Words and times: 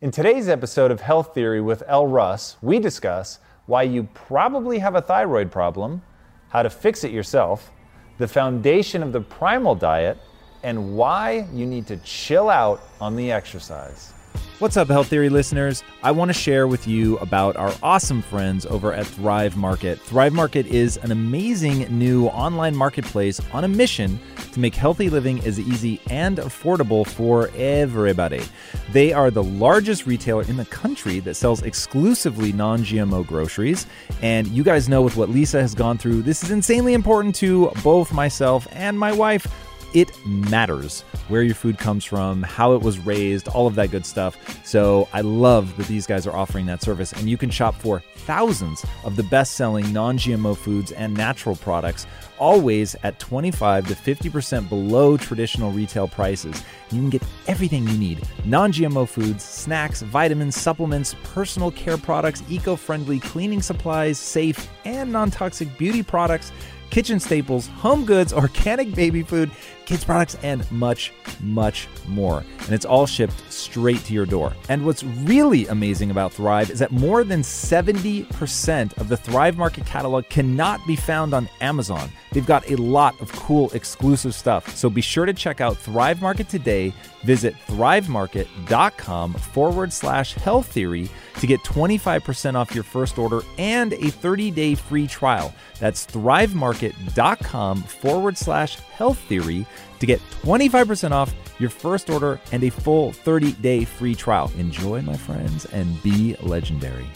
In 0.00 0.10
today's 0.10 0.48
episode 0.48 0.90
of 0.90 1.00
Health 1.00 1.34
Theory 1.34 1.60
with 1.60 1.84
Elle 1.86 2.08
Russ, 2.08 2.56
we 2.60 2.80
discuss 2.80 3.38
why 3.66 3.84
you 3.84 4.08
probably 4.12 4.80
have 4.80 4.96
a 4.96 5.00
thyroid 5.00 5.52
problem, 5.52 6.02
how 6.48 6.64
to 6.64 6.68
fix 6.68 7.04
it 7.04 7.12
yourself, 7.12 7.70
the 8.18 8.26
foundation 8.26 9.04
of 9.04 9.12
the 9.12 9.20
primal 9.20 9.76
diet, 9.76 10.18
and 10.64 10.96
why 10.96 11.46
you 11.52 11.64
need 11.64 11.86
to 11.86 11.96
chill 11.98 12.50
out 12.50 12.82
on 13.00 13.14
the 13.14 13.30
exercise. 13.30 14.13
What's 14.60 14.76
up, 14.76 14.86
Health 14.86 15.08
Theory 15.08 15.30
listeners? 15.30 15.82
I 16.04 16.12
want 16.12 16.28
to 16.28 16.32
share 16.32 16.68
with 16.68 16.86
you 16.86 17.18
about 17.18 17.56
our 17.56 17.74
awesome 17.82 18.22
friends 18.22 18.64
over 18.64 18.92
at 18.94 19.04
Thrive 19.04 19.56
Market. 19.56 19.98
Thrive 20.00 20.32
Market 20.32 20.68
is 20.68 20.96
an 20.98 21.10
amazing 21.10 21.80
new 21.98 22.26
online 22.28 22.76
marketplace 22.76 23.40
on 23.52 23.64
a 23.64 23.68
mission 23.68 24.16
to 24.52 24.60
make 24.60 24.76
healthy 24.76 25.10
living 25.10 25.40
as 25.40 25.58
easy 25.58 26.00
and 26.08 26.38
affordable 26.38 27.04
for 27.04 27.50
everybody. 27.56 28.44
They 28.92 29.12
are 29.12 29.32
the 29.32 29.42
largest 29.42 30.06
retailer 30.06 30.44
in 30.44 30.56
the 30.56 30.66
country 30.66 31.18
that 31.18 31.34
sells 31.34 31.62
exclusively 31.62 32.52
non 32.52 32.84
GMO 32.84 33.26
groceries. 33.26 33.88
And 34.22 34.46
you 34.46 34.62
guys 34.62 34.88
know 34.88 35.02
with 35.02 35.16
what 35.16 35.30
Lisa 35.30 35.60
has 35.60 35.74
gone 35.74 35.98
through, 35.98 36.22
this 36.22 36.44
is 36.44 36.52
insanely 36.52 36.94
important 36.94 37.34
to 37.36 37.72
both 37.82 38.12
myself 38.12 38.68
and 38.70 38.96
my 38.96 39.10
wife 39.10 39.48
it 39.94 40.10
matters 40.26 41.02
where 41.28 41.42
your 41.42 41.54
food 41.54 41.78
comes 41.78 42.04
from, 42.04 42.42
how 42.42 42.74
it 42.74 42.82
was 42.82 42.98
raised, 42.98 43.48
all 43.48 43.66
of 43.66 43.76
that 43.76 43.92
good 43.92 44.04
stuff. 44.04 44.36
So 44.66 45.08
I 45.12 45.20
love 45.20 45.76
that 45.76 45.86
these 45.86 46.06
guys 46.06 46.26
are 46.26 46.36
offering 46.36 46.66
that 46.66 46.82
service. 46.82 47.12
And 47.12 47.30
you 47.30 47.38
can 47.38 47.48
shop 47.48 47.76
for 47.76 48.02
thousands 48.16 48.84
of 49.04 49.16
the 49.16 49.22
best 49.22 49.54
selling 49.54 49.92
non 49.92 50.18
GMO 50.18 50.56
foods 50.56 50.90
and 50.92 51.14
natural 51.14 51.54
products, 51.54 52.06
always 52.38 52.96
at 53.04 53.18
25 53.20 53.86
to 53.86 53.94
50% 53.94 54.68
below 54.68 55.16
traditional 55.16 55.70
retail 55.70 56.08
prices. 56.08 56.62
You 56.90 57.00
can 57.00 57.10
get 57.10 57.22
everything 57.46 57.86
you 57.86 57.96
need 57.96 58.26
non 58.44 58.72
GMO 58.72 59.08
foods, 59.08 59.44
snacks, 59.44 60.02
vitamins, 60.02 60.56
supplements, 60.56 61.14
personal 61.22 61.70
care 61.70 61.98
products, 61.98 62.42
eco 62.50 62.74
friendly 62.74 63.20
cleaning 63.20 63.62
supplies, 63.62 64.18
safe 64.18 64.68
and 64.84 65.12
non 65.12 65.30
toxic 65.30 65.78
beauty 65.78 66.02
products 66.02 66.50
kitchen 66.94 67.18
staples, 67.18 67.66
home 67.66 68.04
goods, 68.04 68.32
organic 68.32 68.94
baby 68.94 69.24
food, 69.24 69.50
kids 69.84 70.04
products, 70.04 70.36
and 70.44 70.70
much, 70.70 71.12
much 71.40 71.88
more. 72.06 72.44
And 72.60 72.70
it's 72.70 72.84
all 72.84 73.04
shipped 73.04 73.34
straight 73.52 73.98
to 74.04 74.14
your 74.14 74.26
door. 74.26 74.52
And 74.68 74.86
what's 74.86 75.02
really 75.02 75.66
amazing 75.66 76.12
about 76.12 76.32
Thrive 76.32 76.70
is 76.70 76.78
that 76.78 76.92
more 76.92 77.24
than 77.24 77.42
70% 77.42 78.96
of 78.98 79.08
the 79.08 79.16
Thrive 79.16 79.56
Market 79.56 79.84
catalog 79.86 80.28
cannot 80.28 80.86
be 80.86 80.94
found 80.94 81.34
on 81.34 81.48
Amazon. 81.60 82.10
They've 82.30 82.46
got 82.46 82.70
a 82.70 82.76
lot 82.76 83.20
of 83.20 83.32
cool 83.32 83.70
exclusive 83.72 84.32
stuff. 84.32 84.76
So 84.76 84.88
be 84.88 85.00
sure 85.00 85.26
to 85.26 85.34
check 85.34 85.60
out 85.60 85.76
Thrive 85.76 86.22
Market 86.22 86.48
today. 86.48 86.92
Visit 87.24 87.56
thrivemarket.com 87.66 89.34
forward 89.34 89.92
slash 89.92 90.34
health 90.34 90.68
theory 90.68 91.10
to 91.40 91.46
get 91.46 91.60
25% 91.60 92.54
off 92.54 92.74
your 92.74 92.84
first 92.84 93.18
order 93.18 93.42
and 93.58 93.92
a 93.94 94.10
30 94.10 94.50
day 94.50 94.74
free 94.74 95.06
trial. 95.06 95.54
That's 95.80 96.06
thrivemarket.com 96.06 97.82
forward 97.82 98.38
slash 98.38 98.76
health 98.76 99.18
theory 99.18 99.66
to 100.00 100.06
get 100.06 100.20
25% 100.42 101.12
off 101.12 101.34
your 101.58 101.70
first 101.70 102.10
order 102.10 102.40
and 102.52 102.64
a 102.64 102.70
full 102.70 103.12
30 103.12 103.52
day 103.52 103.84
free 103.84 104.14
trial. 104.14 104.50
Enjoy, 104.58 105.02
my 105.02 105.16
friends, 105.16 105.64
and 105.66 106.02
be 106.02 106.36
legendary. 106.42 107.06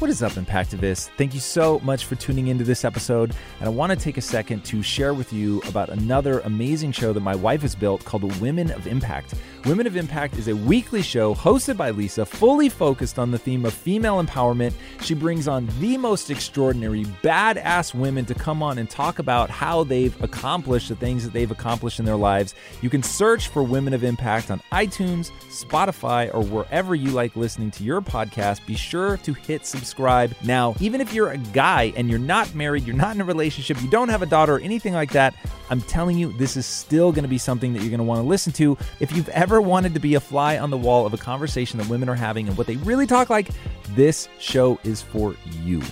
What 0.00 0.10
is 0.10 0.24
up, 0.24 0.32
Impactivists? 0.32 1.08
Thank 1.16 1.34
you 1.34 1.40
so 1.40 1.78
much 1.78 2.04
for 2.04 2.16
tuning 2.16 2.48
into 2.48 2.64
this 2.64 2.84
episode. 2.84 3.32
And 3.60 3.68
I 3.68 3.70
want 3.70 3.90
to 3.90 3.96
take 3.96 4.16
a 4.16 4.20
second 4.20 4.64
to 4.66 4.82
share 4.82 5.14
with 5.14 5.32
you 5.32 5.62
about 5.68 5.88
another 5.88 6.40
amazing 6.40 6.90
show 6.90 7.12
that 7.12 7.20
my 7.20 7.36
wife 7.36 7.62
has 7.62 7.76
built 7.76 8.04
called 8.04 8.24
Women 8.40 8.72
of 8.72 8.88
Impact. 8.88 9.34
Women 9.66 9.86
of 9.86 9.96
Impact 9.96 10.36
is 10.36 10.48
a 10.48 10.54
weekly 10.54 11.00
show 11.00 11.34
hosted 11.34 11.78
by 11.78 11.88
Lisa, 11.88 12.26
fully 12.26 12.68
focused 12.68 13.18
on 13.18 13.30
the 13.30 13.38
theme 13.38 13.64
of 13.64 13.72
female 13.72 14.22
empowerment. 14.22 14.74
She 15.00 15.14
brings 15.14 15.48
on 15.48 15.66
the 15.80 15.96
most 15.96 16.30
extraordinary, 16.30 17.06
badass 17.22 17.94
women 17.94 18.26
to 18.26 18.34
come 18.34 18.62
on 18.62 18.76
and 18.76 18.90
talk 18.90 19.20
about 19.20 19.48
how 19.48 19.82
they've 19.82 20.22
accomplished 20.22 20.90
the 20.90 20.96
things 20.96 21.24
that 21.24 21.32
they've 21.32 21.50
accomplished 21.50 21.98
in 21.98 22.04
their 22.04 22.14
lives. 22.14 22.54
You 22.82 22.90
can 22.90 23.02
search 23.02 23.48
for 23.48 23.62
Women 23.62 23.94
of 23.94 24.04
Impact 24.04 24.50
on 24.50 24.60
iTunes, 24.70 25.30
Spotify, 25.48 26.32
or 26.34 26.42
wherever 26.42 26.94
you 26.94 27.12
like 27.12 27.34
listening 27.34 27.70
to 27.70 27.84
your 27.84 28.02
podcast. 28.02 28.66
Be 28.66 28.76
sure 28.76 29.16
to 29.16 29.32
hit 29.32 29.64
subscribe. 29.64 30.34
Now, 30.44 30.74
even 30.78 31.00
if 31.00 31.14
you're 31.14 31.30
a 31.30 31.38
guy 31.38 31.94
and 31.96 32.10
you're 32.10 32.18
not 32.18 32.54
married, 32.54 32.84
you're 32.84 32.94
not 32.94 33.14
in 33.14 33.22
a 33.22 33.24
relationship, 33.24 33.80
you 33.80 33.88
don't 33.88 34.10
have 34.10 34.20
a 34.20 34.26
daughter, 34.26 34.56
or 34.56 34.60
anything 34.60 34.92
like 34.92 35.12
that, 35.12 35.34
I'm 35.70 35.80
telling 35.80 36.18
you, 36.18 36.32
this 36.34 36.58
is 36.58 36.66
still 36.66 37.12
going 37.12 37.22
to 37.22 37.28
be 37.28 37.38
something 37.38 37.72
that 37.72 37.80
you're 37.80 37.88
going 37.88 37.96
to 37.96 38.04
want 38.04 38.18
to 38.18 38.28
listen 38.28 38.52
to. 38.54 38.76
If 39.00 39.10
you've 39.12 39.30
ever 39.30 39.53
wanted 39.60 39.94
to 39.94 40.00
be 40.00 40.14
a 40.14 40.20
fly 40.20 40.58
on 40.58 40.70
the 40.70 40.76
wall 40.76 41.06
of 41.06 41.14
a 41.14 41.18
conversation 41.18 41.78
that 41.78 41.88
women 41.88 42.08
are 42.08 42.14
having 42.14 42.48
and 42.48 42.56
what 42.56 42.66
they 42.66 42.76
really 42.76 43.06
talk 43.06 43.30
like, 43.30 43.48
this 43.90 44.28
show 44.38 44.78
is 44.84 45.02
for 45.02 45.34
you. 45.62 45.82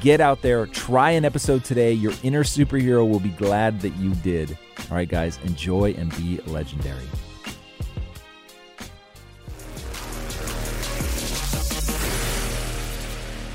Get 0.00 0.20
out 0.20 0.42
there, 0.42 0.66
try 0.66 1.10
an 1.10 1.24
episode 1.24 1.64
today. 1.64 1.92
Your 1.92 2.12
inner 2.22 2.44
superhero 2.44 3.08
will 3.08 3.20
be 3.20 3.30
glad 3.30 3.80
that 3.80 3.94
you 3.96 4.14
did. 4.16 4.56
All 4.90 4.96
right, 4.96 5.08
guys, 5.08 5.38
enjoy 5.44 5.94
and 5.94 6.10
be 6.16 6.40
legendary. 6.46 7.06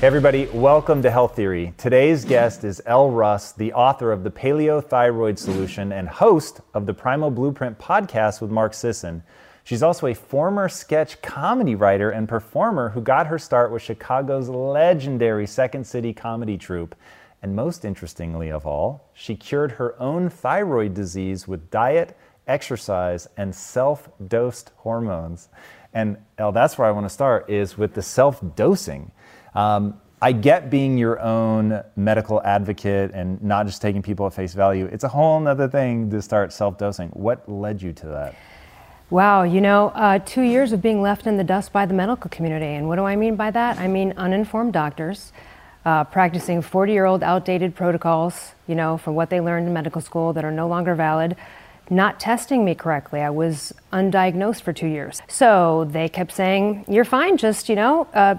Hey 0.00 0.06
everybody, 0.06 0.46
welcome 0.46 1.02
to 1.02 1.10
Health 1.10 1.36
Theory. 1.36 1.74
Today's 1.76 2.24
guest 2.24 2.64
is 2.64 2.80
Elle 2.86 3.10
Russ, 3.10 3.52
the 3.52 3.74
author 3.74 4.12
of 4.12 4.24
the 4.24 4.30
Paleo 4.30 4.82
Thyroid 4.82 5.38
Solution 5.38 5.92
and 5.92 6.08
host 6.08 6.62
of 6.72 6.86
the 6.86 6.94
Primal 6.94 7.30
Blueprint 7.30 7.78
podcast 7.78 8.40
with 8.40 8.50
Mark 8.50 8.72
Sisson. 8.72 9.22
She's 9.70 9.84
also 9.84 10.08
a 10.08 10.14
former 10.14 10.68
sketch 10.68 11.22
comedy 11.22 11.76
writer 11.76 12.10
and 12.10 12.28
performer 12.28 12.88
who 12.88 13.00
got 13.00 13.28
her 13.28 13.38
start 13.38 13.70
with 13.70 13.82
Chicago's 13.82 14.48
legendary 14.48 15.46
Second 15.46 15.86
City 15.86 16.12
comedy 16.12 16.58
troupe. 16.58 16.96
And 17.40 17.54
most 17.54 17.84
interestingly 17.84 18.50
of 18.50 18.66
all, 18.66 19.08
she 19.14 19.36
cured 19.36 19.70
her 19.70 19.94
own 20.02 20.28
thyroid 20.28 20.94
disease 20.94 21.46
with 21.46 21.70
diet, 21.70 22.18
exercise, 22.48 23.28
and 23.36 23.54
self-dosed 23.54 24.72
hormones. 24.78 25.50
And 25.94 26.16
that's 26.36 26.76
where 26.76 26.88
I 26.88 26.90
want 26.90 27.06
to 27.06 27.10
start 27.10 27.48
is 27.48 27.78
with 27.78 27.94
the 27.94 28.02
self-dosing. 28.02 29.12
Um, 29.54 30.00
I 30.20 30.32
get 30.32 30.68
being 30.68 30.98
your 30.98 31.20
own 31.20 31.80
medical 31.94 32.42
advocate 32.42 33.12
and 33.14 33.40
not 33.40 33.66
just 33.66 33.80
taking 33.80 34.02
people 34.02 34.26
at 34.26 34.34
face 34.34 34.52
value. 34.52 34.86
It's 34.86 35.04
a 35.04 35.08
whole 35.08 35.46
other 35.46 35.68
thing 35.68 36.10
to 36.10 36.20
start 36.20 36.52
self 36.52 36.76
dosing. 36.76 37.10
What 37.10 37.48
led 37.48 37.80
you 37.80 37.92
to 37.92 38.06
that? 38.06 38.34
Wow, 39.10 39.42
you 39.42 39.60
know, 39.60 39.88
uh, 39.88 40.20
two 40.20 40.42
years 40.42 40.70
of 40.70 40.80
being 40.80 41.02
left 41.02 41.26
in 41.26 41.36
the 41.36 41.42
dust 41.42 41.72
by 41.72 41.84
the 41.84 41.92
medical 41.92 42.30
community. 42.30 42.66
And 42.66 42.86
what 42.86 42.94
do 42.94 43.04
I 43.04 43.16
mean 43.16 43.34
by 43.34 43.50
that? 43.50 43.76
I 43.76 43.88
mean 43.88 44.14
uninformed 44.16 44.72
doctors 44.72 45.32
uh, 45.84 46.04
practicing 46.04 46.62
40 46.62 46.92
year 46.92 47.06
old 47.06 47.24
outdated 47.24 47.74
protocols, 47.74 48.52
you 48.68 48.76
know, 48.76 48.98
from 48.98 49.16
what 49.16 49.28
they 49.28 49.40
learned 49.40 49.66
in 49.66 49.72
medical 49.72 50.00
school 50.00 50.32
that 50.34 50.44
are 50.44 50.52
no 50.52 50.68
longer 50.68 50.94
valid, 50.94 51.36
not 51.90 52.20
testing 52.20 52.64
me 52.64 52.76
correctly. 52.76 53.20
I 53.20 53.30
was 53.30 53.72
undiagnosed 53.92 54.62
for 54.62 54.72
two 54.72 54.86
years. 54.86 55.22
So 55.26 55.88
they 55.90 56.08
kept 56.08 56.30
saying, 56.30 56.84
You're 56.86 57.04
fine, 57.04 57.36
just, 57.36 57.68
you 57.68 57.74
know, 57.74 58.06
uh, 58.14 58.36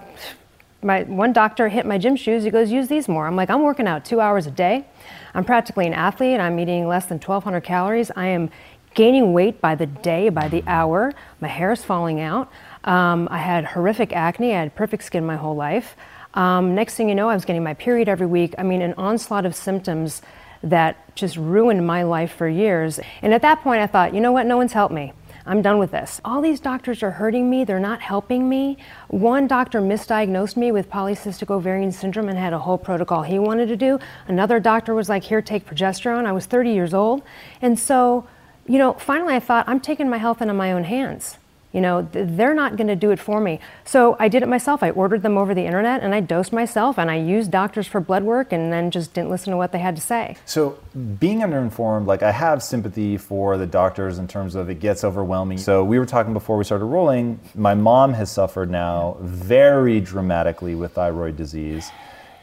my 0.84 1.04
one 1.04 1.34
doctor 1.34 1.70
hit 1.70 1.86
my 1.86 1.98
gym 1.98 2.16
shoes. 2.16 2.44
He 2.44 2.50
goes, 2.50 2.72
use 2.72 2.88
these 2.88 3.08
more. 3.08 3.28
I'm 3.28 3.36
like, 3.36 3.50
I'm 3.50 3.62
working 3.62 3.88
out 3.88 4.04
two 4.04 4.20
hours 4.20 4.48
a 4.48 4.52
day. 4.52 4.86
I'm 5.34 5.46
practically 5.46 5.88
an 5.88 5.94
athlete. 5.94 6.40
I'm 6.40 6.60
eating 6.60 6.88
less 6.88 7.06
than 7.06 7.20
1,200 7.20 7.62
calories. 7.62 8.12
I 8.16 8.28
am 8.28 8.50
gaining 8.94 9.34
weight 9.34 9.62
by 9.62 9.76
the 9.76 9.86
day, 9.86 10.30
by 10.30 10.48
the 10.48 10.64
hour. 10.68 11.14
My 11.40 11.48
hair 11.48 11.72
is 11.72 11.84
falling 11.84 12.20
out. 12.20 12.52
Um, 12.84 13.28
I 13.32 13.38
had 13.38 13.66
horrific 13.66 14.14
acne. 14.14 14.54
I 14.54 14.60
had 14.60 14.76
perfect 14.76 15.04
skin 15.04 15.26
my 15.26 15.36
whole 15.36 15.56
life. 15.56 15.96
Um, 16.34 16.76
next 16.76 16.96
thing 16.96 17.10
you 17.10 17.16
know, 17.16 17.30
I 17.30 17.34
was 17.34 17.46
getting 17.46 17.64
my 17.64 17.74
period 17.74 18.08
every 18.08 18.28
week. 18.28 18.56
I 18.58 18.64
mean, 18.64 18.82
an 18.82 18.94
onslaught 18.98 19.46
of 19.46 19.56
symptoms 19.56 20.22
that 20.64 21.16
just 21.16 21.38
ruined 21.38 21.86
my 21.86 22.04
life 22.04 22.34
for 22.34 22.48
years. 22.48 23.00
And 23.22 23.34
at 23.34 23.42
that 23.42 23.62
point, 23.62 23.82
I 23.82 23.88
thought, 23.88 24.14
you 24.14 24.22
know 24.22 24.32
what? 24.32 24.46
No 24.46 24.58
one's 24.58 24.74
helped 24.74 24.94
me. 24.94 25.14
I'm 25.46 25.62
done 25.62 25.80
with 25.80 25.92
this. 25.92 26.22
All 26.24 26.40
these 26.40 26.60
doctors 26.60 27.02
are 27.02 27.12
hurting 27.12 27.50
me, 27.50 27.64
they're 27.64 27.80
not 27.80 28.00
helping 28.00 28.48
me. 28.48 28.78
One 29.08 29.48
doctor 29.48 29.82
misdiagnosed 29.82 30.56
me 30.56 30.72
with 30.72 30.90
polycystic 30.90 31.50
ovarian 31.50 31.92
syndrome 31.92 32.30
and 32.30 32.38
had 32.38 32.54
a 32.54 32.60
whole 32.60 32.78
protocol 32.78 33.24
he 33.24 33.40
wanted 33.40 33.66
to 33.68 33.76
do. 33.76 34.00
Another 34.28 34.60
doctor 34.60 34.94
was 34.94 35.10
like, 35.10 35.24
here, 35.24 35.42
take 35.42 35.66
progesterone. 35.66 36.26
I 36.26 36.32
was 36.32 36.46
30 36.46 36.72
years 36.72 36.94
old. 36.94 37.24
And 37.62 37.80
so, 37.80 38.28
you 38.72 38.78
know, 38.78 38.94
finally 38.94 39.36
I 39.36 39.42
thought, 39.42 39.68
I'm 39.68 39.82
taking 39.82 40.10
my 40.10 40.18
health 40.18 40.42
into 40.42 40.54
my 40.54 40.72
own 40.72 40.86
hands. 40.86 41.38
You 41.74 41.82
know, 41.82 42.08
they're 42.12 42.54
not 42.54 42.78
going 42.78 42.88
to 42.88 42.96
do 42.96 43.12
it 43.12 43.20
for 43.20 43.42
me. 43.42 43.60
So 43.84 44.16
I 44.18 44.30
did 44.30 44.44
it 44.44 44.50
myself. 44.50 44.82
I 44.82 44.92
ordered 44.92 45.24
them 45.24 45.38
over 45.38 45.54
the 45.54 45.66
internet 45.66 46.02
and 46.04 46.16
I 46.16 46.22
dosed 46.22 46.54
myself 46.54 46.98
and 46.98 47.12
I 47.12 47.16
used 47.16 47.52
doctors 47.52 47.86
for 47.88 48.00
blood 48.00 48.24
work 48.24 48.54
and 48.54 48.72
then 48.72 48.90
just 48.90 49.14
didn't 49.14 49.30
listen 49.30 49.52
to 49.52 49.58
what 49.58 49.74
they 49.74 49.80
had 49.80 49.96
to 49.98 50.02
say. 50.02 50.38
So 50.46 50.78
being 51.20 51.40
underinformed, 51.40 52.08
like 52.08 52.24
I 52.24 52.32
have 52.32 52.64
sympathy 52.64 53.18
for 53.18 53.58
the 53.58 53.68
doctors 53.68 54.20
in 54.20 54.28
terms 54.28 54.56
of 54.56 54.70
it 54.70 54.80
gets 54.80 55.04
overwhelming. 55.04 55.58
So 55.58 55.84
we 55.84 56.00
were 56.00 56.06
talking 56.06 56.34
before 56.34 56.58
we 56.58 56.64
started 56.64 56.86
rolling. 56.86 57.40
My 57.56 57.76
mom 57.76 58.14
has 58.14 58.32
suffered 58.32 58.70
now 58.70 59.18
very 59.20 60.00
dramatically 60.00 60.76
with 60.76 60.94
thyroid 60.94 61.36
disease. 61.36 61.90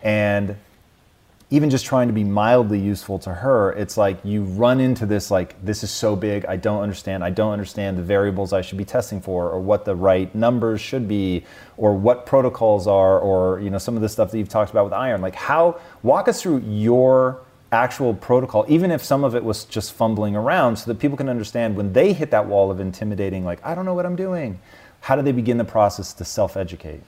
And 0.03 0.57
even 1.51 1.71
just 1.71 1.87
trying 1.87 2.09
to 2.09 2.13
be 2.13 2.25
mildly 2.25 2.79
useful 2.79 3.19
to 3.21 3.33
her, 3.33 3.73
it's 3.73 3.97
like 3.97 4.19
you 4.23 4.43
run 4.43 4.81
into 4.81 5.07
this 5.07 5.31
like 5.31 5.63
this 5.65 5.83
is 5.83 5.91
so 5.91 6.15
big, 6.15 6.45
I 6.45 6.57
don't 6.57 6.83
understand. 6.83 7.25
I 7.25 7.31
don't 7.31 7.53
understand 7.53 7.97
the 7.97 8.03
variables 8.03 8.53
I 8.53 8.61
should 8.61 8.77
be 8.77 8.85
testing 8.85 9.23
for 9.23 9.49
or 9.49 9.59
what 9.59 9.87
the 9.87 9.97
right 9.97 10.33
numbers 10.35 10.83
should 10.83 11.09
be 11.09 11.45
or 11.79 11.95
what 11.95 12.27
protocols 12.27 12.87
are 12.87 13.19
or 13.19 13.61
you 13.61 13.71
know 13.71 13.79
some 13.79 13.97
of 13.97 14.03
the 14.03 14.11
stuff 14.11 14.31
that 14.31 14.39
you've 14.39 14.51
talked 14.51 14.71
about 14.71 14.85
with 14.85 14.93
iron. 14.93 15.23
Like 15.23 15.35
how 15.35 15.81
walk 16.03 16.29
us 16.29 16.43
through 16.43 16.59
your 16.67 17.41
actual 17.73 18.13
protocol 18.15 18.65
even 18.69 18.91
if 18.91 19.03
some 19.03 19.25
of 19.25 19.35
it 19.35 19.45
was 19.45 19.65
just 19.65 19.93
fumbling 19.93 20.35
around 20.37 20.77
so 20.77 20.91
that 20.91 20.99
people 20.99 21.17
can 21.19 21.29
understand 21.29 21.77
when 21.77 21.93
they 21.93 22.15
hit 22.15 22.31
that 22.31 22.47
wall 22.47 22.71
of 22.71 22.81
intimidating 22.81 23.45
like 23.45 23.65
I 23.65 23.75
don't 23.75 23.87
know 23.87 23.95
what 23.95 24.05
I'm 24.05 24.17
doing. 24.17 24.61
How 25.01 25.17
do 25.17 25.23
they 25.23 25.33
begin 25.33 25.57
the 25.57 25.65
process 25.65 26.13
to 26.15 26.25
self-educate? 26.27 27.01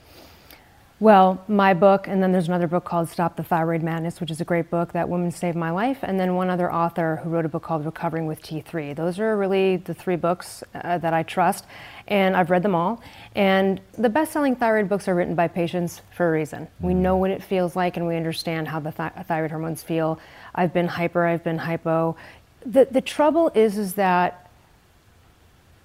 Well, 1.01 1.43
my 1.47 1.73
book, 1.73 2.07
and 2.07 2.21
then 2.21 2.31
there's 2.31 2.47
another 2.47 2.67
book 2.67 2.85
called 2.85 3.09
Stop 3.09 3.35
the 3.35 3.41
Thyroid 3.41 3.81
Madness, 3.81 4.21
which 4.21 4.29
is 4.29 4.39
a 4.39 4.45
great 4.45 4.69
book. 4.69 4.91
That 4.91 5.09
woman 5.09 5.31
saved 5.31 5.57
my 5.57 5.71
life. 5.71 5.97
And 6.03 6.19
then 6.19 6.35
one 6.35 6.47
other 6.47 6.71
author 6.71 7.15
who 7.23 7.31
wrote 7.31 7.43
a 7.43 7.49
book 7.49 7.63
called 7.63 7.83
Recovering 7.83 8.27
with 8.27 8.39
T3. 8.43 8.95
Those 8.95 9.17
are 9.17 9.35
really 9.35 9.77
the 9.77 9.95
three 9.95 10.15
books 10.15 10.63
uh, 10.75 10.99
that 10.99 11.11
I 11.11 11.23
trust, 11.23 11.65
and 12.07 12.37
I've 12.37 12.51
read 12.51 12.61
them 12.61 12.75
all. 12.75 13.01
And 13.33 13.81
the 13.97 14.09
best 14.09 14.31
selling 14.31 14.55
thyroid 14.55 14.89
books 14.89 15.07
are 15.07 15.15
written 15.15 15.33
by 15.33 15.47
patients 15.47 16.03
for 16.15 16.29
a 16.29 16.31
reason. 16.31 16.67
We 16.79 16.93
know 16.93 17.17
what 17.17 17.31
it 17.31 17.41
feels 17.41 17.75
like, 17.75 17.97
and 17.97 18.05
we 18.05 18.15
understand 18.15 18.67
how 18.67 18.79
the 18.79 18.91
th- 18.91 19.25
thyroid 19.25 19.49
hormones 19.49 19.81
feel. 19.81 20.19
I've 20.53 20.71
been 20.71 20.87
hyper, 20.87 21.25
I've 21.25 21.43
been 21.43 21.57
hypo. 21.57 22.15
The, 22.63 22.87
the 22.91 23.01
trouble 23.01 23.49
is, 23.55 23.75
is 23.79 23.95
that 23.95 24.40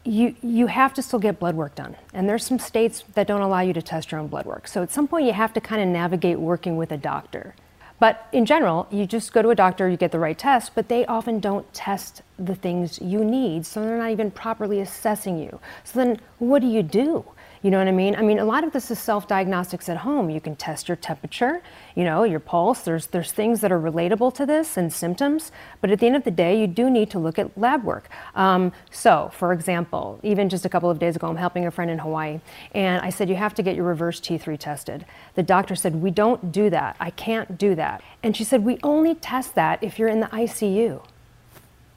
you, 0.07 0.35
you 0.43 0.67
have 0.67 0.95
to 0.95 1.03
still 1.03 1.19
get 1.19 1.39
blood 1.39 1.55
work 1.55 1.75
done. 1.75 1.97
And 2.15 2.29
there's 2.29 2.45
some 2.47 2.59
states 2.59 3.05
that 3.15 3.27
don't 3.27 3.41
allow 3.41 3.61
you 3.61 3.73
to 3.73 3.83
test 3.83 4.11
your 4.11 4.21
own 4.21 4.29
blood 4.29 4.47
work. 4.47 4.69
So 4.69 4.83
at 4.83 4.93
some 4.93 5.09
point, 5.09 5.27
you 5.27 5.33
have 5.33 5.53
to 5.55 5.61
kind 5.61 5.83
of 5.83 5.89
navigate 5.89 6.39
working 6.39 6.77
with 6.77 6.93
a 6.93 6.97
doctor. 6.97 7.55
But 7.99 8.29
in 8.33 8.45
general, 8.45 8.87
you 8.91 9.07
just 9.07 9.33
go 9.33 9.41
to 9.41 9.49
a 9.51 9.55
doctor, 9.55 9.89
you 9.89 9.97
get 9.97 10.13
the 10.13 10.19
right 10.19 10.39
test, 10.39 10.73
but 10.75 10.89
they 10.89 11.07
often 11.07 11.41
don't 11.41 11.73
test 11.73 12.23
the 12.39 12.55
things 12.55 13.01
you 13.01 13.25
need, 13.25 13.65
so 13.65 13.81
they're 13.81 13.97
not 13.97 14.11
even 14.11 14.31
properly 14.31 14.81
assessing 14.81 15.39
you. 15.39 15.59
So 15.85 15.99
then, 16.01 16.21
what 16.39 16.61
do 16.61 16.69
you 16.69 16.83
do? 16.83 17.25
You 17.67 17.73
know 17.73 17.79
what 17.79 17.89
I 17.89 17.91
mean? 17.91 18.15
I 18.15 18.23
mean, 18.23 18.39
a 18.39 18.45
lot 18.45 18.63
of 18.63 18.73
this 18.73 18.93
is 18.93 19.01
self-diagnostics 19.01 19.89
at 19.89 19.97
home. 19.97 20.31
You 20.31 20.41
can 20.41 20.55
test 20.55 20.87
your 20.87 20.95
temperature, 20.95 21.61
you 21.97 22.05
know, 22.05 22.23
your 22.23 22.39
pulse. 22.39 22.83
There's 22.83 23.09
there's 23.09 23.33
things 23.33 23.61
that 23.61 23.73
are 23.73 23.81
relatable 23.81 24.35
to 24.35 24.47
this 24.47 24.77
and 24.77 24.93
symptoms. 24.93 25.51
But 25.81 25.91
at 25.91 25.99
the 25.99 26.07
end 26.07 26.15
of 26.15 26.23
the 26.23 26.31
day, 26.31 26.61
you 26.61 26.69
do 26.69 26.89
need 26.89 27.11
to 27.11 27.19
look 27.19 27.41
at 27.41 27.59
lab 27.59 27.83
work. 27.83 28.09
Um, 28.37 28.71
so, 28.93 29.33
for 29.35 29.53
example, 29.53 30.21
even 30.23 30.49
just 30.49 30.65
a 30.65 30.69
couple 30.69 30.91
of 30.91 31.01
days 31.01 31.17
ago, 31.17 31.27
I'm 31.27 31.35
helping 31.35 31.67
a 31.67 31.73
friend 31.73 31.91
in 31.91 31.99
Hawaii, 31.99 32.39
and 32.71 33.03
I 33.03 33.11
said 33.11 33.29
you 33.29 33.35
have 33.35 33.55
to 33.55 33.65
get 33.65 33.75
your 33.75 33.87
reverse 33.87 34.21
T3 34.21 34.57
tested. 34.57 35.05
The 35.35 35.43
doctor 35.43 35.75
said 35.75 35.97
we 35.97 36.13
don't 36.13 36.53
do 36.53 36.71
that. 36.71 36.95
I 37.01 37.11
can't 37.11 37.59
do 37.59 37.75
that. 37.75 38.01
And 38.23 38.37
she 38.37 38.45
said 38.45 38.65
we 38.65 38.79
only 38.85 39.17
test 39.17 39.57
that 39.57 39.83
if 39.83 39.99
you're 39.99 40.09
in 40.09 40.21
the 40.21 40.29
ICU. 40.29 41.03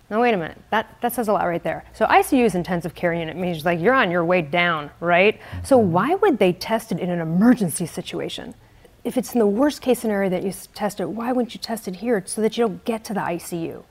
Now 0.10 0.22
wait 0.22 0.34
a 0.34 0.38
minute. 0.38 0.58
That 0.72 0.98
that 1.02 1.14
says 1.14 1.28
a 1.28 1.34
lot 1.34 1.46
right 1.46 1.64
there. 1.64 1.86
So 1.94 2.06
ICU 2.06 2.44
is 2.44 2.56
intensive 2.56 2.96
care 2.96 3.14
unit 3.14 3.38
means 3.38 3.64
like 3.64 3.80
you're 3.80 3.94
on 3.94 4.10
your 4.10 4.26
way 4.26 4.42
down, 4.42 4.90
right? 5.00 5.40
So 5.64 5.78
mm-hmm. 5.78 5.92
why 5.92 6.16
would 6.16 6.40
they 6.40 6.54
test 6.54 6.92
it 6.92 7.00
in 7.00 7.10
an 7.10 7.20
emergency 7.20 7.86
situation? 7.86 8.56
If 9.04 9.18
it's 9.18 9.34
in 9.34 9.40
the 9.40 9.48
worst 9.48 9.82
case 9.82 10.00
scenario 10.00 10.30
that 10.30 10.44
you 10.44 10.52
test 10.74 11.00
it, 11.00 11.10
why 11.10 11.32
wouldn't 11.32 11.54
you 11.54 11.60
test 11.60 11.88
it 11.88 11.96
here 11.98 12.22
so 12.26 12.42
that 12.42 12.58
you 12.58 12.68
don't 12.68 12.84
get 12.84 13.04
to 13.06 13.14
the 13.14 13.22
ICU? 13.22 13.84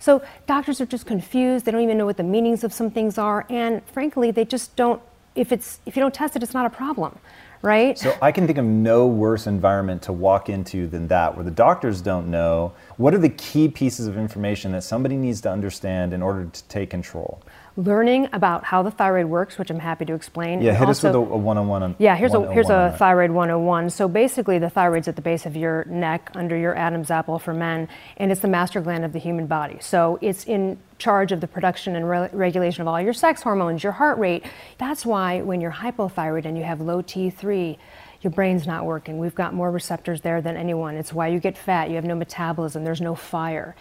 So 0.00 0.22
doctors 0.46 0.80
are 0.80 0.86
just 0.86 1.06
confused. 1.06 1.64
They 1.64 1.72
don't 1.72 1.82
even 1.82 1.96
know 1.96 2.06
what 2.06 2.16
the 2.16 2.24
meanings 2.24 2.64
of 2.64 2.72
some 2.72 2.90
things 2.90 3.16
are, 3.16 3.46
and 3.48 3.82
frankly, 3.86 4.30
they 4.30 4.44
just 4.44 4.74
don't. 4.76 5.00
If 5.34 5.52
it's 5.52 5.80
if 5.84 5.96
you 5.96 6.00
don't 6.00 6.14
test 6.14 6.36
it, 6.36 6.42
it's 6.42 6.54
not 6.54 6.64
a 6.64 6.70
problem 6.70 7.18
right? 7.66 7.98
So 7.98 8.16
I 8.22 8.30
can 8.30 8.46
think 8.46 8.58
of 8.58 8.64
no 8.64 9.06
worse 9.08 9.48
environment 9.48 10.00
to 10.02 10.12
walk 10.12 10.48
into 10.48 10.86
than 10.86 11.08
that, 11.08 11.34
where 11.34 11.44
the 11.44 11.50
doctors 11.50 12.00
don't 12.00 12.28
know. 12.30 12.72
What 12.96 13.12
are 13.12 13.18
the 13.18 13.28
key 13.30 13.66
pieces 13.68 14.06
of 14.06 14.16
information 14.16 14.70
that 14.72 14.84
somebody 14.84 15.16
needs 15.16 15.40
to 15.42 15.50
understand 15.50 16.14
in 16.14 16.22
order 16.22 16.46
to 16.46 16.64
take 16.64 16.90
control? 16.90 17.42
Learning 17.76 18.28
about 18.32 18.64
how 18.64 18.82
the 18.82 18.90
thyroid 18.90 19.26
works, 19.26 19.58
which 19.58 19.70
I'm 19.70 19.78
happy 19.78 20.04
to 20.06 20.14
explain. 20.14 20.62
Yeah, 20.62 20.72
hit 20.72 20.88
also, 20.88 20.90
us 20.90 21.02
with 21.02 21.14
a, 21.14 21.34
a 21.34 21.36
one-on-one. 21.36 21.82
On, 21.82 21.96
yeah, 21.98 22.16
here's 22.16 22.32
a 22.32 22.52
here's 22.52 22.70
a 22.70 22.94
thyroid 22.98 23.30
101. 23.30 23.90
So 23.90 24.08
basically, 24.08 24.58
the 24.58 24.70
thyroid's 24.70 25.08
at 25.08 25.16
the 25.16 25.22
base 25.22 25.46
of 25.46 25.56
your 25.56 25.84
neck, 25.84 26.30
under 26.34 26.56
your 26.56 26.74
Adam's 26.74 27.10
apple 27.10 27.38
for 27.38 27.52
men, 27.52 27.88
and 28.16 28.32
it's 28.32 28.40
the 28.40 28.48
master 28.48 28.80
gland 28.80 29.04
of 29.04 29.12
the 29.12 29.18
human 29.18 29.46
body. 29.46 29.78
So 29.80 30.18
it's 30.22 30.44
in 30.44 30.78
charge 30.98 31.32
of 31.32 31.40
the 31.40 31.48
production 31.48 31.94
and 31.94 32.08
re- 32.08 32.30
regulation 32.32 32.82
of 32.82 32.88
all 32.88 33.00
your 33.00 33.12
sex 33.12 33.42
hormones, 33.42 33.82
your 33.82 33.92
heart 33.92 34.18
rate. 34.18 34.44
That's 34.78 35.04
why 35.04 35.42
when 35.42 35.60
you're 35.60 35.72
hypothyroid 35.72 36.46
and 36.46 36.56
you 36.56 36.64
have 36.64 36.80
low 36.80 37.02
T3 37.02 37.76
your 38.22 38.30
brain's 38.30 38.66
not 38.66 38.84
working. 38.84 39.18
We've 39.18 39.34
got 39.34 39.54
more 39.54 39.70
receptors 39.70 40.22
there 40.22 40.40
than 40.40 40.56
anyone. 40.56 40.96
It's 40.96 41.12
why 41.12 41.28
you 41.28 41.38
get 41.38 41.56
fat. 41.56 41.90
You 41.90 41.94
have 41.94 42.04
no 42.04 42.16
metabolism. 42.16 42.82
There's 42.82 43.00
no 43.00 43.14
fire. 43.14 43.76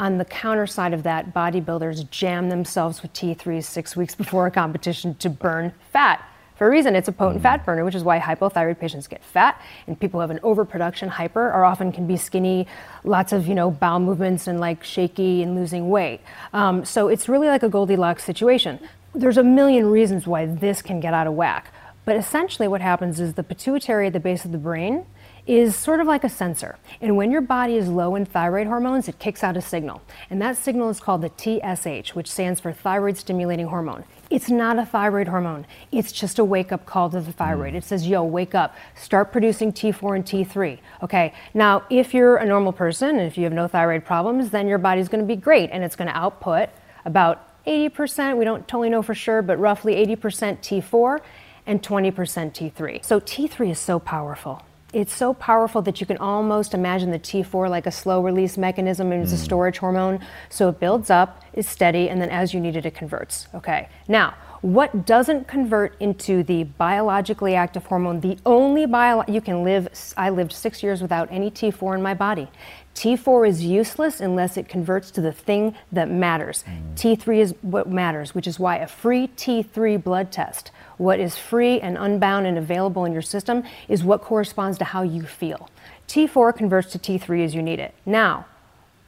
On 0.00 0.18
the 0.18 0.24
counter 0.24 0.66
side 0.66 0.92
of 0.92 1.04
that, 1.04 1.32
bodybuilders 1.32 2.10
jam 2.10 2.48
themselves 2.48 3.00
with 3.00 3.12
T3 3.12 3.62
six 3.62 3.96
weeks 3.96 4.14
before 4.14 4.46
a 4.46 4.50
competition 4.50 5.14
to 5.16 5.30
burn 5.30 5.72
fat. 5.92 6.24
For 6.56 6.68
a 6.68 6.70
reason, 6.70 6.94
it's 6.94 7.08
a 7.08 7.12
potent 7.12 7.42
fat 7.42 7.62
mm. 7.62 7.64
burner, 7.64 7.84
which 7.84 7.94
is 7.94 8.04
why 8.04 8.18
hypothyroid 8.18 8.78
patients 8.78 9.06
get 9.06 9.24
fat, 9.24 9.60
and 9.86 9.98
people 9.98 10.18
who 10.18 10.22
have 10.22 10.30
an 10.30 10.40
overproduction 10.42 11.08
hyper 11.08 11.50
are 11.50 11.64
often 11.64 11.92
can 11.92 12.06
be 12.06 12.16
skinny, 12.16 12.66
lots 13.02 13.32
of 13.32 13.46
you 13.46 13.54
know 13.54 13.70
bowel 13.70 14.00
movements 14.00 14.46
and 14.46 14.60
like 14.60 14.82
shaky 14.84 15.42
and 15.42 15.56
losing 15.56 15.90
weight. 15.90 16.20
Um, 16.52 16.84
so 16.84 17.08
it's 17.08 17.28
really 17.28 17.48
like 17.48 17.62
a 17.62 17.68
Goldilocks 17.68 18.24
situation. 18.24 18.78
There's 19.14 19.36
a 19.36 19.44
million 19.44 19.86
reasons 19.86 20.26
why 20.26 20.46
this 20.46 20.82
can 20.82 21.00
get 21.00 21.14
out 21.14 21.26
of 21.26 21.34
whack, 21.34 21.72
but 22.04 22.16
essentially 22.16 22.68
what 22.68 22.80
happens 22.80 23.18
is 23.18 23.34
the 23.34 23.44
pituitary 23.44 24.08
at 24.08 24.12
the 24.12 24.20
base 24.20 24.44
of 24.44 24.52
the 24.52 24.58
brain 24.58 25.06
is 25.46 25.76
sort 25.76 26.00
of 26.00 26.06
like 26.06 26.24
a 26.24 26.28
sensor. 26.28 26.76
And 27.00 27.16
when 27.16 27.30
your 27.30 27.42
body 27.42 27.76
is 27.76 27.88
low 27.88 28.14
in 28.14 28.24
thyroid 28.24 28.66
hormones, 28.66 29.08
it 29.08 29.18
kicks 29.18 29.44
out 29.44 29.56
a 29.56 29.60
signal. 29.60 30.00
And 30.30 30.40
that 30.40 30.56
signal 30.56 30.88
is 30.88 31.00
called 31.00 31.22
the 31.22 31.30
TSH, 31.36 32.14
which 32.14 32.30
stands 32.30 32.60
for 32.60 32.72
thyroid 32.72 33.18
stimulating 33.18 33.66
hormone. 33.66 34.04
It's 34.30 34.48
not 34.48 34.78
a 34.78 34.86
thyroid 34.86 35.28
hormone. 35.28 35.66
It's 35.92 36.12
just 36.12 36.38
a 36.38 36.44
wake 36.44 36.72
up 36.72 36.86
call 36.86 37.10
to 37.10 37.20
the 37.20 37.32
thyroid. 37.32 37.74
Mm. 37.74 37.76
It 37.76 37.84
says, 37.84 38.06
yo, 38.06 38.24
wake 38.24 38.54
up, 38.54 38.74
start 38.94 39.32
producing 39.32 39.72
T4 39.72 40.16
and 40.16 40.24
T3. 40.24 40.78
Okay, 41.02 41.34
now 41.52 41.84
if 41.90 42.14
you're 42.14 42.36
a 42.36 42.46
normal 42.46 42.72
person 42.72 43.10
and 43.10 43.26
if 43.26 43.36
you 43.36 43.44
have 43.44 43.52
no 43.52 43.68
thyroid 43.68 44.04
problems, 44.04 44.50
then 44.50 44.66
your 44.66 44.78
body's 44.78 45.08
gonna 45.08 45.24
be 45.24 45.36
great 45.36 45.70
and 45.72 45.84
it's 45.84 45.96
gonna 45.96 46.12
output 46.14 46.70
about 47.04 47.48
80%, 47.66 48.36
we 48.36 48.44
don't 48.44 48.66
totally 48.66 48.90
know 48.90 49.02
for 49.02 49.14
sure, 49.14 49.42
but 49.42 49.58
roughly 49.58 49.94
80% 49.94 50.58
T4 50.60 51.20
and 51.66 51.82
20% 51.82 52.12
T3. 52.12 53.04
So 53.04 53.20
T3 53.20 53.70
is 53.70 53.78
so 53.78 53.98
powerful 53.98 54.62
it's 54.94 55.14
so 55.14 55.34
powerful 55.34 55.82
that 55.82 56.00
you 56.00 56.06
can 56.06 56.16
almost 56.18 56.72
imagine 56.72 57.10
the 57.10 57.18
T4 57.18 57.68
like 57.68 57.86
a 57.86 57.90
slow 57.90 58.22
release 58.22 58.56
mechanism 58.56 59.12
and 59.12 59.22
it's 59.22 59.32
a 59.32 59.36
hmm. 59.36 59.42
storage 59.42 59.78
hormone. 59.78 60.20
So 60.48 60.68
it 60.68 60.78
builds 60.78 61.10
up, 61.10 61.42
is 61.52 61.68
steady, 61.68 62.08
and 62.08 62.20
then 62.20 62.30
as 62.30 62.54
you 62.54 62.60
need 62.60 62.76
it, 62.76 62.86
it 62.86 62.94
converts. 62.94 63.48
Okay. 63.54 63.88
Now, 64.08 64.34
what 64.62 65.04
doesn't 65.04 65.46
convert 65.46 66.00
into 66.00 66.42
the 66.42 66.64
biologically 66.64 67.54
active 67.54 67.84
hormone? 67.84 68.20
The 68.20 68.38
only 68.46 68.86
bio 68.86 69.22
you 69.28 69.42
can 69.42 69.62
live. 69.62 69.88
I 70.16 70.30
lived 70.30 70.52
six 70.52 70.82
years 70.82 71.02
without 71.02 71.30
any 71.30 71.50
T4 71.50 71.96
in 71.96 72.02
my 72.02 72.14
body. 72.14 72.48
T4 72.94 73.48
is 73.48 73.64
useless 73.64 74.20
unless 74.20 74.56
it 74.56 74.68
converts 74.68 75.10
to 75.12 75.20
the 75.20 75.32
thing 75.32 75.74
that 75.90 76.08
matters. 76.08 76.64
Mm. 76.66 76.94
T3 76.94 77.38
is 77.38 77.54
what 77.62 77.88
matters, 77.88 78.34
which 78.34 78.46
is 78.46 78.58
why 78.58 78.76
a 78.76 78.86
free 78.86 79.28
T3 79.36 80.02
blood 80.02 80.30
test 80.30 80.70
what 80.96 81.18
is 81.18 81.36
free 81.36 81.80
and 81.80 81.98
unbound 81.98 82.46
and 82.46 82.56
available 82.56 83.04
in 83.04 83.12
your 83.12 83.22
system 83.22 83.64
is 83.88 84.04
what 84.04 84.22
corresponds 84.22 84.78
to 84.78 84.84
how 84.84 85.02
you 85.02 85.22
feel. 85.22 85.68
T4 86.08 86.56
converts 86.56 86.92
to 86.92 86.98
T3 86.98 87.44
as 87.44 87.54
you 87.54 87.62
need 87.62 87.80
it. 87.80 87.94
Now, 88.06 88.46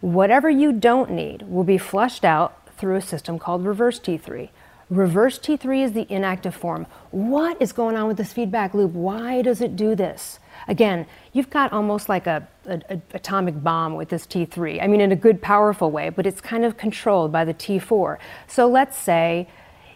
whatever 0.00 0.50
you 0.50 0.72
don't 0.72 1.10
need 1.10 1.42
will 1.42 1.64
be 1.64 1.78
flushed 1.78 2.24
out 2.24 2.68
through 2.76 2.96
a 2.96 3.02
system 3.02 3.38
called 3.38 3.64
reverse 3.64 4.00
T3. 4.00 4.48
Reverse 4.88 5.38
T3 5.38 5.84
is 5.84 5.92
the 5.92 6.06
inactive 6.12 6.54
form. 6.54 6.86
What 7.10 7.60
is 7.60 7.72
going 7.72 7.96
on 7.96 8.06
with 8.06 8.16
this 8.16 8.32
feedback 8.32 8.72
loop? 8.72 8.92
Why 8.92 9.42
does 9.42 9.60
it 9.60 9.76
do 9.76 9.94
this? 9.94 10.38
Again, 10.68 11.06
you've 11.32 11.50
got 11.50 11.72
almost 11.72 12.08
like 12.08 12.26
a, 12.26 12.46
a, 12.66 12.80
a, 12.90 13.00
atomic 13.14 13.62
bomb 13.62 13.94
with 13.94 14.08
this 14.08 14.26
T3. 14.26 14.82
I 14.82 14.86
mean, 14.86 15.00
in 15.00 15.12
a 15.12 15.16
good, 15.16 15.40
powerful 15.40 15.90
way, 15.90 16.08
but 16.08 16.26
it's 16.26 16.40
kind 16.40 16.64
of 16.64 16.76
controlled 16.76 17.32
by 17.32 17.44
the 17.44 17.54
T4. 17.54 18.18
So 18.46 18.66
let's 18.68 18.96
say 18.96 19.48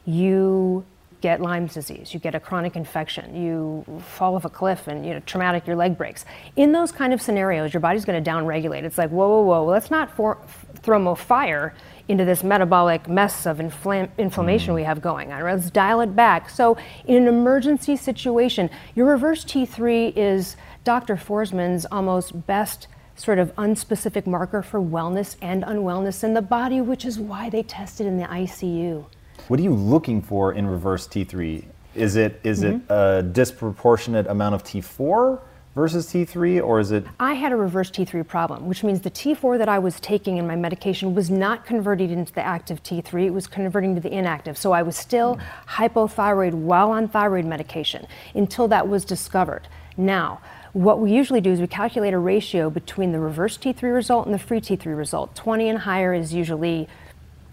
you 0.04 0.84
get 1.20 1.40
Lyme's 1.40 1.74
disease, 1.74 2.14
you 2.14 2.20
get 2.20 2.34
a 2.34 2.40
chronic 2.40 2.76
infection, 2.76 3.36
you 3.36 3.84
fall 4.00 4.36
off 4.36 4.44
a 4.44 4.48
cliff 4.48 4.88
and 4.88 5.04
you 5.04 5.12
know 5.12 5.20
traumatic, 5.20 5.66
your 5.66 5.76
leg 5.76 5.98
breaks. 5.98 6.24
In 6.56 6.72
those 6.72 6.92
kind 6.92 7.12
of 7.12 7.20
scenarios, 7.20 7.74
your 7.74 7.80
body's 7.80 8.04
going 8.04 8.22
to 8.22 8.30
downregulate. 8.30 8.84
It's 8.84 8.98
like 8.98 9.10
whoa, 9.10 9.28
whoa, 9.28 9.42
whoa. 9.42 9.64
Let's 9.64 9.90
not 9.90 10.14
for, 10.14 10.38
throw 10.76 10.98
more 10.98 11.16
fire 11.16 11.74
into 12.10 12.24
this 12.24 12.42
metabolic 12.42 13.08
mess 13.08 13.46
of 13.46 13.58
infl- 13.58 14.10
inflammation 14.18 14.72
mm. 14.72 14.76
we 14.76 14.82
have 14.82 15.00
going 15.00 15.32
on. 15.32 15.44
Let's 15.44 15.70
dial 15.70 16.00
it 16.00 16.16
back. 16.16 16.50
So, 16.50 16.76
in 17.06 17.16
an 17.16 17.28
emergency 17.28 17.96
situation, 17.96 18.68
your 18.96 19.06
reverse 19.06 19.44
T3 19.44 20.12
is 20.16 20.56
Dr. 20.82 21.14
Forsman's 21.16 21.86
almost 21.86 22.46
best 22.46 22.88
sort 23.14 23.38
of 23.38 23.54
unspecific 23.56 24.26
marker 24.26 24.62
for 24.62 24.80
wellness 24.80 25.36
and 25.40 25.62
unwellness 25.62 26.24
in 26.24 26.34
the 26.34 26.42
body, 26.42 26.80
which 26.80 27.04
is 27.04 27.18
why 27.18 27.48
they 27.48 27.62
tested 27.62 28.06
in 28.06 28.16
the 28.16 28.24
ICU. 28.24 29.04
What 29.48 29.60
are 29.60 29.62
you 29.62 29.74
looking 29.74 30.20
for 30.20 30.52
in 30.52 30.66
reverse 30.66 31.06
T3? 31.06 31.64
Is 31.94 32.16
it 32.16 32.40
is 32.44 32.62
mm-hmm. 32.62 32.76
it 32.76 32.82
a 32.88 33.22
disproportionate 33.22 34.26
amount 34.26 34.54
of 34.54 34.64
T4? 34.64 35.40
Versus 35.74 36.06
T3, 36.06 36.62
or 36.62 36.80
is 36.80 36.90
it? 36.90 37.04
I 37.18 37.34
had 37.34 37.52
a 37.52 37.56
reverse 37.56 37.90
T3 37.90 38.26
problem, 38.26 38.66
which 38.66 38.82
means 38.82 39.00
the 39.00 39.10
T4 39.10 39.58
that 39.58 39.68
I 39.68 39.78
was 39.78 40.00
taking 40.00 40.38
in 40.38 40.46
my 40.46 40.56
medication 40.56 41.14
was 41.14 41.30
not 41.30 41.64
converted 41.64 42.10
into 42.10 42.32
the 42.32 42.44
active 42.44 42.82
T3, 42.82 43.26
it 43.26 43.30
was 43.30 43.46
converting 43.46 43.94
to 43.94 44.00
the 44.00 44.12
inactive. 44.12 44.58
So 44.58 44.72
I 44.72 44.82
was 44.82 44.96
still 44.96 45.36
mm. 45.36 45.42
hypothyroid 45.68 46.54
while 46.54 46.90
on 46.90 47.08
thyroid 47.08 47.44
medication 47.44 48.06
until 48.34 48.68
that 48.68 48.88
was 48.88 49.04
discovered. 49.04 49.68
Now, 49.96 50.40
what 50.72 51.00
we 51.00 51.12
usually 51.12 51.40
do 51.40 51.50
is 51.50 51.60
we 51.60 51.66
calculate 51.66 52.14
a 52.14 52.18
ratio 52.18 52.70
between 52.70 53.12
the 53.12 53.18
reverse 53.18 53.58
T3 53.58 53.82
result 53.92 54.26
and 54.26 54.34
the 54.34 54.38
free 54.38 54.60
T3 54.60 54.96
result. 54.96 55.34
20 55.34 55.68
and 55.68 55.78
higher 55.80 56.14
is 56.14 56.32
usually 56.32 56.88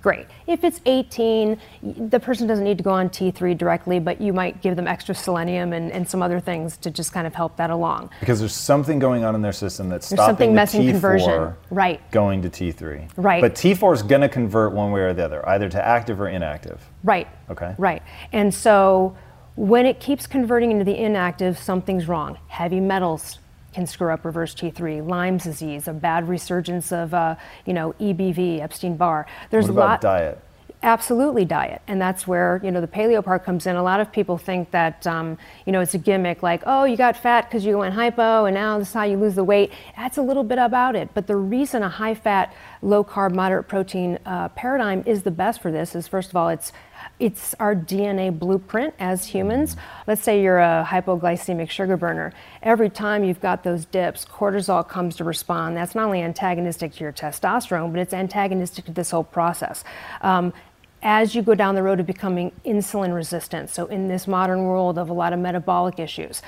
great. 0.08 0.28
If 0.48 0.64
it's 0.64 0.80
18, 0.86 1.60
the 1.84 2.18
person 2.18 2.48
doesn't 2.48 2.64
need 2.64 2.78
to 2.78 2.84
go 2.84 2.92
on 2.92 3.10
T3 3.10 3.58
directly, 3.58 4.00
but 4.00 4.22
you 4.22 4.32
might 4.32 4.62
give 4.62 4.78
them 4.78 4.88
extra 4.88 5.14
selenium 5.14 5.74
and, 5.74 5.92
and 5.92 6.10
some 6.10 6.22
other 6.22 6.40
things 6.40 6.78
to 6.78 6.90
just 6.90 7.12
kind 7.12 7.28
of 7.28 7.36
help 7.36 7.58
that 7.58 7.72
along. 7.72 8.10
Because 8.22 8.40
there's 8.40 8.56
something 8.56 9.00
going 9.00 9.26
on 9.26 9.36
in 9.36 9.42
their 9.42 9.52
system 9.52 9.90
that's 9.90 10.08
there's 10.08 10.22
stopping 10.22 10.56
the 10.56 10.62
T4 10.62 10.92
conversion. 10.92 11.54
Right. 11.72 12.10
going 12.12 12.42
to 12.44 12.50
T3. 12.50 13.10
Right. 13.18 13.42
But 13.42 13.56
T4 13.56 13.96
is 13.96 14.02
going 14.02 14.22
to 14.22 14.30
convert 14.30 14.72
one 14.72 14.94
way 14.94 15.02
or 15.02 15.14
the 15.14 15.26
other, 15.26 15.46
either 15.50 15.68
to 15.68 15.86
active 15.86 16.22
or 16.22 16.30
inactive. 16.30 16.82
Right. 17.04 17.28
Okay. 17.50 17.76
Right. 17.78 18.02
And 18.32 18.54
so 18.54 19.18
when 19.58 19.86
it 19.86 20.00
keeps 20.00 20.26
converting 20.26 20.72
into 20.72 20.86
the 20.86 20.98
inactive, 20.98 21.58
something's 21.58 22.08
wrong. 22.08 22.38
Heavy 22.48 22.80
metals, 22.80 23.40
can 23.78 23.86
screw 23.86 24.12
up 24.12 24.26
reverse 24.26 24.56
T3, 24.56 25.08
Lyme's 25.08 25.44
disease, 25.44 25.88
a 25.88 25.94
bad 25.94 26.28
resurgence 26.28 26.92
of, 26.92 27.14
uh, 27.14 27.36
you 27.68 27.74
know, 27.74 27.94
EBV, 28.00 28.60
Epstein-Barr. 28.60 29.28
There's 29.52 29.70
a 29.70 29.72
lot. 29.72 30.02
diet? 30.02 30.42
Absolutely 30.82 31.46
diet, 31.46 31.82
and 31.88 32.00
that's 32.00 32.28
where 32.28 32.62
you 32.64 32.70
know 32.70 32.82
the 32.82 32.88
paleo 32.88 33.24
part 33.24 33.44
comes 33.44 33.66
in. 33.66 33.76
A 33.76 33.82
lot 33.82 34.00
of 34.00 34.12
people 34.12 34.38
think 34.38 34.70
that 34.72 35.08
um, 35.08 35.36
you 35.66 35.72
know 35.74 35.82
it's 35.82 35.96
a 35.96 35.98
gimmick, 35.98 36.44
like 36.44 36.62
oh 36.68 36.84
you 36.84 36.96
got 36.96 37.18
fat 37.18 37.50
because 37.50 37.66
you 37.66 37.80
went 37.80 37.96
hypo, 37.96 38.46
and 38.46 38.54
now 38.54 38.78
this 38.78 38.90
is 38.90 38.94
how 38.94 39.04
you 39.04 39.18
lose 39.18 39.34
the 39.34 39.44
weight. 39.44 39.72
That's 39.96 40.18
a 40.18 40.22
little 40.22 40.44
bit 40.44 40.60
about 40.60 40.96
it, 40.96 41.10
but 41.16 41.26
the 41.26 41.36
reason 41.36 41.82
a 41.82 41.90
high-fat, 41.90 42.54
low-carb, 42.84 43.34
moderate 43.34 43.68
protein 43.68 44.20
uh, 44.24 44.50
paradigm 44.50 45.02
is 45.08 45.24
the 45.24 45.32
best 45.32 45.64
for 45.64 45.72
this 45.72 45.96
is 45.96 46.08
first 46.08 46.30
of 46.30 46.36
all 46.36 46.50
it's 46.50 46.72
it's 47.20 47.56
our 47.60 47.76
DNA 47.76 48.38
blueprint 48.38 48.94
as 49.00 49.26
humans. 49.26 49.76
Let's 50.06 50.22
say 50.22 50.42
you're 50.42 50.60
a 50.60 50.86
hypoglycemic 50.88 51.70
sugar 51.70 51.98
burner. 51.98 52.32
Every 52.62 52.90
time 52.90 53.24
you've 53.24 53.42
got 53.42 53.64
those 53.64 53.86
dips, 53.86 54.24
cortisol 54.24 54.88
comes 54.88 55.16
to 55.16 55.24
respond. 55.24 55.76
That's 55.76 55.96
not 55.96 56.06
only 56.06 56.22
antagonistic 56.22 56.94
to 56.94 57.04
your 57.04 57.14
testosterone, 57.14 57.92
but 57.92 58.00
it's 58.00 58.14
antagonistic 58.14 58.86
to 58.86 58.92
this 58.92 59.10
whole 59.10 59.24
process. 59.24 59.84
Um, 60.22 60.54
as 61.02 61.34
you 61.34 61.42
go 61.42 61.56
down 61.56 61.76
the 61.76 61.84
road 61.84 62.00
of 62.00 62.06
becoming 62.06 62.52
insulin 62.66 63.14
resistant, 63.14 63.70
so 63.70 63.86
in 63.88 64.08
this 64.08 64.28
modern 64.28 64.64
world 64.64 64.98
of 64.98 65.10
a 65.10 65.14
lot 65.14 65.34
of 65.34 65.40
metabolic 65.40 66.00
issues, 66.00 66.42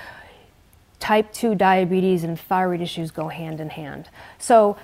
type 0.99 1.31
2 1.33 1.55
diabetes 1.55 2.23
and 2.23 2.39
thyroid 2.39 2.81
issues 2.81 3.09
go 3.09 3.27
hand 3.27 3.59
in 3.59 3.69
hand. 3.69 4.09
So 4.37 4.77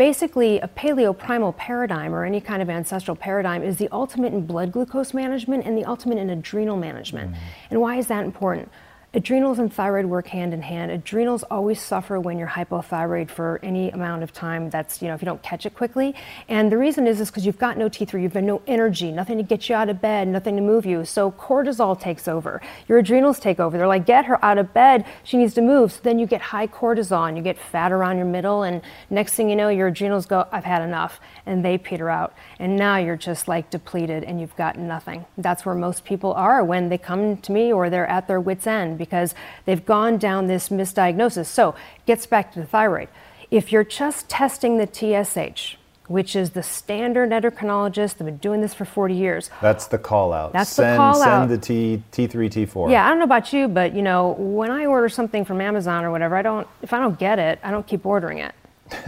basically 0.00 0.58
a 0.60 0.66
paleoprimal 0.66 1.54
paradigm 1.58 2.14
or 2.14 2.24
any 2.24 2.40
kind 2.40 2.62
of 2.62 2.70
ancestral 2.70 3.14
paradigm 3.14 3.62
is 3.62 3.76
the 3.76 3.86
ultimate 3.92 4.32
in 4.32 4.46
blood 4.46 4.72
glucose 4.72 5.12
management 5.12 5.62
and 5.66 5.76
the 5.76 5.84
ultimate 5.84 6.16
in 6.16 6.30
adrenal 6.30 6.74
management. 6.74 7.30
Mm. 7.30 7.36
And 7.68 7.80
why 7.82 7.96
is 7.96 8.06
that 8.06 8.24
important? 8.24 8.70
Adrenals 9.12 9.58
and 9.58 9.72
thyroid 9.72 10.04
work 10.04 10.28
hand 10.28 10.54
in 10.54 10.62
hand. 10.62 10.92
Adrenals 10.92 11.42
always 11.50 11.82
suffer 11.82 12.20
when 12.20 12.38
you're 12.38 12.46
hypothyroid 12.46 13.28
for 13.28 13.58
any 13.60 13.90
amount 13.90 14.22
of 14.22 14.32
time. 14.32 14.70
That's, 14.70 15.02
you 15.02 15.08
know, 15.08 15.14
if 15.14 15.20
you 15.20 15.26
don't 15.26 15.42
catch 15.42 15.66
it 15.66 15.74
quickly. 15.74 16.14
And 16.48 16.70
the 16.70 16.78
reason 16.78 17.08
is 17.08 17.18
is 17.18 17.28
because 17.28 17.44
you've 17.44 17.58
got 17.58 17.76
no 17.76 17.88
T3, 17.88 18.22
you've 18.22 18.34
got 18.34 18.44
no 18.44 18.62
energy, 18.68 19.10
nothing 19.10 19.36
to 19.38 19.42
get 19.42 19.68
you 19.68 19.74
out 19.74 19.88
of 19.88 20.00
bed, 20.00 20.28
nothing 20.28 20.54
to 20.54 20.62
move 20.62 20.86
you. 20.86 21.04
So 21.04 21.32
cortisol 21.32 22.00
takes 22.00 22.28
over. 22.28 22.62
Your 22.86 22.98
adrenals 22.98 23.40
take 23.40 23.58
over. 23.58 23.76
They're 23.76 23.88
like, 23.88 24.06
get 24.06 24.26
her 24.26 24.44
out 24.44 24.58
of 24.58 24.72
bed. 24.72 25.04
She 25.24 25.38
needs 25.38 25.54
to 25.54 25.60
move. 25.60 25.90
So 25.90 25.98
then 26.04 26.20
you 26.20 26.26
get 26.26 26.40
high 26.40 26.68
cortisol 26.68 27.26
and 27.26 27.36
you 27.36 27.42
get 27.42 27.58
fat 27.58 27.90
around 27.90 28.16
your 28.16 28.26
middle. 28.26 28.62
And 28.62 28.80
next 29.10 29.34
thing 29.34 29.50
you 29.50 29.56
know, 29.56 29.70
your 29.70 29.88
adrenals 29.88 30.26
go, 30.26 30.46
I've 30.52 30.62
had 30.62 30.82
enough. 30.82 31.18
And 31.46 31.64
they 31.64 31.78
peter 31.78 32.10
out. 32.10 32.32
And 32.60 32.76
now 32.76 32.98
you're 32.98 33.16
just 33.16 33.48
like 33.48 33.70
depleted 33.70 34.22
and 34.22 34.40
you've 34.40 34.54
got 34.54 34.78
nothing. 34.78 35.24
That's 35.36 35.66
where 35.66 35.74
most 35.74 36.04
people 36.04 36.32
are 36.34 36.62
when 36.62 36.90
they 36.90 36.98
come 36.98 37.38
to 37.38 37.50
me 37.50 37.72
or 37.72 37.90
they're 37.90 38.06
at 38.06 38.28
their 38.28 38.40
wits' 38.40 38.68
end 38.68 38.99
because 39.00 39.34
they've 39.64 39.84
gone 39.84 40.18
down 40.18 40.46
this 40.46 40.68
misdiagnosis. 40.68 41.46
So, 41.46 41.74
gets 42.06 42.26
back 42.26 42.52
to 42.52 42.60
the 42.60 42.66
thyroid. 42.66 43.08
If 43.50 43.72
you're 43.72 43.82
just 43.82 44.28
testing 44.28 44.78
the 44.78 44.86
TSH, 44.86 45.76
which 46.10 46.34
is 46.34 46.50
the 46.50 46.62
standard 46.62 47.30
endocrinologist. 47.30 48.16
They've 48.16 48.26
been 48.26 48.38
doing 48.38 48.60
this 48.60 48.74
for 48.74 48.84
40 48.84 49.14
years. 49.14 49.48
That's 49.62 49.86
the 49.86 49.96
call 49.96 50.32
out. 50.32 50.52
That's 50.52 50.68
send, 50.68 50.94
the 50.94 50.96
call 50.96 51.22
out. 51.22 51.48
Send 51.48 51.50
the 51.52 51.58
T, 51.58 52.02
T3, 52.10 52.50
T4. 52.50 52.90
Yeah, 52.90 53.06
I 53.06 53.10
don't 53.10 53.18
know 53.18 53.24
about 53.24 53.52
you, 53.52 53.68
but 53.68 53.94
you 53.94 54.02
know, 54.02 54.34
when 54.36 54.72
I 54.72 54.86
order 54.86 55.08
something 55.08 55.44
from 55.44 55.60
Amazon 55.60 56.04
or 56.04 56.10
whatever, 56.10 56.34
I 56.34 56.42
don't, 56.42 56.66
if 56.82 56.92
I 56.92 56.98
don't 56.98 57.16
get 57.16 57.38
it, 57.38 57.60
I 57.62 57.70
don't 57.70 57.86
keep 57.86 58.04
ordering 58.04 58.38
it. 58.38 58.52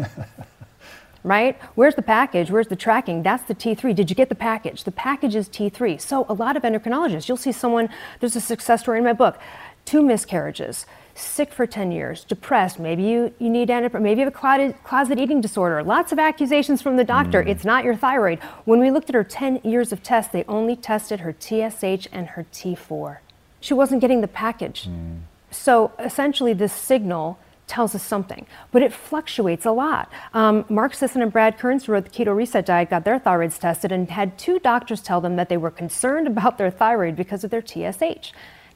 right? 1.25 1.61
Where's 1.75 1.97
the 1.97 2.03
package? 2.03 2.53
Where's 2.53 2.69
the 2.69 2.77
tracking? 2.77 3.25
That's 3.25 3.43
the 3.45 3.55
T3. 3.57 3.97
Did 3.97 4.09
you 4.09 4.15
get 4.15 4.29
the 4.29 4.37
package? 4.37 4.85
The 4.85 4.93
package 4.93 5.35
is 5.35 5.49
T3. 5.49 6.01
So 6.01 6.25
a 6.29 6.35
lot 6.35 6.57
of 6.57 6.63
endocrinologists, 6.63 7.27
you'll 7.29 7.37
see 7.37 7.51
someone, 7.51 7.89
there's 8.21 8.37
a 8.37 8.41
success 8.41 8.83
story 8.83 8.99
in 8.99 9.05
my 9.05 9.13
book, 9.13 9.41
two 9.85 10.03
miscarriages, 10.03 10.87
sick 11.15 11.53
for 11.53 11.67
10 11.67 11.93
years, 11.93 12.25
depressed, 12.25 12.79
maybe 12.79 13.03
you, 13.03 13.35
you 13.39 13.51
need 13.51 13.69
maybe 13.69 14.21
you 14.21 14.25
have 14.25 14.29
a 14.29 14.31
closet, 14.31 14.77
closet 14.85 15.19
eating 15.19 15.41
disorder, 15.41 15.83
lots 15.83 16.13
of 16.13 16.19
accusations 16.19 16.81
from 16.81 16.97
the 16.97 17.05
doctor. 17.05 17.43
Mm. 17.43 17.49
It's 17.49 17.65
not 17.65 17.85
your 17.85 17.97
thyroid. 17.97 18.39
When 18.65 18.81
we 18.81 18.91
looked 18.91 19.09
at 19.09 19.15
her 19.15 19.25
10 19.25 19.61
years 19.63 19.93
of 19.93 20.03
tests, 20.03 20.33
they 20.33 20.45
only 20.45 20.77
tested 20.77 21.21
her 21.21 21.35
TSH 21.39 22.09
and 22.13 22.29
her 22.29 22.47
T4. 22.53 23.19
She 23.61 23.75
wasn't 23.75 24.01
getting 24.01 24.21
the 24.21 24.29
package. 24.29 24.89
Mm. 24.89 25.21
So 25.51 25.93
essentially, 25.99 26.55
this 26.55 26.73
signal 26.73 27.39
tells 27.67 27.95
us 27.95 28.03
something, 28.03 28.47
but 28.71 28.83
it 28.83 28.93
fluctuates 28.93 29.65
a 29.65 29.71
lot. 29.71 30.11
Um, 30.35 30.65
Mark 30.69 30.95
Sisson 30.95 31.23
and 31.23 31.33
Brad 31.33 31.59
Kearns, 31.59 31.85
who 31.85 31.93
wrote 31.93 32.05
the 32.05 32.11
Keto 32.11 32.35
Reset 32.35 32.67
Diet, 32.67 32.91
got 32.91 33.05
their 33.05 33.19
thyroids 33.19 33.59
tested 33.59 33.93
and 33.93 34.11
had 34.11 34.39
two 34.39 34.59
doctors 34.59 35.01
tell 35.01 35.21
them 35.21 35.37
that 35.37 35.49
they 35.49 35.57
were 35.57 35.71
concerned 35.71 36.27
about 36.33 36.59
their 36.59 36.71
thyroid 36.71 37.17
because 37.17 37.45
of 37.45 37.51
their 37.51 37.63
TSH. 37.65 38.33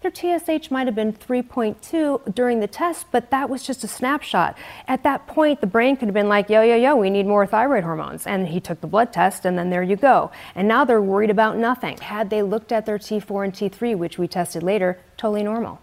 Their 0.06 0.38
TSH 0.38 0.70
might 0.70 0.86
have 0.86 0.94
been 0.94 1.12
3.2 1.12 2.32
during 2.32 2.60
the 2.60 2.68
test, 2.68 3.06
but 3.10 3.30
that 3.30 3.50
was 3.50 3.64
just 3.64 3.82
a 3.82 3.88
snapshot. 3.88 4.56
At 4.86 5.02
that 5.02 5.26
point, 5.26 5.60
the 5.60 5.66
brain 5.66 5.96
could 5.96 6.06
have 6.06 6.14
been 6.14 6.28
like, 6.28 6.48
yo, 6.48 6.62
yo, 6.62 6.76
yo, 6.76 6.94
we 6.94 7.10
need 7.10 7.26
more 7.26 7.44
thyroid 7.44 7.82
hormones. 7.82 8.25
And 8.25 8.46
he 8.46 8.60
took 8.60 8.80
the 8.80 8.86
blood 8.86 9.12
test, 9.12 9.44
and 9.44 9.58
then 9.58 9.68
there 9.68 9.82
you 9.82 9.96
go. 9.96 10.30
And 10.54 10.68
now 10.68 10.84
they're 10.84 11.02
worried 11.02 11.30
about 11.30 11.56
nothing. 11.56 11.98
Had 11.98 12.30
they 12.30 12.42
looked 12.42 12.70
at 12.70 12.86
their 12.86 12.98
T4 12.98 13.46
and 13.46 13.52
T3, 13.52 13.98
which 13.98 14.16
we 14.16 14.28
tested 14.28 14.62
later, 14.62 15.00
totally 15.16 15.42
normal. 15.42 15.80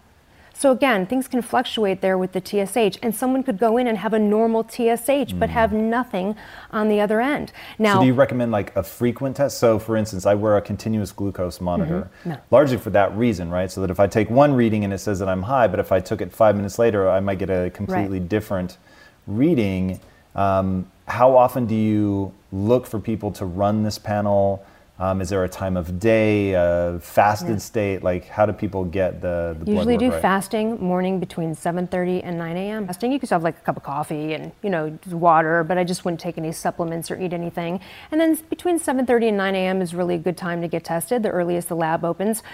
So 0.56 0.70
again, 0.70 1.04
things 1.04 1.26
can 1.26 1.42
fluctuate 1.42 2.00
there 2.00 2.16
with 2.16 2.32
the 2.32 2.40
TSH, 2.40 2.98
and 3.02 3.14
someone 3.14 3.42
could 3.42 3.58
go 3.58 3.76
in 3.76 3.88
and 3.88 3.98
have 3.98 4.12
a 4.12 4.18
normal 4.18 4.62
TSH 4.62 5.32
but 5.34 5.50
have 5.50 5.70
mm. 5.70 5.90
nothing 5.90 6.36
on 6.70 6.88
the 6.88 7.00
other 7.00 7.20
end. 7.20 7.52
Now, 7.78 7.94
so 7.94 8.00
do 8.00 8.06
you 8.06 8.14
recommend 8.14 8.52
like 8.52 8.74
a 8.76 8.82
frequent 8.82 9.36
test? 9.36 9.58
So, 9.58 9.78
for 9.78 9.96
instance, 9.96 10.26
I 10.26 10.34
wear 10.34 10.56
a 10.56 10.62
continuous 10.62 11.10
glucose 11.10 11.60
monitor, 11.60 12.08
mm-hmm. 12.20 12.30
no. 12.30 12.38
largely 12.52 12.76
for 12.76 12.90
that 12.90 13.14
reason, 13.16 13.50
right? 13.50 13.70
So 13.70 13.80
that 13.80 13.90
if 13.90 13.98
I 13.98 14.06
take 14.06 14.30
one 14.30 14.54
reading 14.54 14.84
and 14.84 14.92
it 14.92 14.98
says 14.98 15.18
that 15.18 15.28
I'm 15.28 15.42
high, 15.42 15.66
but 15.66 15.80
if 15.80 15.90
I 15.90 15.98
took 15.98 16.20
it 16.20 16.32
five 16.32 16.54
minutes 16.54 16.78
later, 16.78 17.10
I 17.10 17.18
might 17.20 17.38
get 17.38 17.50
a 17.50 17.70
completely 17.70 18.20
right. 18.20 18.28
different 18.28 18.78
reading. 19.26 20.00
Um, 20.36 20.90
how 21.06 21.36
often 21.36 21.66
do 21.66 21.74
you 21.74 22.32
look 22.52 22.86
for 22.86 23.00
people 23.00 23.30
to 23.32 23.44
run 23.44 23.82
this 23.82 23.98
panel? 23.98 24.64
Um, 24.96 25.20
is 25.20 25.28
there 25.28 25.42
a 25.42 25.48
time 25.48 25.76
of 25.76 25.98
day, 25.98 26.52
a 26.52 27.00
fasted 27.02 27.48
yeah. 27.48 27.58
state? 27.58 28.02
Like, 28.04 28.28
how 28.28 28.46
do 28.46 28.52
people 28.52 28.84
get 28.84 29.20
the, 29.20 29.56
the 29.58 29.72
Usually 29.72 29.96
do 29.96 30.10
right? 30.10 30.22
fasting 30.22 30.80
morning 30.80 31.18
between 31.18 31.56
7.30 31.56 32.20
and 32.22 32.38
9 32.38 32.56
a.m. 32.56 32.86
Fasting, 32.86 33.10
you 33.10 33.18
could 33.18 33.28
have 33.30 33.42
like 33.42 33.58
a 33.58 33.60
cup 33.62 33.76
of 33.76 33.82
coffee 33.82 34.34
and, 34.34 34.52
you 34.62 34.70
know, 34.70 34.96
water, 35.10 35.64
but 35.64 35.78
I 35.78 35.84
just 35.84 36.04
wouldn't 36.04 36.20
take 36.20 36.38
any 36.38 36.52
supplements 36.52 37.10
or 37.10 37.20
eat 37.20 37.32
anything. 37.32 37.80
And 38.12 38.20
then 38.20 38.36
between 38.48 38.78
7.30 38.78 39.28
and 39.28 39.36
9 39.36 39.54
a.m. 39.56 39.82
is 39.82 39.96
really 39.96 40.14
a 40.14 40.18
good 40.18 40.36
time 40.36 40.62
to 40.62 40.68
get 40.68 40.84
tested, 40.84 41.24
the 41.24 41.30
earliest 41.30 41.68
the 41.68 41.76
lab 41.76 42.04
opens. 42.04 42.44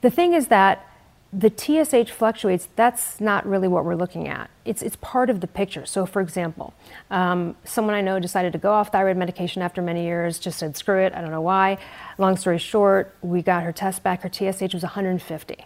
The 0.00 0.10
thing 0.10 0.34
is 0.34 0.46
that 0.48 0.88
the 1.36 1.50
TSH 1.50 2.12
fluctuates, 2.12 2.68
that's 2.76 3.20
not 3.20 3.44
really 3.44 3.66
what 3.66 3.84
we're 3.84 3.96
looking 3.96 4.28
at. 4.28 4.50
It's, 4.64 4.82
it's 4.82 4.96
part 4.96 5.30
of 5.30 5.40
the 5.40 5.48
picture. 5.48 5.84
So, 5.84 6.06
for 6.06 6.22
example, 6.22 6.74
um, 7.10 7.56
someone 7.64 7.94
I 7.94 8.02
know 8.02 8.20
decided 8.20 8.52
to 8.52 8.58
go 8.58 8.72
off 8.72 8.92
thyroid 8.92 9.16
medication 9.16 9.60
after 9.60 9.82
many 9.82 10.04
years, 10.04 10.38
just 10.38 10.58
said, 10.58 10.76
screw 10.76 11.00
it, 11.00 11.12
I 11.12 11.20
don't 11.20 11.32
know 11.32 11.40
why. 11.40 11.78
Long 12.18 12.36
story 12.36 12.58
short, 12.58 13.16
we 13.20 13.42
got 13.42 13.64
her 13.64 13.72
test 13.72 14.02
back, 14.04 14.22
her 14.22 14.30
TSH 14.30 14.74
was 14.74 14.82
150. 14.84 15.56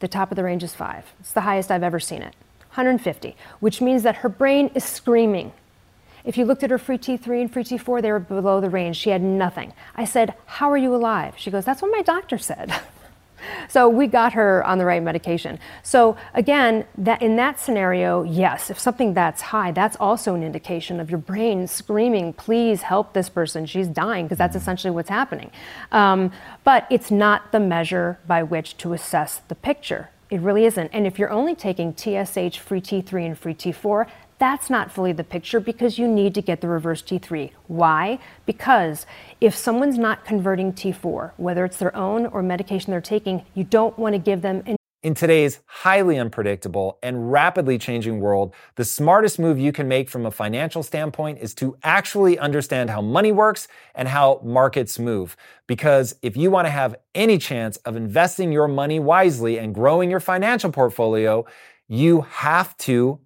The 0.00 0.08
top 0.08 0.30
of 0.30 0.36
the 0.36 0.44
range 0.44 0.62
is 0.62 0.74
five. 0.74 1.06
It's 1.20 1.32
the 1.32 1.40
highest 1.40 1.70
I've 1.70 1.82
ever 1.82 1.98
seen 1.98 2.20
it. 2.20 2.34
150, 2.74 3.34
which 3.60 3.80
means 3.80 4.02
that 4.02 4.16
her 4.16 4.28
brain 4.28 4.70
is 4.74 4.84
screaming. 4.84 5.52
If 6.22 6.36
you 6.36 6.44
looked 6.44 6.62
at 6.64 6.70
her 6.70 6.78
free 6.78 6.98
T3 6.98 7.40
and 7.40 7.50
free 7.50 7.64
T4, 7.64 8.02
they 8.02 8.12
were 8.12 8.18
below 8.18 8.60
the 8.60 8.68
range. 8.68 8.96
She 8.96 9.10
had 9.10 9.22
nothing. 9.22 9.72
I 9.94 10.04
said, 10.04 10.34
How 10.44 10.70
are 10.70 10.76
you 10.76 10.94
alive? 10.94 11.34
She 11.38 11.50
goes, 11.50 11.64
That's 11.64 11.80
what 11.80 11.92
my 11.92 12.02
doctor 12.02 12.36
said. 12.36 12.74
So 13.68 13.88
we 13.88 14.06
got 14.06 14.32
her 14.34 14.64
on 14.64 14.78
the 14.78 14.84
right 14.84 15.02
medication. 15.02 15.58
So 15.82 16.16
again, 16.34 16.84
that 16.98 17.22
in 17.22 17.36
that 17.36 17.58
scenario, 17.60 18.22
yes, 18.22 18.70
if 18.70 18.78
something 18.78 19.14
that's 19.14 19.42
high, 19.42 19.72
that's 19.72 19.96
also 19.96 20.34
an 20.34 20.42
indication 20.42 21.00
of 21.00 21.10
your 21.10 21.18
brain 21.18 21.66
screaming, 21.66 22.32
"Please 22.32 22.82
help 22.82 23.12
this 23.12 23.28
person. 23.28 23.66
She's 23.66 23.88
dying," 23.88 24.26
because 24.26 24.38
that's 24.38 24.56
essentially 24.56 24.90
what's 24.90 25.08
happening. 25.08 25.50
Um, 25.92 26.32
but 26.64 26.86
it's 26.90 27.10
not 27.10 27.52
the 27.52 27.60
measure 27.60 28.18
by 28.26 28.42
which 28.42 28.76
to 28.78 28.92
assess 28.92 29.40
the 29.48 29.54
picture. 29.54 30.10
It 30.28 30.40
really 30.40 30.64
isn't. 30.64 30.90
And 30.92 31.06
if 31.06 31.18
you're 31.18 31.30
only 31.30 31.54
taking 31.54 31.94
TSH, 31.94 32.58
free 32.58 32.80
T3, 32.80 33.24
and 33.26 33.38
free 33.38 33.54
T4, 33.54 34.06
that's 34.38 34.68
not 34.68 34.92
fully 34.92 35.12
the 35.12 35.24
picture 35.24 35.60
because 35.60 35.98
you 35.98 36.06
need 36.08 36.34
to 36.34 36.42
get 36.42 36.60
the 36.60 36.68
reverse 36.68 37.02
T3. 37.02 37.50
Why? 37.66 38.18
Because 38.44 39.06
if 39.40 39.54
someone's 39.54 39.98
not 39.98 40.24
converting 40.24 40.72
T4, 40.72 41.32
whether 41.36 41.64
it's 41.64 41.78
their 41.78 41.94
own 41.96 42.26
or 42.26 42.42
medication 42.42 42.90
they're 42.90 43.00
taking, 43.00 43.44
you 43.54 43.64
don't 43.64 43.98
want 43.98 44.14
to 44.14 44.18
give 44.18 44.42
them 44.42 44.62
an 44.66 44.76
in 45.02 45.14
today's 45.14 45.60
highly 45.66 46.18
unpredictable 46.18 46.98
and 47.00 47.30
rapidly 47.30 47.78
changing 47.78 48.18
world, 48.18 48.52
the 48.74 48.84
smartest 48.84 49.38
move 49.38 49.56
you 49.56 49.70
can 49.70 49.86
make 49.86 50.10
from 50.10 50.26
a 50.26 50.32
financial 50.32 50.82
standpoint 50.82 51.38
is 51.38 51.54
to 51.54 51.76
actually 51.84 52.36
understand 52.40 52.90
how 52.90 53.00
money 53.00 53.30
works 53.30 53.68
and 53.94 54.08
how 54.08 54.40
markets 54.42 54.98
move. 54.98 55.36
Because 55.68 56.16
if 56.22 56.36
you 56.36 56.50
want 56.50 56.66
to 56.66 56.70
have 56.70 56.96
any 57.14 57.38
chance 57.38 57.76
of 57.84 57.94
investing 57.94 58.50
your 58.50 58.66
money 58.66 58.98
wisely 58.98 59.58
and 59.58 59.72
growing 59.72 60.10
your 60.10 60.18
financial 60.18 60.72
portfolio, 60.72 61.46
you 61.86 62.22
have 62.22 62.76
to 62.78 63.20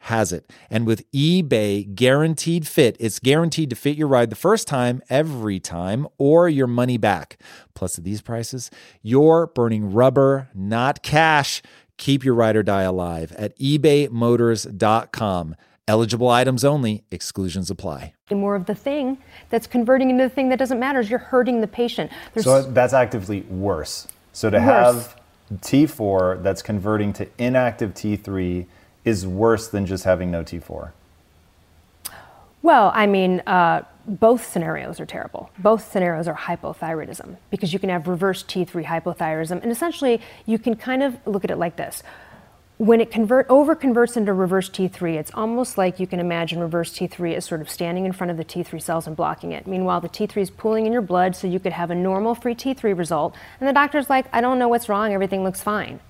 has 0.00 0.32
it. 0.32 0.50
And 0.70 0.86
with 0.86 1.10
eBay 1.12 1.94
guaranteed 1.94 2.66
fit, 2.66 2.96
it's 3.00 3.18
guaranteed 3.18 3.70
to 3.70 3.76
fit 3.76 3.96
your 3.96 4.08
ride 4.08 4.30
the 4.30 4.36
first 4.36 4.68
time, 4.68 5.02
every 5.10 5.60
time, 5.60 6.06
or 6.18 6.48
your 6.48 6.66
money 6.66 6.96
back. 6.96 7.40
Plus, 7.74 7.98
at 7.98 8.04
these 8.04 8.22
prices, 8.22 8.70
you're 9.02 9.46
burning 9.48 9.92
rubber, 9.92 10.48
not 10.54 11.02
cash. 11.02 11.62
Keep 11.96 12.24
your 12.24 12.34
ride 12.34 12.56
or 12.56 12.62
die 12.62 12.82
alive 12.82 13.32
at 13.32 13.58
ebaymotors.com. 13.58 15.56
Eligible 15.88 16.28
items 16.28 16.64
only, 16.64 17.02
exclusions 17.10 17.70
apply. 17.70 18.12
More 18.30 18.54
of 18.54 18.66
the 18.66 18.74
thing 18.74 19.16
that's 19.48 19.66
converting 19.66 20.10
into 20.10 20.22
the 20.22 20.28
thing 20.28 20.50
that 20.50 20.58
doesn't 20.58 20.78
matter 20.78 21.00
is 21.00 21.08
you're 21.08 21.18
hurting 21.18 21.62
the 21.62 21.66
patient. 21.66 22.12
There's 22.34 22.44
so 22.44 22.62
that's 22.62 22.92
actively 22.92 23.40
worse. 23.42 24.06
So 24.34 24.50
to 24.50 24.58
worse. 24.58 24.64
have 24.66 25.16
T4 25.54 26.42
that's 26.42 26.60
converting 26.60 27.14
to 27.14 27.28
inactive 27.38 27.94
T3 27.94 28.66
is 29.04 29.26
worse 29.26 29.68
than 29.68 29.86
just 29.86 30.04
having 30.04 30.30
no 30.30 30.42
T4? 30.42 30.92
Well, 32.62 32.90
I 32.94 33.06
mean, 33.06 33.40
uh, 33.46 33.82
both 34.06 34.46
scenarios 34.46 35.00
are 35.00 35.06
terrible. 35.06 35.50
Both 35.58 35.92
scenarios 35.92 36.26
are 36.26 36.34
hypothyroidism 36.34 37.36
because 37.50 37.72
you 37.72 37.78
can 37.78 37.90
have 37.90 38.08
reverse 38.08 38.42
T3 38.42 38.84
hypothyroidism. 38.84 39.62
And 39.62 39.70
essentially, 39.70 40.20
you 40.46 40.58
can 40.58 40.74
kind 40.74 41.02
of 41.02 41.18
look 41.26 41.44
at 41.44 41.50
it 41.50 41.56
like 41.56 41.76
this. 41.76 42.02
When 42.78 43.00
it 43.00 43.10
convert 43.10 43.46
over 43.48 43.74
converts 43.74 44.16
into 44.16 44.32
reverse 44.32 44.70
T3, 44.70 45.16
it's 45.16 45.32
almost 45.34 45.76
like 45.76 45.98
you 45.98 46.06
can 46.06 46.20
imagine 46.20 46.60
reverse 46.60 46.92
T3 46.92 47.34
as 47.34 47.44
sort 47.44 47.60
of 47.60 47.68
standing 47.68 48.06
in 48.06 48.12
front 48.12 48.30
of 48.30 48.36
the 48.36 48.44
T3 48.44 48.80
cells 48.80 49.06
and 49.06 49.16
blocking 49.16 49.52
it. 49.52 49.66
Meanwhile, 49.66 50.00
the 50.00 50.08
T3 50.08 50.36
is 50.36 50.50
pooling 50.50 50.86
in 50.86 50.92
your 50.92 51.02
blood, 51.02 51.34
so 51.34 51.48
you 51.48 51.58
could 51.58 51.72
have 51.72 51.90
a 51.90 51.94
normal 51.94 52.36
free 52.36 52.54
T3 52.54 52.96
result. 52.96 53.34
And 53.60 53.68
the 53.68 53.72
doctor's 53.72 54.08
like, 54.08 54.26
I 54.32 54.40
don't 54.40 54.60
know 54.60 54.68
what's 54.68 54.88
wrong, 54.88 55.12
everything 55.12 55.42
looks 55.42 55.60
fine 55.60 56.00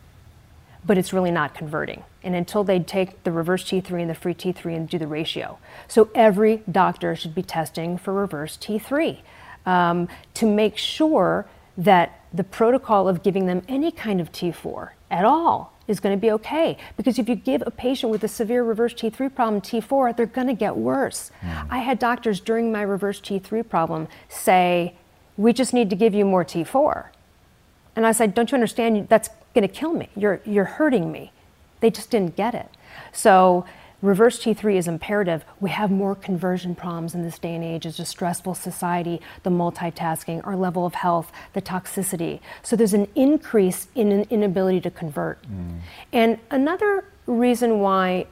but 0.88 0.98
it's 0.98 1.12
really 1.12 1.30
not 1.30 1.54
converting. 1.54 2.02
And 2.28 2.36
until 2.36 2.62
they 2.62 2.78
take 2.78 3.24
the 3.24 3.32
reverse 3.32 3.64
T3 3.64 4.02
and 4.02 4.10
the 4.10 4.14
free 4.14 4.34
T3 4.34 4.76
and 4.76 4.86
do 4.86 4.98
the 4.98 5.06
ratio. 5.06 5.58
So 5.86 6.10
every 6.14 6.62
doctor 6.70 7.16
should 7.16 7.34
be 7.34 7.42
testing 7.42 7.96
for 7.96 8.12
reverse 8.12 8.58
T3 8.58 9.20
um, 9.64 10.08
to 10.34 10.44
make 10.44 10.76
sure 10.76 11.46
that 11.78 12.20
the 12.34 12.44
protocol 12.44 13.08
of 13.08 13.22
giving 13.22 13.46
them 13.46 13.62
any 13.66 13.90
kind 13.90 14.20
of 14.20 14.30
T4 14.30 14.90
at 15.10 15.24
all 15.24 15.72
is 15.86 16.00
going 16.00 16.14
to 16.14 16.20
be 16.20 16.30
okay. 16.32 16.76
Because 16.98 17.18
if 17.18 17.30
you 17.30 17.34
give 17.34 17.62
a 17.64 17.70
patient 17.70 18.12
with 18.12 18.22
a 18.24 18.28
severe 18.28 18.62
reverse 18.62 18.92
T3 18.92 19.34
problem 19.34 19.62
T4, 19.62 20.14
they're 20.14 20.26
going 20.26 20.48
to 20.48 20.52
get 20.52 20.76
worse. 20.76 21.30
Mm. 21.40 21.66
I 21.70 21.78
had 21.78 21.98
doctors 21.98 22.40
during 22.40 22.70
my 22.70 22.82
reverse 22.82 23.22
T3 23.22 23.66
problem 23.66 24.06
say, 24.28 24.96
We 25.38 25.54
just 25.54 25.72
need 25.72 25.88
to 25.88 25.96
give 25.96 26.12
you 26.12 26.26
more 26.26 26.44
T4. 26.44 27.06
And 27.96 28.06
I 28.06 28.12
said, 28.12 28.34
Don't 28.34 28.50
you 28.50 28.56
understand? 28.56 29.08
That's 29.08 29.30
going 29.54 29.66
to 29.66 29.74
kill 29.74 29.94
me. 29.94 30.10
You're, 30.14 30.42
you're 30.44 30.66
hurting 30.66 31.10
me. 31.10 31.32
They 31.80 31.90
just 31.90 32.10
didn't 32.10 32.36
get 32.36 32.54
it. 32.54 32.68
So, 33.12 33.64
reverse 34.00 34.38
T3 34.38 34.76
is 34.76 34.86
imperative. 34.86 35.44
We 35.60 35.70
have 35.70 35.90
more 35.90 36.14
conversion 36.14 36.74
problems 36.74 37.14
in 37.14 37.22
this 37.22 37.38
day 37.38 37.54
and 37.54 37.64
age. 37.64 37.86
It's 37.86 37.98
a 37.98 38.04
stressful 38.04 38.54
society, 38.54 39.20
the 39.42 39.50
multitasking, 39.50 40.46
our 40.46 40.56
level 40.56 40.86
of 40.86 40.94
health, 40.94 41.32
the 41.52 41.62
toxicity. 41.62 42.40
So, 42.62 42.76
there's 42.76 42.94
an 42.94 43.08
increase 43.14 43.88
in 43.94 44.12
an 44.12 44.26
inability 44.30 44.80
to 44.82 44.90
convert. 44.90 45.42
Mm. 45.42 45.80
And 46.12 46.38
another 46.50 47.04
reason 47.26 47.80
why 47.80 48.26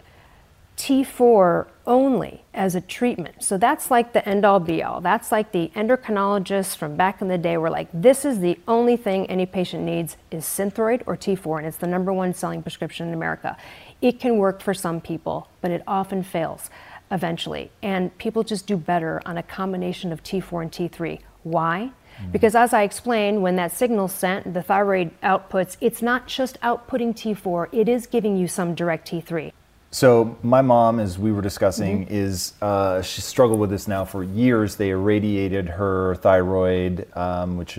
T4 0.77 1.67
only 1.87 2.43
as 2.53 2.75
a 2.75 2.81
treatment. 2.81 3.43
So 3.43 3.57
that's 3.57 3.91
like 3.91 4.12
the 4.12 4.27
end 4.29 4.45
all 4.45 4.61
be 4.61 4.83
all. 4.83 5.01
That's 5.01 5.33
like 5.33 5.53
the 5.53 5.71
endocrinologists 5.75 6.77
from 6.77 6.97
back 6.97 7.23
in 7.23 7.29
the 7.29 7.39
day 7.39 7.57
were 7.57 7.71
like, 7.71 7.89
this 7.93 8.25
is 8.25 8.41
the 8.41 8.59
only 8.69 8.97
thing 8.97 9.27
any 9.27 9.47
patient 9.47 9.85
needs 9.85 10.17
is 10.31 10.45
Synthroid 10.45 11.03
or 11.07 11.17
T4, 11.17 11.59
and 11.59 11.67
it's 11.67 11.77
the 11.79 11.87
number 11.87 12.12
one 12.12 12.35
selling 12.35 12.62
prescription 12.62 13.09
in 13.09 13.15
America. 13.15 13.57
It 14.03 14.21
can 14.21 14.37
work 14.37 14.61
for 14.61 14.75
some 14.75 15.01
people, 15.01 15.49
but 15.61 15.71
it 15.71 15.83
often 15.87 16.23
fails 16.23 16.69
eventually. 17.11 17.71
And 17.83 18.17
people 18.19 18.43
just 18.43 18.67
do 18.67 18.77
better 18.77 19.23
on 19.25 19.39
a 19.39 19.43
combination 19.43 20.12
of 20.12 20.23
T4 20.23 20.62
and 20.62 20.73
T3. 20.73 21.21
Why? 21.45 21.93
Mm-hmm. 22.19 22.31
Because 22.33 22.55
as 22.55 22.75
I 22.75 22.83
explained, 22.83 23.43
when 23.43 23.57
that 23.57 23.73
signal's 23.73 24.12
sent, 24.12 24.53
the 24.53 24.62
thyroid 24.62 25.19
outputs, 25.23 25.77
it's 25.81 26.03
not 26.03 26.27
just 26.27 26.61
outputting 26.61 27.15
T4, 27.15 27.69
it 27.73 27.89
is 27.89 28.07
giving 28.07 28.37
you 28.37 28.49
some 28.49 28.75
direct 28.75 29.11
T3. 29.11 29.53
So 29.97 30.37
my 30.43 30.61
mom, 30.61 31.01
as 31.01 31.19
we 31.19 31.33
were 31.33 31.41
discussing, 31.41 32.05
mm-hmm. 32.05 32.15
is 32.15 32.53
uh, 32.61 33.01
she 33.01 33.23
struggled 33.23 33.59
with 33.59 33.71
this 33.71 33.89
now 33.89 34.05
for 34.05 34.23
years. 34.23 34.77
They 34.77 34.91
irradiated 34.91 35.71
her 35.71 36.17
thyroid, 36.17 37.09
um, 37.17 37.57
which 37.57 37.79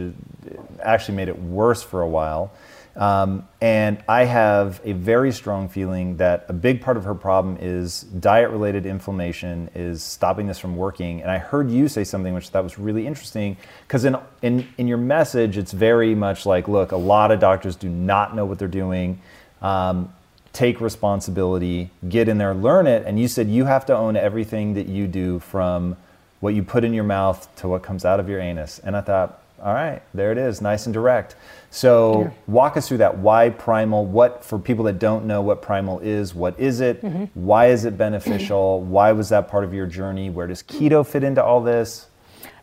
actually 0.82 1.14
made 1.14 1.28
it 1.28 1.40
worse 1.40 1.84
for 1.84 2.02
a 2.02 2.10
while. 2.10 2.52
Um, 2.96 3.48
and 3.62 4.04
I 4.10 4.24
have 4.24 4.82
a 4.84 4.94
very 4.94 5.32
strong 5.32 5.70
feeling 5.70 6.18
that 6.18 6.48
a 6.50 6.54
big 6.54 6.82
part 6.82 6.98
of 6.98 7.04
her 7.04 7.14
problem 7.14 7.60
is 7.62 8.02
diet 8.02 8.50
related 8.50 8.88
inflammation, 8.88 9.70
is 9.76 10.02
stopping 10.02 10.48
this 10.48 10.58
from 10.58 10.76
working. 10.76 11.22
And 11.22 11.30
I 11.30 11.38
heard 11.38 11.70
you 11.70 11.88
say 11.88 12.04
something 12.04 12.34
which 12.34 12.50
that 12.50 12.64
was 12.64 12.80
really 12.80 13.06
interesting 13.06 13.58
because 13.86 14.06
in, 14.06 14.18
in, 14.42 14.68
in 14.80 14.88
your 14.88 14.98
message, 14.98 15.56
it's 15.56 15.72
very 15.72 16.16
much 16.16 16.48
like, 16.48 16.68
look, 16.68 16.94
a 16.94 16.98
lot 16.98 17.30
of 17.30 17.40
doctors 17.40 17.76
do 17.76 17.90
not 17.90 18.36
know 18.36 18.46
what 18.46 18.58
they're 18.58 18.68
doing. 18.68 19.22
Um, 19.62 20.12
take 20.58 20.82
responsibility, 20.82 21.92
get 22.10 22.28
in 22.28 22.40
there, 22.40 22.56
learn 22.56 22.88
it. 22.88 23.06
And 23.06 23.20
you 23.20 23.28
said 23.28 23.48
you 23.48 23.66
have 23.66 23.86
to 23.86 23.96
own 23.96 24.18
everything 24.18 24.74
that 24.74 24.88
you 24.88 25.06
do 25.06 25.38
from 25.38 25.96
what 26.40 26.56
you 26.56 26.64
put 26.64 26.84
in 26.84 26.96
your 26.96 27.04
mouth 27.04 27.48
to 27.58 27.68
what 27.68 27.84
comes 27.84 28.04
out 28.06 28.20
of 28.20 28.28
your 28.28 28.40
anus. 28.40 28.80
And 28.80 28.98
I 28.98 29.02
thought, 29.02 29.44
all 29.62 29.76
right, 29.76 30.02
there 30.16 30.32
it 30.32 30.40
is, 30.40 30.60
nice 30.60 30.88
and 30.88 30.94
direct. 30.94 31.36
So, 31.70 32.22
yeah. 32.22 32.32
walk 32.48 32.76
us 32.76 32.88
through 32.88 32.98
that. 32.98 33.20
Why 33.20 33.52
primal? 33.52 34.08
What, 34.08 34.44
for 34.44 34.58
people 34.58 34.86
that 34.86 34.98
don't 34.98 35.26
know 35.26 35.44
what 35.44 35.62
primal 35.62 36.00
is, 36.00 36.34
what 36.34 36.60
is 36.60 36.80
it? 36.80 37.04
Mm-hmm. 37.04 37.26
Why 37.36 37.68
is 37.68 37.86
it 37.86 37.96
beneficial? 37.96 38.82
Why 38.98 39.12
was 39.12 39.30
that 39.30 39.50
part 39.50 39.64
of 39.64 39.76
your 39.76 39.86
journey? 39.86 40.32
Where 40.32 40.48
does 40.48 40.64
keto 40.64 41.06
fit 41.06 41.24
into 41.24 41.44
all 41.44 41.62
this? 41.62 42.08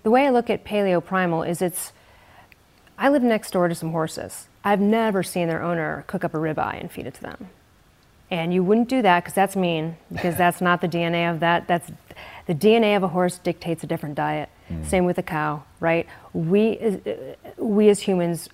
The 0.03 0.11
way 0.11 0.27
I 0.27 0.31
look 0.31 0.51
at 0.51 0.65
paleo 0.65 1.05
primal 1.05 1.45
is 1.45 1.63
it's, 1.63 1.93
I 2.99 3.09
live 3.09 3.23
next 3.23 3.53
door 3.53 3.69
to 3.69 3.75
some 3.77 3.93
horses. 3.93 4.49
I've 4.65 4.81
never 4.81 5.23
seen 5.23 5.47
their 5.47 5.63
owner 5.63 6.03
cook 6.09 6.25
up 6.25 6.35
a 6.35 6.39
ribeye 6.39 6.81
and 6.81 6.91
feed 6.91 7.07
it 7.07 7.15
to 7.15 7.23
them. 7.23 7.51
And 8.31 8.55
you 8.55 8.65
wouldn't 8.65 8.89
do 8.89 9.03
that 9.03 9.23
because 9.23 9.35
that's 9.35 9.55
mean, 9.55 9.97
because 10.13 10.37
that's 10.37 10.61
not 10.61 10.81
the 10.81 10.89
DNA 10.89 11.31
of 11.31 11.41
that. 11.41 11.69
That's 11.69 11.91
the 12.47 12.55
DNA 12.55 12.97
of 12.97 13.03
a 13.03 13.09
horse 13.09 13.39
dictates 13.39 13.85
a 13.85 13.87
different 13.87 14.15
diet. 14.15 14.49
Mm. 14.71 14.87
Same 14.87 15.05
with 15.05 15.19
a 15.19 15.23
cow, 15.23 15.65
right? 15.81 16.07
We, 16.33 17.01
we 17.59 17.89
as 17.91 18.01
humans 18.01 18.49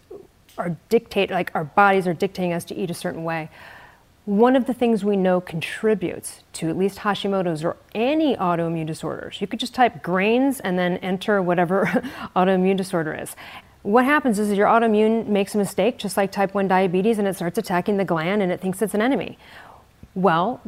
are 0.58 0.76
dictate 0.88 1.30
like 1.30 1.50
our 1.54 1.64
bodies 1.64 2.06
are 2.06 2.14
dictating 2.14 2.52
us 2.52 2.64
to 2.64 2.74
eat 2.74 2.90
a 2.90 2.94
certain 2.94 3.24
way. 3.24 3.48
One 4.26 4.54
of 4.54 4.66
the 4.66 4.74
things 4.74 5.04
we 5.04 5.16
know 5.16 5.40
contributes 5.40 6.42
to 6.54 6.68
at 6.68 6.76
least 6.76 6.98
Hashimoto's 6.98 7.64
or 7.64 7.76
any 7.94 8.36
autoimmune 8.36 8.86
disorders. 8.86 9.40
You 9.40 9.46
could 9.46 9.58
just 9.58 9.74
type 9.74 10.02
grains 10.02 10.60
and 10.60 10.78
then 10.78 10.98
enter 10.98 11.40
whatever 11.40 11.86
autoimmune 12.36 12.76
disorder 12.76 13.14
is 13.14 13.34
what 13.82 14.04
happens 14.04 14.38
is 14.38 14.52
your 14.52 14.66
autoimmune 14.66 15.26
makes 15.26 15.54
a 15.54 15.58
mistake, 15.58 15.98
just 15.98 16.16
like 16.16 16.30
type 16.30 16.54
1 16.54 16.68
diabetes, 16.68 17.18
and 17.18 17.26
it 17.26 17.34
starts 17.34 17.56
attacking 17.58 17.96
the 17.96 18.04
gland 18.04 18.42
and 18.42 18.52
it 18.52 18.60
thinks 18.60 18.82
it's 18.82 18.94
an 18.94 19.00
enemy. 19.00 19.38
Well, 20.14 20.60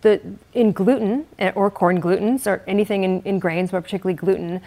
the, 0.00 0.20
in 0.52 0.72
gluten 0.72 1.26
eh, 1.38 1.52
or 1.54 1.70
corn 1.70 2.00
glutens 2.00 2.46
or 2.46 2.62
anything 2.66 3.04
in, 3.04 3.22
in 3.22 3.38
grains, 3.38 3.70
but 3.70 3.82
particularly 3.82 4.16
gluten, 4.16 4.60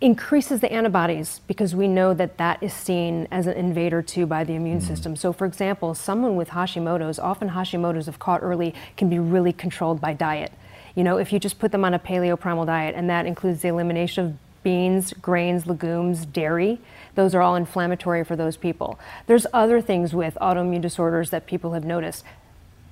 increases 0.00 0.60
the 0.60 0.72
antibodies 0.72 1.40
because 1.48 1.74
we 1.74 1.88
know 1.88 2.14
that 2.14 2.36
that 2.36 2.62
is 2.62 2.72
seen 2.72 3.26
as 3.30 3.46
an 3.46 3.54
invader 3.54 4.00
too 4.00 4.26
by 4.26 4.44
the 4.44 4.54
immune 4.54 4.78
mm-hmm. 4.78 4.86
system. 4.86 5.16
So, 5.16 5.32
for 5.32 5.44
example, 5.44 5.94
someone 5.94 6.36
with 6.36 6.50
Hashimoto's, 6.50 7.18
often 7.18 7.50
Hashimoto's, 7.50 8.06
if 8.06 8.18
caught 8.18 8.42
early, 8.42 8.74
can 8.96 9.08
be 9.08 9.18
really 9.18 9.52
controlled 9.52 10.00
by 10.00 10.12
diet. 10.12 10.52
You 10.94 11.02
know, 11.02 11.16
if 11.16 11.32
you 11.32 11.38
just 11.38 11.58
put 11.58 11.72
them 11.72 11.84
on 11.84 11.94
a 11.94 11.98
paleo 11.98 12.38
primal 12.38 12.64
diet, 12.64 12.94
and 12.94 13.10
that 13.10 13.26
includes 13.26 13.62
the 13.62 13.68
elimination 13.68 14.26
of 14.26 14.34
beans, 14.62 15.12
grains, 15.14 15.66
legumes, 15.66 16.26
dairy, 16.26 16.80
those 17.14 17.34
are 17.34 17.42
all 17.42 17.56
inflammatory 17.56 18.24
for 18.24 18.36
those 18.36 18.56
people. 18.56 18.98
There's 19.26 19.46
other 19.52 19.80
things 19.80 20.14
with 20.14 20.36
autoimmune 20.40 20.80
disorders 20.80 21.30
that 21.30 21.46
people 21.46 21.72
have 21.72 21.84
noticed 21.84 22.24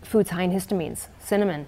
foods 0.03 0.31
high 0.31 0.45
in 0.45 0.53
histamines, 0.53 1.07
cinnamon. 1.19 1.67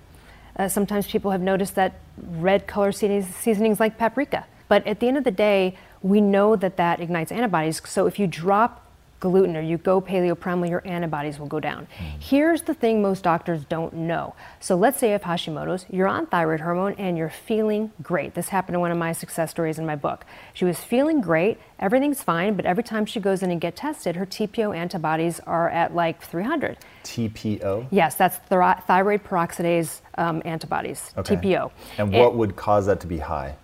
Uh, 0.57 0.69
sometimes 0.69 1.07
people 1.07 1.31
have 1.31 1.41
noticed 1.41 1.75
that 1.77 2.01
red 2.17 2.67
color 2.67 2.91
seasonings 2.91 3.79
like 3.79 3.97
paprika. 3.99 4.47
But 4.67 4.87
at 4.87 5.01
the 5.01 5.09
end 5.09 5.17
of 5.17 5.25
the 5.25 5.31
day, 5.31 5.77
we 6.03 6.21
know 6.21 6.57
that 6.57 6.77
that 6.77 7.01
ignites 7.01 7.33
antibodies. 7.33 7.81
So 7.87 8.07
if 8.07 8.19
you 8.19 8.27
drop 8.27 8.85
gluten 9.21 9.57
or 9.57 9.61
you 9.61 9.79
go 9.79 10.01
paleo 10.01 10.39
primal, 10.39 10.69
your 10.69 10.87
antibodies 10.87 11.39
will 11.39 11.47
go 11.47 11.61
down. 11.61 11.87
Mm. 11.99 12.23
Here's 12.23 12.63
the 12.63 12.75
thing 12.75 13.03
most 13.03 13.25
doctors 13.25 13.65
don't 13.65 13.93
know. 13.93 14.35
So 14.61 14.77
let's 14.77 14.99
say 14.99 15.15
if 15.15 15.23
Hashimoto's, 15.23 15.87
you're 15.91 16.09
on 16.09 16.27
thyroid 16.27 16.61
hormone 16.61 16.95
and 16.99 17.17
you're 17.17 17.31
feeling 17.31 17.93
great. 18.03 18.35
This 18.35 18.49
happened 18.49 18.75
to 18.75 18.81
one 18.81 18.91
of 18.91 18.99
my 18.99 19.13
success 19.13 19.51
stories 19.51 19.79
in 19.79 19.87
my 19.87 19.97
book. 19.97 20.25
She 20.55 20.65
was 20.65 20.79
feeling 20.79 21.21
great, 21.21 21.59
everything's 21.79 22.23
fine, 22.23 22.55
but 22.55 22.67
every 22.67 22.85
time 22.85 23.07
she 23.07 23.21
goes 23.21 23.43
in 23.43 23.51
and 23.51 23.61
get 23.61 23.77
tested, 23.77 24.17
her 24.17 24.27
TPO 24.27 24.77
antibodies 24.77 25.41
are 25.41 25.69
at 25.69 25.95
like 25.95 26.23
300. 26.23 26.79
TPO? 27.05 27.87
Yes, 27.91 28.15
that's 28.15 28.37
thyroid 28.49 29.25
peroxidase 29.25 30.01
um, 30.17 30.43
antibodies, 30.45 31.13
okay. 31.17 31.37
TPO. 31.37 31.71
And 31.99 32.13
what 32.13 32.35
would 32.35 32.57
cause 32.57 32.87
that 32.87 33.01
to 33.01 33.07
be 33.07 33.19
high? 33.19 33.57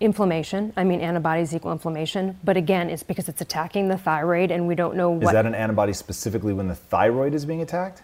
Inflammation. 0.00 0.72
I 0.76 0.84
mean, 0.84 1.00
antibodies 1.00 1.54
equal 1.54 1.72
inflammation, 1.72 2.38
but 2.44 2.56
again, 2.56 2.88
it's 2.90 3.02
because 3.02 3.28
it's 3.28 3.40
attacking 3.40 3.88
the 3.88 3.98
thyroid, 3.98 4.50
and 4.50 4.66
we 4.66 4.74
don't 4.74 4.96
know 4.96 5.10
what. 5.10 5.24
Is 5.24 5.32
that 5.32 5.46
an 5.46 5.54
antibody 5.54 5.92
specifically 5.92 6.52
when 6.52 6.68
the 6.68 6.74
thyroid 6.74 7.34
is 7.34 7.44
being 7.44 7.62
attacked? 7.62 8.02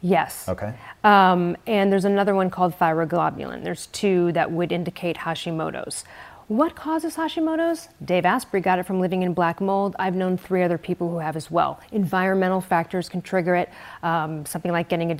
Yes. 0.00 0.48
Okay. 0.48 0.74
Um, 1.04 1.56
and 1.66 1.92
there's 1.92 2.04
another 2.04 2.34
one 2.34 2.50
called 2.50 2.76
thyroglobulin. 2.76 3.62
There's 3.62 3.86
two 3.86 4.32
that 4.32 4.50
would 4.50 4.72
indicate 4.72 5.16
Hashimoto's. 5.16 6.04
What 6.48 6.74
causes 6.74 7.14
Hashimoto's? 7.16 7.88
Dave 8.04 8.26
Asprey 8.26 8.60
got 8.60 8.78
it 8.78 8.82
from 8.84 9.00
living 9.00 9.22
in 9.22 9.32
black 9.32 9.60
mold. 9.60 9.94
I've 9.98 10.16
known 10.16 10.36
three 10.36 10.62
other 10.64 10.76
people 10.76 11.08
who 11.08 11.18
have 11.18 11.36
as 11.36 11.50
well. 11.50 11.80
Environmental 11.92 12.60
factors 12.60 13.08
can 13.08 13.22
trigger 13.22 13.54
it. 13.54 13.70
Um, 14.02 14.44
something 14.44 14.72
like 14.72 14.88
getting 14.88 15.12
a, 15.12 15.16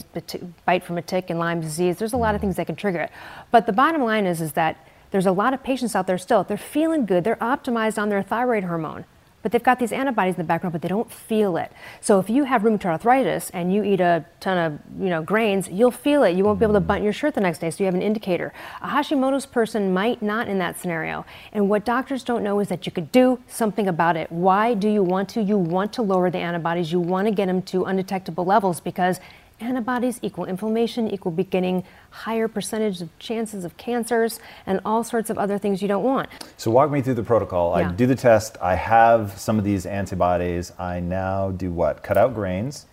bite 0.67 0.85
from 0.85 0.99
a 0.99 1.03
tick 1.03 1.31
and 1.31 1.39
Lyme 1.39 1.61
disease. 1.61 1.97
There's 1.97 2.13
a 2.13 2.19
lot 2.19 2.35
of 2.35 2.41
things 2.41 2.57
that 2.57 2.67
can 2.67 2.77
trigger 2.77 3.01
it. 3.01 3.11
But 3.53 3.67
the 3.67 3.73
bottom 3.73 4.03
line 4.03 4.27
is, 4.27 4.41
is 4.41 4.53
that 4.55 4.77
there's 5.13 5.27
a 5.27 5.33
lot 5.33 5.55
of 5.55 5.63
patients 5.63 5.95
out 5.95 6.07
there 6.07 6.19
still. 6.19 6.43
They're 6.43 6.57
feeling 6.57 7.07
good. 7.07 7.23
They're 7.23 7.37
optimized 7.37 7.99
on 7.99 8.09
their 8.09 8.23
thyroid 8.23 8.65
hormone, 8.65 9.05
but 9.43 9.53
they've 9.53 9.63
got 9.63 9.79
these 9.79 9.93
antibodies 9.93 10.35
in 10.35 10.39
the 10.39 10.45
background, 10.45 10.73
but 10.73 10.81
they 10.81 10.89
don't 10.89 11.13
feel 11.13 11.59
it. 11.59 11.71
So 12.01 12.19
if 12.19 12.31
you 12.31 12.45
have 12.45 12.63
rheumatoid 12.63 12.87
arthritis 12.87 13.51
and 13.51 13.75
you 13.75 13.85
eat 13.85 14.01
a 14.01 14.25
ton 14.41 14.57
of 14.57 14.81
you 14.99 15.11
know 15.11 15.23
grains, 15.23 15.69
you'll 15.69 15.91
feel 15.91 16.23
it. 16.23 16.35
You 16.35 16.45
won't 16.45 16.59
be 16.59 16.65
able 16.65 16.75
to 16.75 16.81
button 16.81 17.05
your 17.05 17.13
shirt 17.13 17.35
the 17.35 17.43
next 17.43 17.59
day, 17.59 17.71
so 17.71 17.85
you 17.85 17.85
have 17.85 17.95
an 17.95 18.01
indicator. 18.01 18.55
A 18.81 18.89
Hashimoto's 18.89 19.45
person 19.45 19.93
might 19.93 20.23
not 20.23 20.49
in 20.49 20.59
that 20.59 20.81
scenario. 20.81 21.27
And 21.53 21.69
what 21.69 21.85
doctors 21.85 22.25
don't 22.25 22.43
know 22.43 22.59
is 22.61 22.69
that 22.69 22.87
you 22.87 22.93
could 22.93 23.13
do 23.13 23.39
something 23.49 23.87
about 23.87 24.17
it. 24.17 24.33
Why 24.33 24.73
do 24.73 24.89
you 24.89 25.03
want 25.03 25.29
to? 25.31 25.43
You 25.43 25.59
want 25.59 25.93
to 25.95 26.03
lower 26.03 26.31
the 26.31 26.39
antibodies. 26.39 26.91
You 26.91 27.01
want 27.01 27.29
to 27.29 27.35
get 27.35 27.47
them 27.47 27.61
to 27.63 27.85
undetectable 27.85 28.47
levels 28.47 28.81
because 28.81 29.21
antibodies 29.63 30.19
equal 30.23 30.45
inflammation, 30.45 31.11
equal 31.11 31.33
beginning 31.33 31.85
higher 32.11 32.49
percentage 32.49 33.01
of 33.01 33.17
chances 33.19 33.65
of 33.65 33.77
cancers, 33.77 34.41
and 34.67 34.81
all 34.85 35.05
sorts 35.05 35.31
of 35.31 35.39
other 35.39 35.59
things 35.59 35.81
you 35.81 35.89
don't 35.89 36.05
want. 36.05 36.29
So, 36.57 36.71
walk 36.71 36.91
me 36.91 37.01
through 37.01 37.15
the 37.15 37.23
protocol. 37.23 37.79
Yeah. 37.79 37.89
I 37.89 37.93
do 37.93 38.07
the 38.07 38.15
test, 38.15 38.57
I 38.61 38.75
have 38.75 39.39
some 39.39 39.59
of 39.59 39.65
these 39.65 39.87
antibodies. 39.87 40.73
I 40.79 41.01
now 41.01 41.51
do 41.53 41.71
what? 41.71 42.03
Cut 42.03 42.17
out 42.17 42.35
grains. 42.35 42.87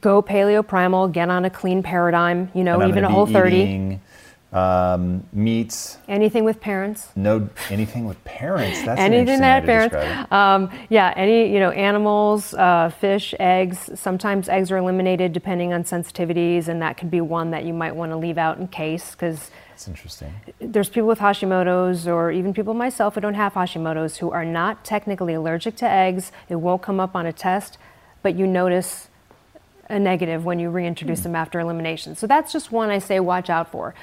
Go 0.00 0.20
paleo 0.22 0.66
primal, 0.66 1.08
get 1.08 1.30
on 1.30 1.44
a 1.44 1.50
clean 1.50 1.82
paradigm, 1.82 2.50
you 2.54 2.64
know, 2.64 2.86
even 2.86 3.04
a 3.04 3.10
whole 3.10 3.26
30 3.26 4.00
um, 4.52 5.24
meats. 5.32 5.98
Anything 6.08 6.44
with 6.44 6.60
parents. 6.60 7.08
No, 7.16 7.48
anything 7.68 8.06
with 8.06 8.22
parents. 8.24 8.82
That's 8.84 9.00
anything 9.00 9.40
that 9.40 9.64
parents. 9.64 10.32
Um, 10.32 10.70
yeah, 10.88 11.12
any 11.16 11.52
you 11.52 11.58
know 11.58 11.70
animals, 11.70 12.54
uh, 12.54 12.90
fish, 12.90 13.34
eggs. 13.40 13.90
Sometimes 13.94 14.48
eggs 14.48 14.70
are 14.70 14.76
eliminated 14.76 15.32
depending 15.32 15.72
on 15.72 15.84
sensitivities, 15.84 16.68
and 16.68 16.80
that 16.80 16.96
could 16.96 17.10
be 17.10 17.20
one 17.20 17.50
that 17.50 17.64
you 17.64 17.74
might 17.74 17.94
want 17.94 18.12
to 18.12 18.16
leave 18.16 18.38
out 18.38 18.58
in 18.58 18.68
case 18.68 19.12
because. 19.12 19.50
That's 19.70 19.88
interesting. 19.88 20.34
There's 20.58 20.88
people 20.88 21.06
with 21.06 21.18
Hashimoto's, 21.18 22.08
or 22.08 22.32
even 22.32 22.54
people 22.54 22.72
myself 22.72 23.14
who 23.14 23.20
don't 23.20 23.34
have 23.34 23.52
Hashimoto's, 23.52 24.16
who 24.16 24.30
are 24.30 24.44
not 24.44 24.86
technically 24.86 25.34
allergic 25.34 25.76
to 25.76 25.88
eggs. 25.88 26.32
It 26.48 26.56
won't 26.56 26.80
come 26.80 26.98
up 26.98 27.14
on 27.14 27.26
a 27.26 27.32
test, 27.32 27.76
but 28.22 28.36
you 28.36 28.46
notice 28.46 29.08
a 29.90 29.98
negative 29.98 30.44
when 30.44 30.58
you 30.58 30.70
reintroduce 30.70 31.20
mm. 31.20 31.24
them 31.24 31.36
after 31.36 31.60
elimination. 31.60 32.16
So 32.16 32.26
that's 32.26 32.52
just 32.52 32.72
one 32.72 32.88
I 32.88 32.98
say 32.98 33.20
watch 33.20 33.50
out 33.50 33.70
for. 33.70 33.94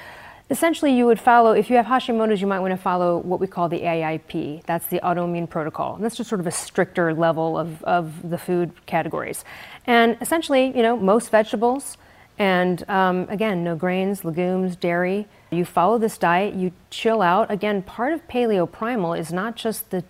Essentially, 0.50 0.92
you 0.94 1.06
would 1.06 1.18
follow, 1.18 1.52
if 1.52 1.70
you 1.70 1.76
have 1.76 1.86
Hashimoto's, 1.86 2.40
you 2.40 2.46
might 2.46 2.60
want 2.60 2.72
to 2.72 2.76
follow 2.76 3.18
what 3.18 3.40
we 3.40 3.46
call 3.46 3.68
the 3.68 3.80
AIP. 3.80 4.62
That's 4.64 4.86
the 4.86 5.00
autoimmune 5.00 5.48
protocol. 5.48 5.94
And 5.94 6.04
that's 6.04 6.16
just 6.16 6.28
sort 6.28 6.40
of 6.40 6.46
a 6.46 6.50
stricter 6.50 7.14
level 7.14 7.58
of, 7.58 7.82
of 7.84 8.28
the 8.28 8.36
food 8.36 8.72
categories. 8.86 9.44
And 9.86 10.18
essentially, 10.20 10.66
you 10.76 10.82
know, 10.82 10.96
most 10.96 11.30
vegetables 11.30 11.96
And 12.38 12.88
um, 12.90 13.26
again, 13.30 13.62
no 13.62 13.76
grains, 13.76 14.24
legumes, 14.24 14.76
dairy. 14.76 15.26
You 15.50 15.64
follow 15.64 15.98
this 15.98 16.18
diet, 16.18 16.54
you 16.54 16.72
chill 16.90 17.22
out. 17.22 17.50
Again, 17.50 17.82
part 17.82 18.12
of 18.12 18.26
paleo 18.26 18.70
primal 18.70 19.14
is 19.14 19.32
not 19.32 19.54
just 19.54 19.90
the 19.90 20.02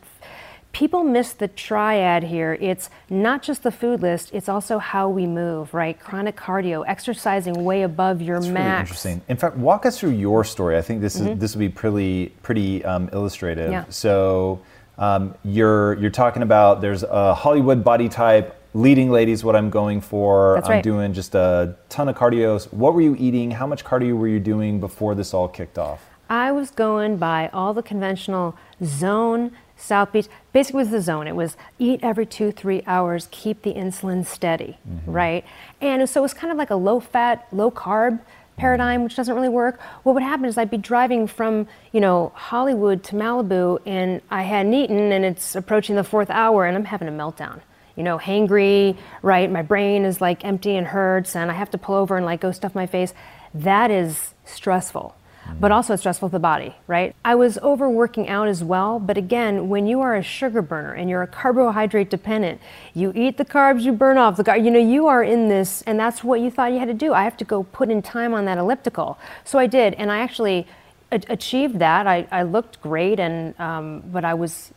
people 0.75 1.05
miss 1.05 1.33
the 1.33 1.49
triad 1.49 2.25
here. 2.25 2.59
It's 2.61 2.91
not 3.09 3.43
just 3.43 3.63
the 3.63 3.71
food 3.71 4.03
list, 4.03 4.35
it's 4.35 4.49
also 4.49 4.79
how 4.79 5.09
we 5.09 5.27
move, 5.27 5.73
right? 5.73 5.99
Chronic 5.99 6.37
cardio, 6.37 6.85
exercising 6.87 7.65
way 7.65 7.83
above 7.83 8.21
your 8.21 8.41
That's 8.41 8.53
max. 8.53 8.67
Really 8.67 8.81
interesting. 8.81 9.23
In 9.29 9.37
fact, 9.39 9.57
walk 9.57 9.87
us 9.87 9.99
through 9.99 10.11
your 10.11 10.45
story. 10.45 10.77
I 10.77 10.83
think 10.83 11.01
this 11.01 11.17
is 11.17 11.39
this 11.39 11.55
will 11.55 11.61
be 11.61 11.69
pretty 11.71 12.35
pretty 12.43 12.85
um, 12.85 13.09
illustrative. 13.13 13.71
Mm-hmm. 13.71 13.73
Yeah. 13.73 13.85
So 13.89 14.61
um, 14.99 15.35
you're 15.45 15.95
you're 15.95 16.11
talking 16.11 16.43
about 16.43 16.83
there's 16.83 17.05
a 17.05 17.35
Hollywood 17.35 17.83
body 17.83 18.11
type. 18.11 18.61
Leading 18.77 19.09
ladies, 19.09 19.45
what 19.45 19.55
I'm 19.55 19.71
going 19.71 20.01
for. 20.01 20.55
That's 20.57 20.69
I'm 20.69 20.75
right. 20.75 20.83
doing 20.83 21.13
just 21.13 21.37
a 21.37 21.77
ton 21.89 22.09
of 22.09 22.17
cardio. 22.17 22.61
What 22.73 22.93
were 22.93 23.03
you 23.03 23.15
eating? 23.21 23.53
How 23.53 23.69
much 23.69 23.85
cardio 23.85 24.19
were 24.19 24.27
you 24.27 24.41
doing 24.41 24.81
before 24.81 25.15
this 25.15 25.33
all 25.33 25.47
kicked 25.47 25.79
off? 25.79 26.01
I 26.29 26.51
was 26.51 26.73
going 26.73 27.17
by 27.19 27.51
all 27.53 27.73
the 27.73 27.85
conventional 27.85 28.57
zone, 28.83 29.53
South 29.85 30.13
Beach. 30.13 30.27
Basically, 30.53 30.79
was 30.79 30.91
the 30.91 31.01
zone. 31.01 31.29
It 31.29 31.37
was 31.37 31.57
eat 31.79 32.01
every 32.03 32.27
two, 32.27 32.51
three 32.53 32.83
hours, 32.87 33.29
keep 33.31 33.63
the 33.63 33.75
insulin 33.75 34.25
steady, 34.25 34.79
mm-hmm. 34.89 35.11
right? 35.11 35.45
And 35.81 36.09
so 36.09 36.21
it 36.21 36.23
was 36.23 36.35
kind 36.35 36.51
of 36.51 36.59
like 36.59 36.71
a 36.71 36.77
low 36.77 37.01
fat, 37.01 37.47
low 37.53 37.71
carb 37.71 38.21
paradigm, 38.57 39.05
which 39.05 39.17
doesn't 39.17 39.35
really 39.35 39.49
work. 39.49 39.81
What 40.05 40.15
would 40.15 40.23
happen 40.23 40.47
is 40.47 40.57
I'd 40.57 40.71
be 40.71 40.79
driving 40.79 41.27
from, 41.27 41.67
you 41.93 42.01
know, 42.01 42.33
Hollywood 42.35 43.03
to 43.05 43.17
Malibu 43.17 43.81
and 43.85 44.21
I 44.31 44.43
hadn't 44.43 44.75
eaten 44.75 45.13
and 45.13 45.25
it's 45.25 45.57
approaching 45.57 45.97
the 45.97 46.05
fourth 46.05 46.31
hour 46.31 46.65
and 46.65 46.77
I'm 46.77 46.85
having 46.85 47.09
a 47.09 47.13
meltdown. 47.13 47.61
You 47.97 48.03
know, 48.03 48.19
hangry, 48.19 48.97
right? 49.23 49.51
My 49.51 49.63
brain 49.63 50.05
is 50.05 50.21
like 50.21 50.45
empty 50.45 50.77
and 50.77 50.87
hurts 50.87 51.37
and 51.37 51.51
I 51.51 51.55
have 51.55 51.71
to 51.71 51.79
pull 51.79 51.95
over 51.95 52.17
and 52.17 52.27
like 52.27 52.41
go 52.41 52.53
stuff 52.53 52.75
my 52.75 52.87
face. 52.87 53.15
That 53.55 53.91
is 53.91 54.35
stressful 54.45 55.15
but 55.61 55.73
also 55.73 55.93
it's 55.95 56.03
stressful 56.03 56.29
to 56.29 56.33
the 56.33 56.39
body, 56.39 56.75
right? 56.87 57.15
I 57.25 57.35
was 57.35 57.59
overworking 57.59 58.29
out 58.29 58.49
as 58.49 58.63
well, 58.63 58.99
but 58.99 59.17
again, 59.17 59.69
when 59.69 59.87
you 59.87 60.01
are 60.01 60.17
a 60.17 60.23
sugar 60.23 60.63
burner 60.63 60.93
and 60.93 61.09
you're 61.09 61.23
a 61.23 61.27
carbohydrate 61.27 62.11
dependent, 62.11 62.61
you 62.95 63.13
eat 63.15 63.37
the 63.37 63.45
carbs, 63.45 63.83
you 63.83 63.93
burn 63.93 64.19
off 64.19 64.37
the 64.37 64.45
carbs, 64.45 64.65
you 64.65 64.71
know, 64.71 64.79
you 64.79 65.07
are 65.07 65.23
in 65.23 65.49
this, 65.49 65.83
and 65.83 65.99
that's 65.99 66.25
what 66.25 66.41
you 66.41 66.51
thought 66.51 66.73
you 66.73 66.79
had 66.79 66.89
to 66.89 66.95
do. 66.95 67.13
I 67.13 67.25
have 67.25 67.37
to 67.39 67.45
go 67.45 67.65
put 67.65 67.91
in 67.91 68.03
time 68.03 68.35
on 68.35 68.45
that 68.47 68.59
elliptical. 68.59 69.19
So 69.45 69.59
I 69.59 69.67
did, 69.67 69.95
and 69.95 70.11
I 70.11 70.19
actually 70.21 70.67
achieved 71.13 71.79
that. 71.79 72.07
I, 72.07 72.27
I 72.31 72.43
looked 72.43 72.81
great, 72.81 73.21
and 73.21 73.59
um, 73.61 74.03
but 74.13 74.25
I 74.25 74.35
was 74.35 74.73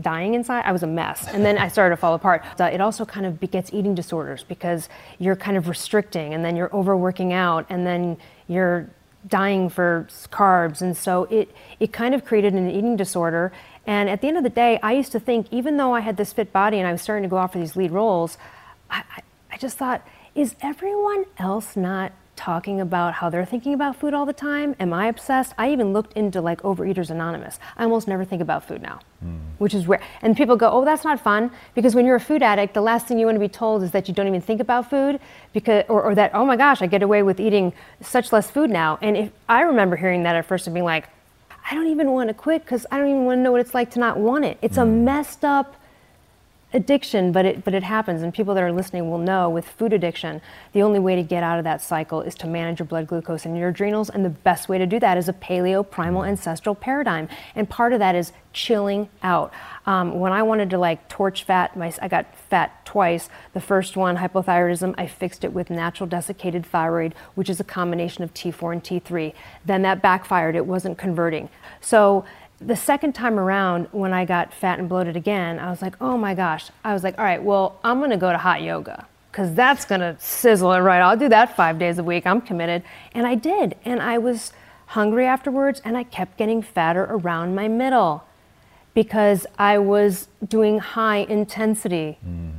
dying 0.00 0.34
inside. 0.34 0.64
I 0.64 0.72
was 0.72 0.82
a 0.82 0.86
mess. 0.86 1.28
And 1.28 1.44
then 1.44 1.58
I 1.58 1.68
started 1.74 1.96
to 1.96 2.00
fall 2.00 2.14
apart. 2.14 2.42
Uh, 2.58 2.64
It 2.64 2.80
also 2.80 3.04
kind 3.04 3.26
of 3.26 3.40
begets 3.40 3.70
eating 3.72 3.94
disorders 3.94 4.44
because 4.44 4.88
you're 5.18 5.36
kind 5.36 5.56
of 5.56 5.68
restricting 5.68 6.34
and 6.34 6.44
then 6.44 6.56
you're 6.56 6.74
overworking 6.74 7.32
out 7.32 7.66
and 7.68 7.86
then 7.86 8.16
you're 8.48 8.88
dying 9.26 9.68
for 9.68 10.06
carbs. 10.30 10.80
And 10.80 10.96
so 10.96 11.24
it, 11.24 11.54
it 11.78 11.92
kind 11.92 12.14
of 12.14 12.24
created 12.24 12.54
an 12.54 12.70
eating 12.70 12.96
disorder. 12.96 13.52
And 13.86 14.08
at 14.08 14.20
the 14.20 14.28
end 14.28 14.36
of 14.36 14.42
the 14.42 14.50
day, 14.50 14.78
I 14.82 14.92
used 14.92 15.12
to 15.12 15.20
think, 15.20 15.46
even 15.50 15.76
though 15.76 15.94
I 15.94 16.00
had 16.00 16.16
this 16.16 16.32
fit 16.32 16.52
body 16.52 16.78
and 16.78 16.86
I 16.86 16.92
was 16.92 17.02
starting 17.02 17.22
to 17.24 17.28
go 17.28 17.38
out 17.38 17.52
for 17.52 17.58
these 17.58 17.76
lead 17.76 17.90
roles, 17.90 18.38
I, 18.90 19.02
I, 19.16 19.22
I 19.52 19.56
just 19.56 19.76
thought, 19.76 20.06
is 20.34 20.54
everyone 20.60 21.24
else 21.38 21.76
not 21.76 22.12
talking 22.40 22.80
about 22.80 23.12
how 23.12 23.28
they're 23.28 23.44
thinking 23.44 23.74
about 23.74 23.94
food 23.96 24.14
all 24.14 24.24
the 24.24 24.32
time? 24.32 24.74
Am 24.80 24.94
I 24.94 25.08
obsessed? 25.08 25.52
I 25.58 25.70
even 25.72 25.92
looked 25.92 26.14
into 26.14 26.40
like 26.40 26.62
Overeaters 26.62 27.10
Anonymous. 27.10 27.58
I 27.76 27.84
almost 27.84 28.08
never 28.08 28.24
think 28.24 28.40
about 28.40 28.64
food 28.64 28.80
now, 28.80 29.00
which 29.58 29.74
is 29.74 29.86
rare. 29.86 30.00
And 30.22 30.34
people 30.34 30.56
go, 30.56 30.70
"Oh, 30.70 30.84
that's 30.84 31.04
not 31.04 31.20
fun," 31.20 31.50
because 31.74 31.94
when 31.94 32.06
you're 32.06 32.16
a 32.16 32.20
food 32.20 32.42
addict, 32.42 32.72
the 32.72 32.80
last 32.80 33.06
thing 33.06 33.18
you 33.18 33.26
want 33.26 33.36
to 33.36 33.40
be 33.40 33.48
told 33.48 33.82
is 33.82 33.90
that 33.90 34.08
you 34.08 34.14
don't 34.14 34.26
even 34.26 34.40
think 34.40 34.60
about 34.60 34.88
food, 34.88 35.20
because 35.52 35.84
or, 35.90 36.02
or 36.02 36.14
that, 36.14 36.30
"Oh 36.34 36.46
my 36.46 36.56
gosh, 36.56 36.80
I 36.80 36.86
get 36.86 37.02
away 37.02 37.22
with 37.22 37.38
eating 37.38 37.74
such 38.00 38.32
less 38.32 38.50
food 38.50 38.70
now." 38.70 38.98
And 39.02 39.16
if 39.18 39.30
I 39.46 39.60
remember 39.60 39.96
hearing 39.96 40.22
that 40.22 40.34
at 40.34 40.46
first 40.46 40.66
and 40.66 40.72
being 40.72 40.86
like, 40.86 41.08
"I 41.70 41.74
don't 41.74 41.88
even 41.88 42.12
want 42.12 42.28
to 42.28 42.34
quit 42.34 42.64
because 42.64 42.86
I 42.90 42.96
don't 42.98 43.08
even 43.08 43.26
want 43.26 43.38
to 43.38 43.42
know 43.42 43.52
what 43.52 43.60
it's 43.60 43.74
like 43.74 43.90
to 43.90 43.98
not 44.00 44.16
want 44.16 44.46
it." 44.46 44.56
It's 44.62 44.78
a 44.78 44.82
mm. 44.82 45.02
messed 45.02 45.44
up 45.44 45.76
addiction, 46.72 47.32
but 47.32 47.44
it 47.44 47.64
but 47.64 47.74
it 47.74 47.82
happens, 47.82 48.22
and 48.22 48.32
people 48.32 48.54
that 48.54 48.62
are 48.62 48.72
listening 48.72 49.10
will 49.10 49.18
know 49.18 49.48
with 49.50 49.66
food 49.66 49.92
addiction, 49.92 50.40
the 50.72 50.82
only 50.82 50.98
way 50.98 51.16
to 51.16 51.22
get 51.22 51.42
out 51.42 51.58
of 51.58 51.64
that 51.64 51.82
cycle 51.82 52.20
is 52.20 52.34
to 52.36 52.46
manage 52.46 52.78
your 52.78 52.86
blood 52.86 53.06
glucose 53.06 53.44
and 53.44 53.56
your 53.56 53.70
adrenals, 53.70 54.10
and 54.10 54.24
the 54.24 54.30
best 54.30 54.68
way 54.68 54.78
to 54.78 54.86
do 54.86 54.98
that 55.00 55.18
is 55.18 55.28
a 55.28 55.32
paleo 55.32 55.88
primal 55.88 56.24
ancestral 56.24 56.74
paradigm, 56.74 57.28
and 57.54 57.68
part 57.68 57.92
of 57.92 57.98
that 57.98 58.14
is 58.14 58.32
chilling 58.52 59.08
out. 59.22 59.52
Um, 59.86 60.18
when 60.18 60.32
I 60.32 60.42
wanted 60.42 60.70
to 60.70 60.78
like 60.78 61.08
torch 61.08 61.44
fat, 61.44 61.76
my, 61.76 61.92
I 62.02 62.08
got 62.08 62.34
fat 62.36 62.84
twice. 62.84 63.28
The 63.52 63.60
first 63.60 63.96
one, 63.96 64.16
hypothyroidism, 64.16 64.94
I 64.98 65.06
fixed 65.06 65.44
it 65.44 65.52
with 65.52 65.70
natural 65.70 66.08
desiccated 66.08 66.66
thyroid, 66.66 67.14
which 67.34 67.48
is 67.48 67.60
a 67.60 67.64
combination 67.64 68.24
of 68.24 68.34
T4 68.34 68.72
and 68.72 68.84
T3. 68.84 69.32
Then 69.64 69.82
that 69.82 70.02
backfired; 70.02 70.56
it 70.56 70.66
wasn't 70.66 70.98
converting. 70.98 71.48
So 71.80 72.24
the 72.60 72.76
second 72.76 73.14
time 73.14 73.38
around 73.38 73.88
when 73.92 74.12
I 74.12 74.24
got 74.24 74.52
fat 74.52 74.78
and 74.78 74.88
bloated 74.88 75.16
again, 75.16 75.58
I 75.58 75.70
was 75.70 75.80
like, 75.80 75.94
oh 76.00 76.18
my 76.18 76.34
gosh. 76.34 76.70
I 76.84 76.92
was 76.92 77.02
like, 77.02 77.18
all 77.18 77.24
right, 77.24 77.42
well, 77.42 77.78
I'm 77.82 78.00
gonna 78.00 78.18
go 78.18 78.30
to 78.30 78.38
hot 78.38 78.62
yoga 78.62 79.06
because 79.30 79.54
that's 79.54 79.84
gonna 79.84 80.16
sizzle 80.20 80.72
it 80.72 80.80
right. 80.80 81.00
I'll 81.00 81.16
do 81.16 81.28
that 81.28 81.56
five 81.56 81.78
days 81.78 81.98
a 81.98 82.04
week. 82.04 82.26
I'm 82.26 82.40
committed. 82.40 82.82
And 83.12 83.26
I 83.26 83.34
did. 83.34 83.76
And 83.84 84.02
I 84.02 84.18
was 84.18 84.52
hungry 84.86 85.24
afterwards 85.24 85.80
and 85.84 85.96
I 85.96 86.02
kept 86.02 86.36
getting 86.36 86.62
fatter 86.62 87.04
around 87.04 87.54
my 87.54 87.68
middle 87.68 88.24
because 88.92 89.46
I 89.58 89.78
was 89.78 90.28
doing 90.46 90.80
high 90.80 91.18
intensity 91.18 92.18
mm. 92.26 92.52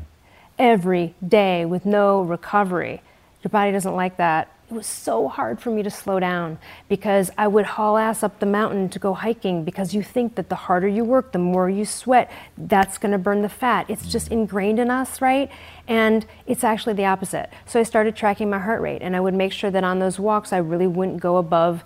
every 0.57 1.13
day 1.27 1.65
with 1.65 1.85
no 1.85 2.21
recovery. 2.21 3.01
Your 3.43 3.49
body 3.49 3.71
doesn't 3.71 3.95
like 3.95 4.17
that. 4.17 4.51
It 4.71 4.75
was 4.75 4.88
so 4.88 5.27
hard 5.27 5.60
for 5.60 5.69
me 5.69 5.84
to 5.84 5.91
slow 5.91 6.17
down 6.17 6.57
because 6.88 7.29
I 7.38 7.49
would 7.49 7.65
haul 7.65 7.97
ass 7.97 8.23
up 8.23 8.39
the 8.39 8.45
mountain 8.45 8.88
to 8.91 8.99
go 8.99 9.13
hiking 9.13 9.65
because 9.65 9.93
you 9.93 10.01
think 10.01 10.36
that 10.36 10.47
the 10.47 10.55
harder 10.55 10.88
you 10.88 11.03
work, 11.03 11.34
the 11.34 11.39
more 11.39 11.69
you 11.69 11.84
sweat, 11.84 12.31
that's 12.57 12.97
going 12.97 13.12
to 13.12 13.17
burn 13.17 13.41
the 13.41 13.49
fat. 13.49 13.89
It's 13.89 14.10
just 14.10 14.29
ingrained 14.31 14.79
in 14.79 14.89
us, 14.89 15.19
right? 15.19 15.51
And 15.89 16.25
it's 16.47 16.63
actually 16.63 16.93
the 16.93 17.03
opposite. 17.03 17.49
So 17.65 17.81
I 17.81 17.84
started 17.84 18.15
tracking 18.15 18.49
my 18.49 18.60
heart 18.60 18.79
rate 18.79 19.01
and 19.01 19.13
I 19.13 19.19
would 19.19 19.34
make 19.34 19.51
sure 19.51 19.71
that 19.71 19.84
on 19.84 19.99
those 19.99 20.17
walks 20.17 20.53
I 20.53 20.60
really 20.60 20.88
wouldn't 20.88 21.19
go 21.19 21.36
above 21.36 21.84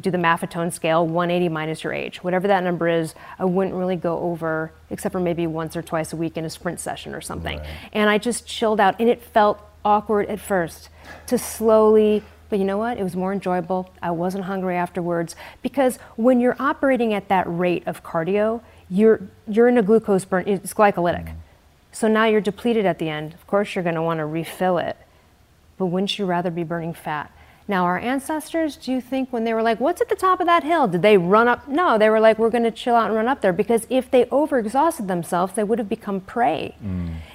do 0.00 0.10
the 0.10 0.18
Maffetone 0.18 0.70
scale, 0.72 1.06
180 1.06 1.48
minus 1.48 1.82
your 1.82 1.94
age. 1.94 2.22
Whatever 2.22 2.46
that 2.48 2.62
number 2.62 2.88
is, 2.88 3.14
I 3.38 3.46
wouldn't 3.46 3.74
really 3.74 3.96
go 3.96 4.18
over, 4.18 4.72
except 4.90 5.12
for 5.12 5.20
maybe 5.20 5.46
once 5.46 5.76
or 5.76 5.82
twice 5.82 6.12
a 6.12 6.16
week 6.16 6.36
in 6.36 6.44
a 6.44 6.50
sprint 6.50 6.78
session 6.78 7.14
or 7.14 7.22
something. 7.22 7.58
And 7.94 8.10
I 8.10 8.18
just 8.18 8.46
chilled 8.46 8.80
out, 8.80 8.96
and 9.00 9.08
it 9.08 9.22
felt 9.22 9.66
awkward 9.84 10.26
at 10.26 10.40
first 10.40 10.88
to 11.26 11.38
slowly. 11.38 12.22
But 12.48 12.58
you 12.58 12.64
know 12.64 12.78
what? 12.78 12.98
It 12.98 13.02
was 13.02 13.16
more 13.16 13.32
enjoyable. 13.32 13.90
I 14.02 14.10
wasn't 14.10 14.44
hungry 14.44 14.76
afterwards 14.76 15.34
because 15.62 15.98
when 16.16 16.38
you're 16.40 16.56
operating 16.58 17.14
at 17.14 17.28
that 17.28 17.44
rate 17.46 17.82
of 17.86 18.02
cardio, 18.02 18.60
you're 18.90 19.20
you're 19.48 19.68
in 19.68 19.78
a 19.78 19.82
glucose 19.82 20.24
burn. 20.24 20.44
It's 20.46 20.74
glycolytic. 20.74 21.24
Mm-hmm. 21.24 21.38
So 21.92 22.08
now 22.08 22.24
you're 22.26 22.40
depleted 22.40 22.86
at 22.86 22.98
the 22.98 23.08
end. 23.08 23.34
Of 23.34 23.46
course, 23.46 23.74
you're 23.74 23.84
going 23.84 23.96
to 23.96 24.02
want 24.02 24.18
to 24.18 24.26
refill 24.26 24.78
it 24.78 24.96
but 25.82 25.86
wouldn't 25.86 26.16
you 26.16 26.26
rather 26.26 26.52
be 26.52 26.62
burning 26.62 26.94
fat? 26.94 27.32
Now, 27.68 27.84
our 27.84 27.98
ancestors, 27.98 28.76
do 28.76 28.90
you 28.90 29.00
think 29.00 29.32
when 29.32 29.44
they 29.44 29.54
were 29.54 29.62
like, 29.62 29.78
what's 29.80 30.00
at 30.00 30.08
the 30.08 30.16
top 30.16 30.40
of 30.40 30.46
that 30.46 30.64
hill? 30.64 30.88
Did 30.88 31.02
they 31.02 31.16
run 31.16 31.48
up? 31.48 31.68
No, 31.68 31.96
they 31.96 32.10
were 32.10 32.20
like, 32.20 32.38
we're 32.38 32.50
going 32.50 32.64
to 32.64 32.70
chill 32.70 32.94
out 32.94 33.06
and 33.06 33.14
run 33.14 33.28
up 33.28 33.40
there 33.40 33.52
because 33.52 33.86
if 33.88 34.10
they 34.10 34.24
overexhausted 34.26 35.06
themselves, 35.06 35.54
they 35.54 35.62
would 35.64 35.78
have 35.78 35.88
become 35.88 36.20
prey. 36.20 36.74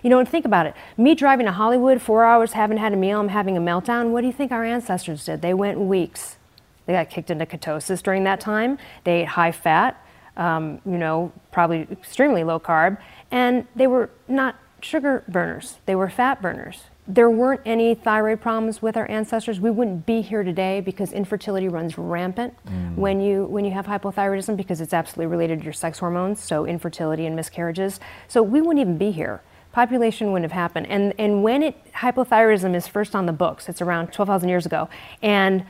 You 0.03 0.09
know, 0.09 0.19
and 0.19 0.27
think 0.27 0.45
about 0.45 0.65
it. 0.65 0.75
Me 0.97 1.15
driving 1.15 1.45
to 1.45 1.51
Hollywood, 1.51 2.01
four 2.01 2.25
hours, 2.25 2.53
haven't 2.53 2.77
had 2.77 2.93
a 2.93 2.97
meal, 2.97 3.19
I'm 3.19 3.29
having 3.29 3.57
a 3.57 3.61
meltdown. 3.61 4.09
What 4.11 4.21
do 4.21 4.27
you 4.27 4.33
think 4.33 4.51
our 4.51 4.65
ancestors 4.65 5.25
did? 5.25 5.41
They 5.41 5.53
went 5.53 5.79
weeks. 5.79 6.37
They 6.85 6.93
got 6.93 7.09
kicked 7.09 7.29
into 7.29 7.45
ketosis 7.45 8.03
during 8.03 8.23
that 8.25 8.39
time. 8.39 8.77
They 9.03 9.21
ate 9.21 9.27
high 9.27 9.51
fat, 9.51 10.01
um, 10.35 10.81
you 10.85 10.97
know, 10.97 11.31
probably 11.51 11.87
extremely 11.91 12.43
low 12.43 12.59
carb, 12.59 12.97
and 13.31 13.67
they 13.75 13.87
were 13.87 14.09
not 14.27 14.55
sugar 14.81 15.23
burners, 15.27 15.77
they 15.85 15.95
were 15.95 16.09
fat 16.09 16.41
burners. 16.41 16.83
There 17.07 17.29
weren't 17.29 17.61
any 17.65 17.95
thyroid 17.95 18.41
problems 18.41 18.81
with 18.81 18.97
our 18.97 19.09
ancestors. 19.09 19.61
We 19.61 19.71
wouldn't 19.71 20.05
be 20.05 20.21
here 20.21 20.43
today 20.43 20.81
because 20.81 21.13
infertility 21.13 21.69
runs 21.69 21.97
rampant 21.97 22.53
when 22.95 23.21
you 23.21 23.45
when 23.45 23.63
you 23.63 23.71
have 23.71 23.85
hypothyroidism 23.85 24.57
because 24.57 24.81
it's 24.81 24.93
absolutely 24.93 25.27
related 25.27 25.59
to 25.59 25.63
your 25.63 25.73
sex 25.73 25.99
hormones, 25.99 26.41
so 26.41 26.65
infertility 26.65 27.25
and 27.25 27.35
miscarriages. 27.35 27.99
So 28.27 28.43
we 28.43 28.61
wouldn't 28.61 28.79
even 28.81 28.97
be 28.97 29.11
here. 29.11 29.41
Population 29.71 30.31
wouldn't 30.31 30.51
have 30.51 30.59
happened. 30.59 30.87
And 30.87 31.13
and 31.17 31.43
when 31.43 31.63
it 31.63 31.93
hypothyroidism 31.93 32.75
is 32.75 32.87
first 32.87 33.15
on 33.15 33.25
the 33.25 33.33
books, 33.33 33.69
it's 33.69 33.81
around 33.81 34.11
12,000 34.11 34.49
years 34.49 34.65
ago, 34.65 34.89
and 35.21 35.65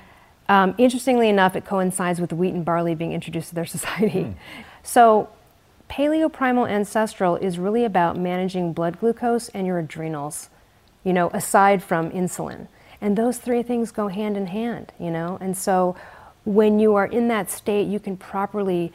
um, 0.50 0.76
interestingly 0.78 1.30
enough, 1.30 1.56
it 1.56 1.66
coincides 1.66 2.22
with 2.22 2.32
wheat 2.32 2.54
and 2.54 2.64
barley 2.64 2.96
being 2.96 3.12
introduced 3.12 3.50
to 3.50 3.56
their 3.56 3.66
society. 3.78 4.36
So, 4.84 5.30
paleoprimal 5.90 6.70
ancestral 6.70 7.36
is 7.36 7.60
really 7.60 7.84
about 7.84 8.18
managing 8.18 8.74
blood 8.74 9.00
glucose 9.00 9.50
and 9.50 9.68
your 9.68 9.80
adrenals, 9.80 10.50
you 11.08 11.14
know, 11.14 11.30
aside 11.30 11.82
from 11.82 12.12
insulin. 12.12 12.68
And 13.00 13.18
those 13.18 13.38
three 13.38 13.64
things 13.64 13.92
go 13.92 14.10
hand 14.10 14.36
in 14.36 14.48
hand, 14.48 14.92
you 15.00 15.10
know? 15.10 15.38
And 15.40 15.56
so, 15.56 15.96
when 16.44 16.80
you 16.80 16.96
are 16.96 17.06
in 17.06 17.30
that 17.30 17.50
state, 17.50 17.88
you 17.88 17.98
can 17.98 18.18
properly 18.18 18.92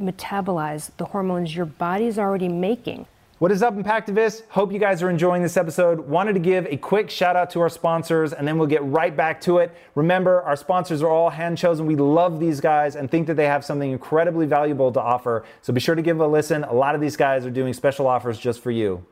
metabolize 0.00 0.90
the 0.96 1.04
hormones 1.04 1.54
your 1.54 1.66
body's 1.66 2.18
already 2.18 2.48
making 2.48 3.06
What 3.42 3.50
is 3.50 3.60
up, 3.60 3.74
Impactivists? 3.74 4.44
Hope 4.50 4.72
you 4.72 4.78
guys 4.78 5.02
are 5.02 5.10
enjoying 5.10 5.42
this 5.42 5.56
episode. 5.56 5.98
Wanted 5.98 6.34
to 6.34 6.38
give 6.38 6.64
a 6.66 6.76
quick 6.76 7.10
shout 7.10 7.34
out 7.34 7.50
to 7.50 7.60
our 7.60 7.68
sponsors 7.68 8.32
and 8.32 8.46
then 8.46 8.56
we'll 8.56 8.68
get 8.68 8.84
right 8.84 9.16
back 9.16 9.40
to 9.40 9.58
it. 9.58 9.74
Remember, 9.96 10.42
our 10.42 10.54
sponsors 10.54 11.02
are 11.02 11.08
all 11.08 11.28
hand 11.28 11.58
chosen. 11.58 11.84
We 11.84 11.96
love 11.96 12.38
these 12.38 12.60
guys 12.60 12.94
and 12.94 13.10
think 13.10 13.26
that 13.26 13.34
they 13.34 13.46
have 13.46 13.64
something 13.64 13.90
incredibly 13.90 14.46
valuable 14.46 14.92
to 14.92 15.00
offer. 15.00 15.44
So 15.60 15.72
be 15.72 15.80
sure 15.80 15.96
to 15.96 16.02
give 16.02 16.20
a 16.20 16.26
listen. 16.28 16.62
A 16.62 16.72
lot 16.72 16.94
of 16.94 17.00
these 17.00 17.16
guys 17.16 17.44
are 17.44 17.50
doing 17.50 17.72
special 17.74 18.06
offers 18.06 18.38
just 18.38 18.60
for 18.60 18.70
you. 18.70 19.04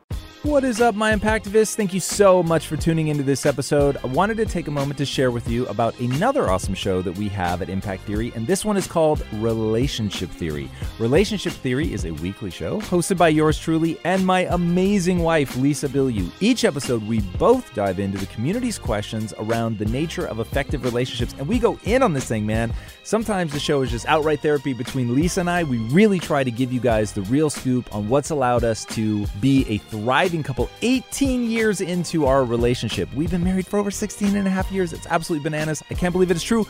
What 0.43 0.63
is 0.63 0.81
up, 0.81 0.95
my 0.95 1.13
Impactivists? 1.13 1.75
Thank 1.75 1.93
you 1.93 1.99
so 1.99 2.41
much 2.41 2.65
for 2.65 2.75
tuning 2.75 3.09
into 3.09 3.21
this 3.21 3.45
episode. 3.45 3.97
I 4.03 4.07
wanted 4.07 4.37
to 4.37 4.47
take 4.47 4.67
a 4.67 4.71
moment 4.71 4.97
to 4.97 5.05
share 5.05 5.29
with 5.29 5.47
you 5.47 5.67
about 5.67 5.99
another 5.99 6.49
awesome 6.49 6.73
show 6.73 7.03
that 7.03 7.15
we 7.15 7.27
have 7.29 7.61
at 7.61 7.69
Impact 7.69 8.01
Theory, 8.05 8.33
and 8.33 8.47
this 8.47 8.65
one 8.65 8.75
is 8.75 8.87
called 8.87 9.23
Relationship 9.33 10.31
Theory. 10.31 10.67
Relationship 10.97 11.53
Theory 11.53 11.93
is 11.93 12.05
a 12.05 12.11
weekly 12.13 12.49
show 12.49 12.81
hosted 12.81 13.17
by 13.17 13.27
yours 13.27 13.59
truly 13.59 13.99
and 14.03 14.20
my 14.25 14.41
amazing 14.51 15.19
wife, 15.19 15.55
Lisa 15.57 15.87
Bilyeu. 15.87 16.31
Each 16.39 16.65
episode, 16.65 17.07
we 17.07 17.21
both 17.37 17.73
dive 17.73 17.99
into 17.99 18.17
the 18.17 18.25
community's 18.27 18.77
questions 18.77 19.33
around 19.39 19.77
the 19.77 19.85
nature 19.85 20.25
of 20.25 20.39
effective 20.39 20.83
relationships, 20.83 21.35
and 21.37 21.47
we 21.47 21.59
go 21.59 21.79
in 21.83 22.03
on 22.03 22.13
this 22.13 22.25
thing, 22.25 22.45
man. 22.45 22.73
Sometimes 23.03 23.51
the 23.51 23.59
show 23.59 23.81
is 23.81 23.91
just 23.91 24.05
outright 24.07 24.41
therapy 24.41 24.73
between 24.73 25.15
Lisa 25.15 25.39
and 25.39 25.49
I. 25.49 25.63
We 25.63 25.77
really 25.89 26.19
try 26.19 26.43
to 26.43 26.51
give 26.51 26.71
you 26.71 26.79
guys 26.79 27.13
the 27.13 27.23
real 27.23 27.49
scoop 27.49 27.93
on 27.93 28.09
what's 28.09 28.29
allowed 28.29 28.63
us 28.63 28.85
to 28.85 29.25
be 29.39 29.65
a 29.67 29.77
thriving 29.77 30.43
couple 30.43 30.69
18 30.81 31.49
years 31.49 31.81
into 31.81 32.25
our 32.25 32.43
relationship. 32.43 33.13
We've 33.13 33.31
been 33.31 33.43
married 33.43 33.67
for 33.67 33.79
over 33.79 33.91
16 33.91 34.35
and 34.35 34.47
a 34.47 34.51
half 34.51 34.71
years. 34.71 34.93
It's 34.93 35.07
absolutely 35.07 35.43
bananas. 35.43 35.83
I 35.89 35.93
can't 35.93 36.11
believe 36.11 36.31
it 36.31 36.37
is 36.37 36.43
true, 36.43 36.65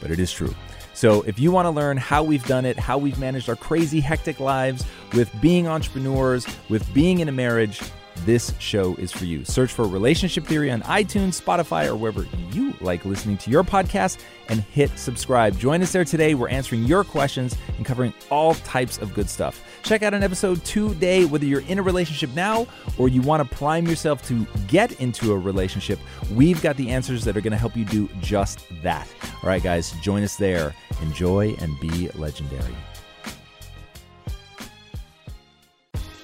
but 0.00 0.10
it 0.10 0.18
is 0.18 0.32
true. 0.32 0.54
So, 0.94 1.22
if 1.22 1.38
you 1.38 1.50
want 1.50 1.66
to 1.66 1.70
learn 1.70 1.96
how 1.96 2.22
we've 2.22 2.46
done 2.46 2.64
it, 2.64 2.78
how 2.78 2.98
we've 2.98 3.18
managed 3.18 3.48
our 3.48 3.56
crazy, 3.56 4.00
hectic 4.00 4.38
lives 4.38 4.84
with 5.12 5.30
being 5.40 5.66
entrepreneurs, 5.66 6.46
with 6.68 6.92
being 6.94 7.18
in 7.18 7.28
a 7.28 7.32
marriage, 7.32 7.80
this 8.24 8.54
show 8.58 8.94
is 8.94 9.12
for 9.12 9.24
you. 9.24 9.44
Search 9.44 9.72
for 9.72 9.86
Relationship 9.86 10.44
Theory 10.46 10.70
on 10.70 10.82
iTunes, 10.82 11.40
Spotify, 11.40 11.88
or 11.88 11.96
wherever 11.96 12.26
you 12.52 12.74
like 12.80 13.04
listening 13.04 13.36
to 13.38 13.50
your 13.50 13.64
podcast 13.64 14.18
and 14.48 14.60
hit 14.60 14.96
subscribe. 14.98 15.58
Join 15.58 15.82
us 15.82 15.92
there 15.92 16.04
today. 16.04 16.34
We're 16.34 16.48
answering 16.48 16.84
your 16.84 17.04
questions 17.04 17.56
and 17.76 17.84
covering 17.84 18.14
all 18.30 18.54
types 18.54 18.98
of 18.98 19.14
good 19.14 19.28
stuff. 19.28 19.62
Check 19.84 20.02
out 20.02 20.14
an 20.14 20.22
episode 20.22 20.64
today, 20.64 21.26
whether 21.26 21.44
you're 21.44 21.60
in 21.60 21.78
a 21.78 21.82
relationship 21.82 22.30
now 22.34 22.66
or 22.96 23.08
you 23.08 23.20
want 23.20 23.46
to 23.46 23.56
prime 23.56 23.86
yourself 23.86 24.26
to 24.28 24.46
get 24.66 24.98
into 24.98 25.32
a 25.32 25.38
relationship. 25.38 25.98
We've 26.32 26.60
got 26.62 26.78
the 26.78 26.90
answers 26.90 27.22
that 27.24 27.36
are 27.36 27.42
going 27.42 27.52
to 27.52 27.58
help 27.58 27.76
you 27.76 27.84
do 27.84 28.08
just 28.20 28.66
that. 28.82 29.06
All 29.42 29.48
right, 29.48 29.62
guys, 29.62 29.92
join 30.00 30.22
us 30.22 30.36
there. 30.36 30.74
Enjoy 31.02 31.54
and 31.60 31.78
be 31.80 32.08
legendary. 32.14 32.74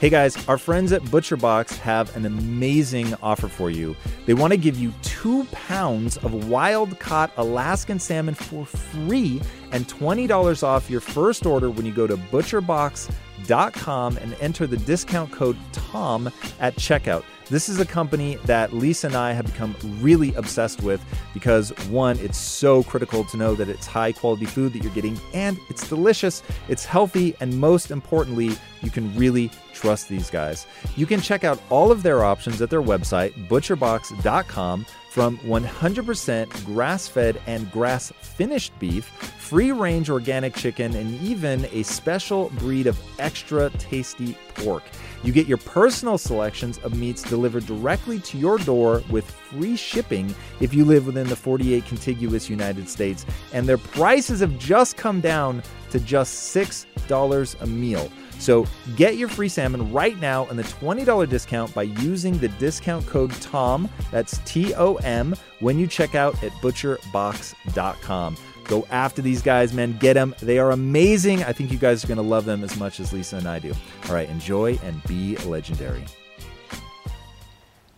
Hey 0.00 0.08
guys, 0.08 0.48
our 0.48 0.56
friends 0.56 0.92
at 0.92 1.02
ButcherBox 1.02 1.76
have 1.76 2.16
an 2.16 2.24
amazing 2.24 3.12
offer 3.22 3.48
for 3.48 3.68
you. 3.68 3.94
They 4.24 4.32
want 4.32 4.54
to 4.54 4.56
give 4.56 4.78
you 4.78 4.94
two 5.02 5.44
pounds 5.52 6.16
of 6.16 6.48
wild 6.48 6.98
caught 6.98 7.30
Alaskan 7.36 7.98
salmon 7.98 8.34
for 8.34 8.64
free 8.64 9.42
and 9.72 9.86
$20 9.86 10.62
off 10.62 10.88
your 10.88 11.02
first 11.02 11.44
order 11.44 11.68
when 11.68 11.84
you 11.84 11.92
go 11.92 12.06
to 12.06 12.16
butcherbox.com 12.16 14.16
and 14.16 14.34
enter 14.40 14.66
the 14.66 14.78
discount 14.78 15.32
code 15.32 15.58
TOM 15.72 16.32
at 16.60 16.76
checkout. 16.76 17.22
This 17.50 17.68
is 17.68 17.78
a 17.78 17.84
company 17.84 18.36
that 18.46 18.72
Lisa 18.72 19.08
and 19.08 19.16
I 19.16 19.32
have 19.32 19.44
become 19.44 19.76
really 20.00 20.32
obsessed 20.34 20.82
with 20.82 21.04
because 21.34 21.76
one, 21.88 22.18
it's 22.20 22.38
so 22.38 22.82
critical 22.84 23.22
to 23.24 23.36
know 23.36 23.54
that 23.54 23.68
it's 23.68 23.86
high 23.86 24.12
quality 24.12 24.46
food 24.46 24.72
that 24.72 24.82
you're 24.82 24.94
getting 24.94 25.20
and 25.34 25.58
it's 25.68 25.86
delicious, 25.86 26.42
it's 26.68 26.86
healthy, 26.86 27.36
and 27.40 27.60
most 27.60 27.90
importantly, 27.90 28.56
you 28.82 28.90
can 28.90 29.14
really 29.14 29.50
trust 29.80 30.08
these 30.08 30.30
guys. 30.30 30.66
You 30.96 31.06
can 31.06 31.20
check 31.20 31.44
out 31.44 31.60
all 31.70 31.90
of 31.90 32.02
their 32.02 32.24
options 32.24 32.60
at 32.60 32.70
their 32.70 32.82
website, 32.82 33.32
butcherbox.com, 33.48 34.86
from 35.10 35.38
100% 35.38 36.64
grass 36.64 37.08
fed 37.08 37.40
and 37.48 37.70
grass 37.72 38.12
finished 38.20 38.72
beef, 38.78 39.06
free 39.06 39.72
range 39.72 40.08
organic 40.08 40.54
chicken, 40.54 40.94
and 40.94 41.20
even 41.20 41.66
a 41.72 41.82
special 41.82 42.50
breed 42.50 42.86
of 42.86 42.96
extra 43.18 43.70
tasty 43.70 44.36
pork. 44.54 44.84
You 45.24 45.32
get 45.32 45.48
your 45.48 45.58
personal 45.58 46.16
selections 46.16 46.78
of 46.78 46.96
meats 46.96 47.22
delivered 47.22 47.66
directly 47.66 48.20
to 48.20 48.38
your 48.38 48.58
door 48.58 49.02
with 49.10 49.28
free 49.28 49.76
shipping 49.76 50.32
if 50.60 50.72
you 50.72 50.84
live 50.84 51.06
within 51.06 51.26
the 51.26 51.36
48 51.36 51.84
contiguous 51.86 52.48
United 52.48 52.88
States, 52.88 53.26
and 53.52 53.68
their 53.68 53.78
prices 53.78 54.38
have 54.40 54.56
just 54.58 54.96
come 54.96 55.20
down 55.20 55.62
to 55.90 55.98
just 55.98 56.54
$6 56.54 57.60
a 57.60 57.66
meal. 57.66 58.10
So 58.40 58.66
get 58.96 59.16
your 59.16 59.28
free 59.28 59.48
salmon 59.48 59.92
right 59.92 60.18
now 60.18 60.46
and 60.46 60.58
the 60.58 60.62
$20 60.62 61.28
discount 61.28 61.74
by 61.74 61.82
using 61.82 62.38
the 62.38 62.48
discount 62.48 63.06
code 63.06 63.32
TOM, 63.42 63.88
that's 64.10 64.38
T 64.38 64.74
O 64.74 64.96
M, 64.96 65.36
when 65.60 65.78
you 65.78 65.86
check 65.86 66.14
out 66.14 66.42
at 66.42 66.50
butcherbox.com. 66.52 68.36
Go 68.64 68.86
after 68.90 69.20
these 69.20 69.42
guys, 69.42 69.72
man. 69.72 69.96
Get 69.98 70.14
them. 70.14 70.34
They 70.40 70.58
are 70.58 70.70
amazing. 70.70 71.42
I 71.42 71.52
think 71.52 71.72
you 71.72 71.78
guys 71.78 72.04
are 72.04 72.06
going 72.06 72.18
to 72.18 72.22
love 72.22 72.44
them 72.44 72.64
as 72.64 72.78
much 72.78 73.00
as 73.00 73.12
Lisa 73.12 73.36
and 73.36 73.46
I 73.48 73.58
do. 73.58 73.74
All 74.06 74.14
right, 74.14 74.28
enjoy 74.28 74.78
and 74.84 75.02
be 75.04 75.36
legendary. 75.38 76.04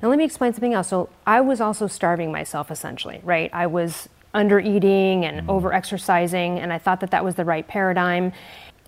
Now, 0.03 0.09
let 0.09 0.19
me 0.19 0.25
explain 0.25 0.53
something 0.53 0.73
else. 0.75 0.89
So, 0.89 1.11
I 1.27 1.43
was 1.43 1.61
also 1.61 1.87
starving 1.87 2.33
myself 2.33 2.71
essentially, 2.71 3.21
right? 3.23 3.51
I 3.53 3.67
was 3.67 4.09
under 4.35 4.59
eating 4.59 5.25
and 5.25 5.47
mm. 5.47 5.51
over 5.51 5.73
exercising, 5.73 6.59
and 6.59 6.73
I 6.73 6.79
thought 6.79 7.01
that 7.01 7.11
that 7.11 7.25
was 7.25 7.35
the 7.35 7.45
right 7.45 7.67
paradigm. 7.69 8.33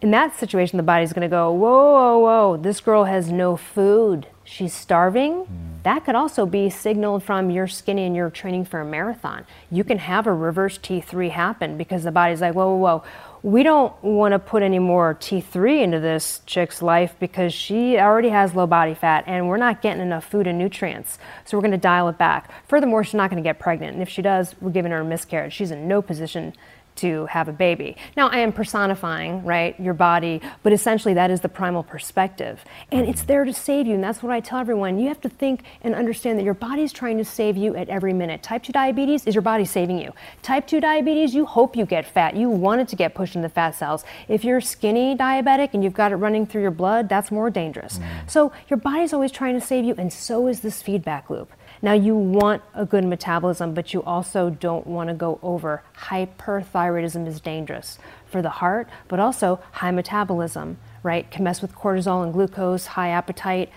In 0.04 0.10
that 0.10 0.36
situation, 0.36 0.76
the 0.76 0.82
body's 0.82 1.14
going 1.14 1.22
to 1.22 1.34
go, 1.34 1.50
whoa, 1.50 1.94
whoa, 1.94 2.18
whoa, 2.18 2.56
this 2.58 2.78
girl 2.82 3.04
has 3.04 3.32
no 3.32 3.56
food. 3.56 4.26
She's 4.44 4.74
starving. 4.74 5.46
Mm. 5.46 5.82
That 5.82 6.04
could 6.04 6.14
also 6.14 6.44
be 6.44 6.68
signaled 6.68 7.22
from 7.22 7.48
you're 7.48 7.66
skinny 7.66 8.04
and 8.04 8.14
you're 8.14 8.28
training 8.28 8.66
for 8.66 8.82
a 8.82 8.84
marathon. 8.84 9.46
You 9.70 9.82
can 9.82 9.96
have 9.96 10.26
a 10.26 10.34
reverse 10.34 10.76
T3 10.76 11.30
happen 11.30 11.78
because 11.78 12.04
the 12.04 12.12
body's 12.12 12.42
like, 12.42 12.52
whoa, 12.52 12.76
whoa, 12.76 12.98
whoa. 12.98 13.04
We 13.42 13.62
don't 13.62 13.94
want 14.04 14.32
to 14.32 14.38
put 14.38 14.62
any 14.62 14.78
more 14.78 15.14
T3 15.14 15.80
into 15.80 16.00
this 16.00 16.42
chick's 16.44 16.82
life 16.82 17.14
because 17.18 17.54
she 17.54 17.98
already 17.98 18.28
has 18.28 18.54
low 18.54 18.66
body 18.66 18.92
fat 18.92 19.24
and 19.26 19.48
we're 19.48 19.56
not 19.56 19.80
getting 19.80 20.02
enough 20.02 20.26
food 20.26 20.46
and 20.46 20.58
nutrients. 20.58 21.18
So 21.46 21.56
we're 21.56 21.62
going 21.62 21.70
to 21.70 21.78
dial 21.78 22.10
it 22.10 22.18
back. 22.18 22.50
Furthermore, 22.68 23.04
she's 23.04 23.14
not 23.14 23.30
going 23.30 23.42
to 23.42 23.46
get 23.46 23.58
pregnant. 23.58 23.94
And 23.94 24.02
if 24.02 24.10
she 24.10 24.20
does, 24.20 24.54
we're 24.60 24.70
giving 24.70 24.92
her 24.92 25.00
a 25.00 25.04
miscarriage. 25.04 25.54
She's 25.54 25.70
in 25.70 25.88
no 25.88 26.02
position 26.02 26.52
to 26.96 27.26
have 27.26 27.48
a 27.48 27.52
baby. 27.52 27.96
Now, 28.16 28.28
I 28.28 28.38
am 28.38 28.52
personifying, 28.52 29.44
right, 29.44 29.78
your 29.80 29.94
body, 29.94 30.40
but 30.62 30.72
essentially 30.72 31.14
that 31.14 31.30
is 31.30 31.40
the 31.40 31.48
primal 31.48 31.82
perspective. 31.82 32.64
And 32.92 33.08
it's 33.08 33.22
there 33.22 33.44
to 33.44 33.52
save 33.52 33.86
you, 33.86 33.94
and 33.94 34.04
that's 34.04 34.22
what 34.22 34.32
I 34.32 34.40
tell 34.40 34.58
everyone. 34.58 34.98
You 34.98 35.08
have 35.08 35.20
to 35.22 35.28
think 35.28 35.62
and 35.82 35.94
understand 35.94 36.38
that 36.38 36.44
your 36.44 36.54
body 36.54 36.82
is 36.82 36.92
trying 36.92 37.18
to 37.18 37.24
save 37.24 37.56
you 37.56 37.74
at 37.76 37.88
every 37.88 38.12
minute. 38.12 38.42
Type 38.42 38.62
2 38.62 38.72
diabetes 38.72 39.26
is 39.26 39.34
your 39.34 39.42
body 39.42 39.64
saving 39.64 39.98
you. 39.98 40.12
Type 40.42 40.66
2 40.66 40.80
diabetes, 40.80 41.34
you 41.34 41.46
hope 41.46 41.76
you 41.76 41.84
get 41.84 42.06
fat. 42.06 42.36
You 42.36 42.48
want 42.48 42.80
it 42.80 42.88
to 42.88 42.96
get 42.96 43.14
pushed 43.14 43.34
into 43.34 43.48
the 43.48 43.54
fat 43.54 43.72
cells. 43.72 44.04
If 44.28 44.44
you're 44.44 44.60
skinny 44.60 45.16
diabetic 45.16 45.70
and 45.74 45.82
you've 45.82 45.94
got 45.94 46.12
it 46.12 46.16
running 46.16 46.46
through 46.46 46.62
your 46.62 46.70
blood, 46.70 47.08
that's 47.08 47.30
more 47.30 47.50
dangerous. 47.50 47.98
Mm. 47.98 48.30
So 48.30 48.52
your 48.68 48.78
body's 48.78 49.12
always 49.12 49.32
trying 49.32 49.54
to 49.54 49.60
save 49.60 49.84
you, 49.84 49.94
and 49.98 50.12
so 50.12 50.46
is 50.46 50.60
this 50.60 50.82
feedback 50.82 51.30
loop. 51.30 51.52
Now, 51.82 51.92
you 51.92 52.14
want 52.14 52.62
a 52.74 52.86
good 52.86 53.04
metabolism, 53.04 53.74
but 53.74 53.92
you 53.92 54.02
also 54.02 54.50
don't 54.50 54.86
want 54.86 55.08
to 55.08 55.14
go 55.14 55.38
over. 55.42 55.82
Hyperthyroidism 55.98 57.26
is 57.26 57.40
dangerous 57.40 57.98
for 58.26 58.42
the 58.42 58.50
heart, 58.50 58.88
but 59.08 59.20
also 59.20 59.60
high 59.72 59.90
metabolism, 59.90 60.78
right? 61.02 61.30
Can 61.30 61.44
mess 61.44 61.60
with 61.62 61.74
cortisol 61.74 62.24
and 62.24 62.32
glucose, 62.32 62.86
high 62.86 63.10
appetite. 63.10 63.70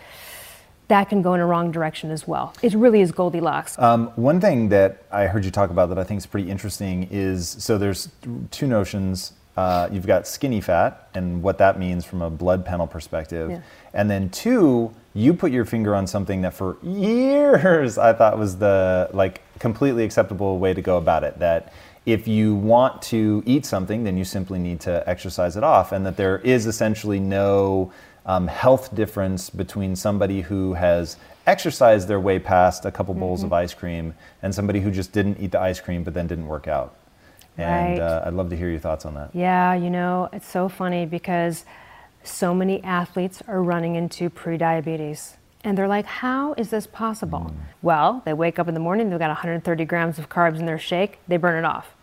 That 0.87 1.09
can 1.09 1.21
go 1.21 1.33
in 1.33 1.41
a 1.41 1.45
wrong 1.45 1.71
direction 1.71 2.11
as 2.11 2.27
well. 2.27 2.53
It 2.61 2.73
really 2.73 3.01
is 3.01 3.11
Goldilocks. 3.11 3.77
Um, 3.77 4.07
one 4.15 4.39
thing 4.39 4.69
that 4.69 5.03
I 5.11 5.27
heard 5.27 5.43
you 5.43 5.51
talk 5.51 5.69
about 5.69 5.89
that 5.89 5.99
I 5.99 6.05
think 6.05 6.19
is 6.19 6.25
pretty 6.25 6.49
interesting 6.49 7.09
is 7.11 7.49
so 7.49 7.77
there's 7.77 8.09
two 8.51 8.67
notions. 8.67 9.33
Uh, 9.57 9.89
you've 9.91 10.05
got 10.05 10.27
skinny 10.27 10.61
fat 10.61 11.09
and 11.15 11.41
what 11.41 11.57
that 11.57 11.79
means 11.79 12.05
from 12.05 12.21
a 12.21 12.29
blood 12.29 12.63
panel 12.63 12.85
perspective. 12.85 13.49
Yeah. 13.49 13.61
And 13.91 14.07
then 14.09 14.29
two, 14.29 14.93
you 15.15 15.33
put 15.33 15.51
your 15.51 15.65
finger 15.65 15.95
on 15.95 16.05
something 16.05 16.41
that 16.43 16.53
for 16.53 16.77
years 16.83 17.97
I 17.97 18.13
thought 18.13 18.37
was 18.37 18.57
the 18.57 19.09
like 19.13 19.41
completely 19.59 20.03
acceptable 20.03 20.59
way 20.59 20.75
to 20.75 20.81
go 20.81 20.97
about 20.97 21.23
it. 21.23 21.39
That 21.39 21.73
if 22.05 22.27
you 22.27 22.53
want 22.53 23.01
to 23.13 23.41
eat 23.45 23.65
something, 23.65 24.03
then 24.03 24.15
you 24.15 24.23
simply 24.23 24.59
need 24.59 24.79
to 24.81 25.03
exercise 25.09 25.57
it 25.57 25.63
off, 25.63 25.91
and 25.91 26.05
that 26.05 26.15
there 26.17 26.37
is 26.37 26.65
essentially 26.67 27.19
no 27.19 27.91
um, 28.25 28.47
health 28.47 28.93
difference 28.95 29.49
between 29.49 29.95
somebody 29.95 30.41
who 30.41 30.73
has 30.73 31.17
exercised 31.47 32.07
their 32.07 32.19
way 32.19 32.39
past 32.39 32.85
a 32.85 32.91
couple 32.91 33.13
bowls 33.13 33.39
Mm-hmm. 33.39 33.47
of 33.47 33.53
ice 33.53 33.73
cream 33.73 34.13
and 34.43 34.53
somebody 34.53 34.81
who 34.81 34.91
just 34.91 35.11
didn't 35.13 35.39
eat 35.39 35.51
the 35.51 35.59
ice 35.59 35.79
cream 35.79 36.03
but 36.03 36.13
then 36.13 36.27
didn't 36.27 36.47
work 36.47 36.67
out. 36.67 36.95
And 37.57 37.97
Right. 37.97 37.99
uh, 37.99 38.23
I'd 38.25 38.33
love 38.33 38.49
to 38.51 38.57
hear 38.57 38.69
your 38.69 38.79
thoughts 38.79 39.05
on 39.05 39.15
that. 39.15 39.31
Yeah, 39.33 39.73
you 39.73 39.89
know, 39.89 40.29
it's 40.31 40.47
so 40.47 40.69
funny 40.69 41.05
because 41.05 41.65
so 42.23 42.53
many 42.53 42.83
athletes 42.83 43.41
are 43.47 43.61
running 43.63 43.95
into 43.95 44.29
prediabetes. 44.29 45.35
And 45.63 45.77
they're 45.77 45.87
like, 45.87 46.05
how 46.05 46.53
is 46.53 46.69
this 46.69 46.85
possible? 46.87 47.51
Well, 47.81 48.21
they 48.25 48.33
wake 48.33 48.59
up 48.59 48.67
in 48.67 48.73
the 48.73 48.79
morning, 48.79 49.09
they've 49.09 49.19
got 49.19 49.29
130 49.29 49.85
grams 49.85 50.19
of 50.19 50.29
carbs 50.29 50.59
in 50.59 50.65
their 50.65 50.77
shake, 50.79 51.19
they 51.27 51.37
burn 51.37 51.57
it 51.57 51.65
off. 51.65 51.93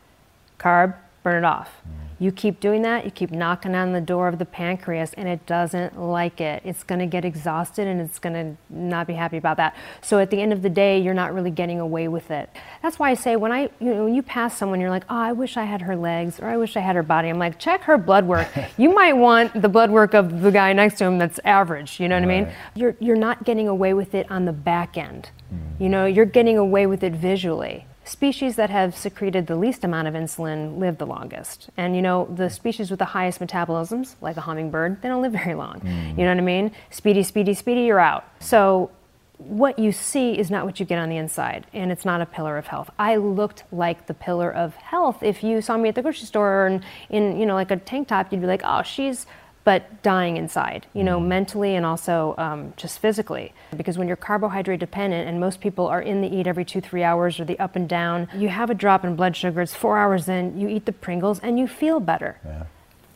Carb, 0.58 0.94
burn 1.22 1.44
it 1.44 1.46
off. 1.46 1.80
You 2.24 2.32
keep 2.32 2.58
doing 2.58 2.80
that, 2.80 3.04
you 3.04 3.10
keep 3.10 3.32
knocking 3.32 3.74
on 3.74 3.92
the 3.92 4.00
door 4.00 4.28
of 4.28 4.38
the 4.38 4.46
pancreas, 4.46 5.12
and 5.12 5.28
it 5.28 5.44
doesn't 5.44 6.00
like 6.00 6.40
it. 6.40 6.62
It's 6.64 6.82
going 6.82 7.00
to 7.00 7.06
get 7.06 7.22
exhausted 7.22 7.86
and 7.86 8.00
it's 8.00 8.18
going 8.18 8.32
to 8.32 8.74
not 8.74 9.06
be 9.06 9.12
happy 9.12 9.36
about 9.36 9.58
that. 9.58 9.76
So 10.00 10.18
at 10.18 10.30
the 10.30 10.40
end 10.40 10.50
of 10.50 10.62
the 10.62 10.70
day, 10.70 10.98
you're 10.98 11.12
not 11.12 11.34
really 11.34 11.50
getting 11.50 11.80
away 11.80 12.08
with 12.08 12.30
it. 12.30 12.48
That's 12.80 12.98
why 12.98 13.10
I 13.10 13.14
say 13.14 13.36
when 13.36 13.52
I, 13.52 13.68
you 13.78 13.92
know, 13.94 14.04
when 14.04 14.14
you 14.14 14.22
pass 14.22 14.56
someone, 14.56 14.80
you're 14.80 14.88
like, 14.88 15.04
oh, 15.10 15.18
I 15.18 15.32
wish 15.32 15.58
I 15.58 15.64
had 15.64 15.82
her 15.82 15.96
legs 15.96 16.40
or 16.40 16.46
I 16.46 16.56
wish 16.56 16.78
I 16.78 16.80
had 16.80 16.96
her 16.96 17.02
body. 17.02 17.28
I'm 17.28 17.38
like, 17.38 17.58
check 17.58 17.82
her 17.82 17.98
blood 17.98 18.24
work. 18.26 18.48
you 18.78 18.94
might 18.94 19.12
want 19.12 19.60
the 19.60 19.68
blood 19.68 19.90
work 19.90 20.14
of 20.14 20.40
the 20.40 20.50
guy 20.50 20.72
next 20.72 20.96
to 21.00 21.04
him 21.04 21.18
that's 21.18 21.38
average. 21.44 22.00
You 22.00 22.08
know 22.08 22.18
what 22.18 22.26
right. 22.26 22.38
I 22.38 22.44
mean? 22.46 22.54
You're 22.74 22.96
you're 23.00 23.16
not 23.16 23.44
getting 23.44 23.68
away 23.68 23.92
with 23.92 24.14
it 24.14 24.30
on 24.30 24.46
the 24.46 24.52
back 24.54 24.96
end. 24.96 25.28
Mm. 25.52 25.78
You 25.78 25.88
know, 25.90 26.06
you're 26.06 26.24
getting 26.24 26.56
away 26.56 26.86
with 26.86 27.02
it 27.02 27.12
visually 27.12 27.84
species 28.04 28.56
that 28.56 28.70
have 28.70 28.96
secreted 28.96 29.46
the 29.46 29.56
least 29.56 29.82
amount 29.84 30.08
of 30.08 30.14
insulin 30.14 30.78
live 30.78 30.98
the 30.98 31.06
longest. 31.06 31.70
And 31.76 31.96
you 31.96 32.02
know, 32.02 32.28
the 32.34 32.50
species 32.50 32.90
with 32.90 32.98
the 32.98 33.06
highest 33.06 33.40
metabolisms, 33.40 34.14
like 34.20 34.36
a 34.36 34.42
hummingbird, 34.42 35.02
they 35.02 35.08
don't 35.08 35.22
live 35.22 35.32
very 35.32 35.54
long. 35.54 35.80
Mm. 35.80 36.10
You 36.10 36.24
know 36.24 36.30
what 36.30 36.38
I 36.38 36.42
mean? 36.42 36.72
Speedy, 36.90 37.22
speedy, 37.22 37.54
speedy, 37.54 37.82
you're 37.82 38.00
out. 38.00 38.24
So 38.40 38.90
what 39.38 39.78
you 39.78 39.90
see 39.90 40.38
is 40.38 40.50
not 40.50 40.64
what 40.64 40.78
you 40.78 40.86
get 40.86 40.98
on 40.98 41.08
the 41.08 41.16
inside, 41.16 41.66
and 41.72 41.90
it's 41.90 42.04
not 42.04 42.20
a 42.20 42.26
pillar 42.26 42.56
of 42.56 42.68
health. 42.68 42.90
I 42.98 43.16
looked 43.16 43.64
like 43.72 44.06
the 44.06 44.14
pillar 44.14 44.52
of 44.52 44.76
health. 44.76 45.22
If 45.22 45.42
you 45.42 45.60
saw 45.60 45.76
me 45.76 45.88
at 45.88 45.96
the 45.96 46.02
grocery 46.02 46.26
store 46.26 46.66
and 46.66 46.84
in, 47.10 47.38
you 47.38 47.46
know, 47.46 47.54
like 47.54 47.70
a 47.70 47.76
tank 47.76 48.08
top, 48.08 48.30
you'd 48.30 48.40
be 48.40 48.46
like, 48.46 48.62
oh, 48.64 48.82
she's 48.82 49.26
but 49.64 50.02
dying 50.02 50.36
inside, 50.36 50.86
you 50.92 51.02
know, 51.02 51.18
mm. 51.18 51.26
mentally 51.26 51.74
and 51.74 51.84
also 51.86 52.34
um, 52.36 52.74
just 52.76 52.98
physically. 52.98 53.52
Because 53.76 53.96
when 53.96 54.06
you're 54.06 54.16
carbohydrate 54.16 54.78
dependent, 54.80 55.26
and 55.26 55.40
most 55.40 55.60
people 55.60 55.86
are 55.86 56.02
in 56.02 56.20
the 56.20 56.28
eat 56.28 56.46
every 56.46 56.64
two, 56.64 56.80
three 56.80 57.02
hours 57.02 57.40
or 57.40 57.44
the 57.44 57.58
up 57.58 57.74
and 57.74 57.88
down, 57.88 58.28
you 58.34 58.48
have 58.48 58.70
a 58.70 58.74
drop 58.74 59.04
in 59.04 59.16
blood 59.16 59.36
sugar, 59.36 59.62
it's 59.62 59.74
four 59.74 59.98
hours 59.98 60.28
in, 60.28 60.58
you 60.58 60.68
eat 60.68 60.84
the 60.84 60.92
Pringles 60.92 61.40
and 61.40 61.58
you 61.58 61.66
feel 61.66 61.98
better. 61.98 62.38
Yeah. 62.44 62.64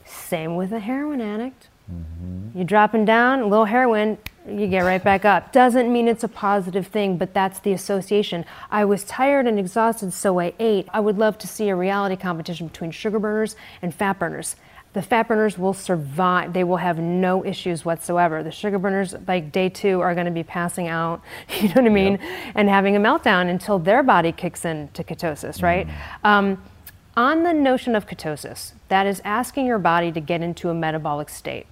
Same 0.07 0.57
with 0.57 0.73
a 0.73 0.81
heroin 0.81 1.21
addict. 1.21 1.69
Mm-hmm. 1.93 2.59
You're 2.59 2.67
dropping 2.67 3.05
down, 3.05 3.41
a 3.41 3.47
little 3.47 3.67
heroin, 3.67 4.19
you 4.47 4.67
get 4.67 4.81
right 4.81 5.03
back 5.03 5.27
up. 5.27 5.53
Doesn't 5.53 5.93
mean 5.93 6.09
it's 6.09 6.25
a 6.25 6.29
positive 6.29 6.87
thing, 6.87 7.19
but 7.19 7.35
that's 7.35 7.61
the 7.61 7.73
association. 7.73 8.47
I 8.71 8.87
was 8.87 9.05
tired 9.05 9.47
and 9.47 9.59
exhausted, 9.59 10.13
so 10.13 10.41
I 10.41 10.55
ate. 10.59 10.89
I 10.93 11.01
would 11.01 11.19
love 11.19 11.37
to 11.39 11.47
see 11.47 11.69
a 11.69 11.77
reality 11.77 12.17
competition 12.17 12.69
between 12.69 12.91
sugar 12.91 13.19
burners 13.19 13.57
and 13.83 13.95
fat 13.95 14.19
burners 14.19 14.57
the 14.99 15.03
fat 15.03 15.29
burners 15.29 15.57
will 15.57 15.75
survive. 15.75 16.53
They 16.53 16.65
will 16.65 16.79
have 16.79 16.99
no 16.99 17.45
issues 17.45 17.85
whatsoever. 17.85 18.43
The 18.43 18.51
sugar 18.51 18.81
burners, 18.81 19.15
like 19.29 19.53
day 19.53 19.69
two, 19.69 20.01
are 20.01 20.13
going 20.13 20.27
to 20.27 20.33
be 20.33 20.43
passing 20.43 20.89
out, 20.89 21.23
you 21.61 21.69
know 21.69 21.75
what 21.75 21.87
I 21.87 21.89
mean, 21.89 22.13
yep. 22.15 22.53
and 22.57 22.69
having 22.69 22.97
a 22.97 22.99
meltdown 22.99 23.49
until 23.49 23.79
their 23.79 24.03
body 24.03 24.33
kicks 24.33 24.65
into 24.65 25.05
ketosis, 25.05 25.63
right? 25.63 25.87
Mm. 25.87 26.29
Um, 26.29 26.63
on 27.17 27.45
the 27.45 27.53
notion 27.53 27.95
of 27.95 28.09
ketosis, 28.09 28.73
that 28.89 29.07
is 29.07 29.23
asking 29.25 29.67
your 29.67 29.79
body 29.79 30.11
to 30.11 30.19
get 30.19 30.43
into 30.43 30.69
a 30.69 30.75
metabolic 30.75 31.29
state 31.29 31.69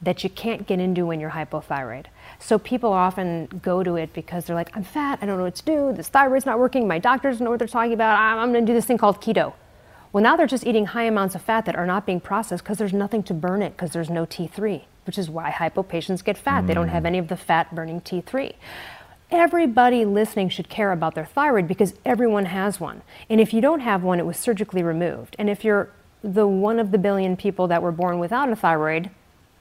that 0.00 0.22
you 0.22 0.30
can't 0.30 0.64
get 0.68 0.78
into 0.78 1.04
when 1.04 1.18
you're 1.18 1.30
hypothyroid. 1.30 2.06
So 2.38 2.56
people 2.56 2.92
often 2.92 3.48
go 3.64 3.82
to 3.82 3.96
it 3.96 4.12
because 4.12 4.44
they're 4.44 4.54
like, 4.54 4.76
I'm 4.76 4.84
fat, 4.84 5.18
I 5.20 5.26
don't 5.26 5.38
know 5.38 5.44
what 5.44 5.56
to 5.56 5.64
do, 5.64 5.92
this 5.92 6.08
thyroid's 6.08 6.46
not 6.46 6.60
working, 6.60 6.86
my 6.86 7.00
doctors 7.00 7.40
know 7.40 7.50
what 7.50 7.58
they're 7.58 7.66
talking 7.66 7.94
about, 7.94 8.16
I'm, 8.16 8.38
I'm 8.38 8.52
gonna 8.52 8.64
do 8.64 8.74
this 8.74 8.86
thing 8.86 8.98
called 8.98 9.20
keto. 9.20 9.54
Well, 10.12 10.22
now 10.22 10.36
they're 10.36 10.46
just 10.46 10.66
eating 10.66 10.86
high 10.86 11.04
amounts 11.04 11.34
of 11.34 11.42
fat 11.42 11.64
that 11.64 11.76
are 11.76 11.86
not 11.86 12.04
being 12.04 12.20
processed 12.20 12.62
because 12.62 12.76
there's 12.76 12.92
nothing 12.92 13.22
to 13.24 13.34
burn 13.34 13.62
it 13.62 13.72
because 13.72 13.92
there's 13.92 14.10
no 14.10 14.26
T3, 14.26 14.82
which 15.06 15.16
is 15.16 15.30
why 15.30 15.50
hypo 15.50 15.82
patients 15.82 16.20
get 16.20 16.36
fat. 16.36 16.64
Mm. 16.64 16.66
They 16.66 16.74
don't 16.74 16.88
have 16.88 17.04
mm. 17.04 17.06
any 17.06 17.18
of 17.18 17.28
the 17.28 17.36
fat 17.36 17.74
burning 17.74 18.02
T3. 18.02 18.52
Everybody 19.30 20.04
listening 20.04 20.50
should 20.50 20.68
care 20.68 20.92
about 20.92 21.14
their 21.14 21.24
thyroid 21.24 21.66
because 21.66 21.94
everyone 22.04 22.44
has 22.44 22.78
one. 22.78 23.00
And 23.30 23.40
if 23.40 23.54
you 23.54 23.62
don't 23.62 23.80
have 23.80 24.02
one, 24.02 24.18
it 24.18 24.26
was 24.26 24.36
surgically 24.36 24.82
removed. 24.82 25.34
And 25.38 25.48
if 25.48 25.64
you're 25.64 25.88
the 26.22 26.46
one 26.46 26.78
of 26.78 26.90
the 26.90 26.98
billion 26.98 27.34
people 27.36 27.66
that 27.68 27.82
were 27.82 27.92
born 27.92 28.18
without 28.18 28.50
a 28.50 28.56
thyroid, 28.56 29.10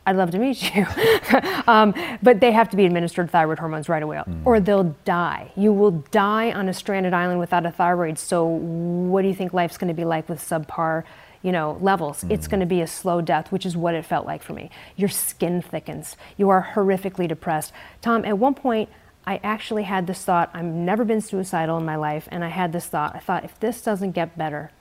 I'd 0.06 0.16
love 0.16 0.32
to 0.32 0.40
meet 0.40 0.76
you. 0.76 0.86
um, 1.68 1.94
but 2.24 2.40
they 2.40 2.52
have 2.52 2.70
to 2.72 2.78
be 2.78 2.86
administered 2.86 3.30
thyroid 3.30 3.60
hormones 3.60 3.88
right 3.88 4.02
away, 4.02 4.18
mm. 4.18 4.42
or 4.46 4.60
they'll 4.60 4.96
die. 5.06 5.52
You 5.56 5.72
will 5.74 5.92
die 6.12 6.52
on 6.52 6.68
a 6.70 6.74
stranded 6.74 7.14
island 7.14 7.40
without 7.40 7.66
a 7.66 7.72
thyroid. 7.72 8.18
So, 8.18 8.46
what 8.46 9.22
do 9.22 9.28
you 9.28 9.36
think 9.36 9.54
life's 9.54 9.78
going 9.78 9.90
to 9.90 9.94
be 9.94 10.06
like 10.06 10.28
with 10.28 10.40
subpar? 10.40 11.04
You 11.44 11.52
know, 11.52 11.78
levels. 11.82 12.24
Mm. 12.24 12.32
It's 12.32 12.48
going 12.48 12.60
to 12.60 12.66
be 12.66 12.82
a 12.82 12.88
slow 12.88 13.22
death, 13.22 13.52
which 13.52 13.66
is 13.66 13.78
what 13.78 13.94
it 13.94 14.06
felt 14.06 14.26
like 14.26 14.42
for 14.44 14.54
me. 14.54 14.70
Your 14.96 15.10
skin 15.10 15.62
thickens. 15.62 16.16
You 16.38 16.50
are 16.50 16.72
horrifically 16.74 17.28
depressed. 17.28 17.72
Tom, 18.02 18.26
at 18.26 18.38
one 18.38 18.56
point, 18.56 18.90
I 19.26 19.40
actually 19.44 19.84
had 19.84 20.08
this 20.08 20.24
thought. 20.24 20.50
I've 20.54 20.66
never 20.66 21.06
been 21.06 21.22
suicidal 21.22 21.78
in 21.78 21.86
my 21.86 21.96
life, 21.96 22.28
and 22.32 22.44
I 22.44 22.50
had 22.50 22.74
this 22.74 22.88
thought. 22.88 23.16
I 23.16 23.20
thought, 23.20 23.44
if 23.44 23.60
this 23.60 23.82
doesn't 23.82 24.12
get 24.12 24.36
better, 24.36 24.72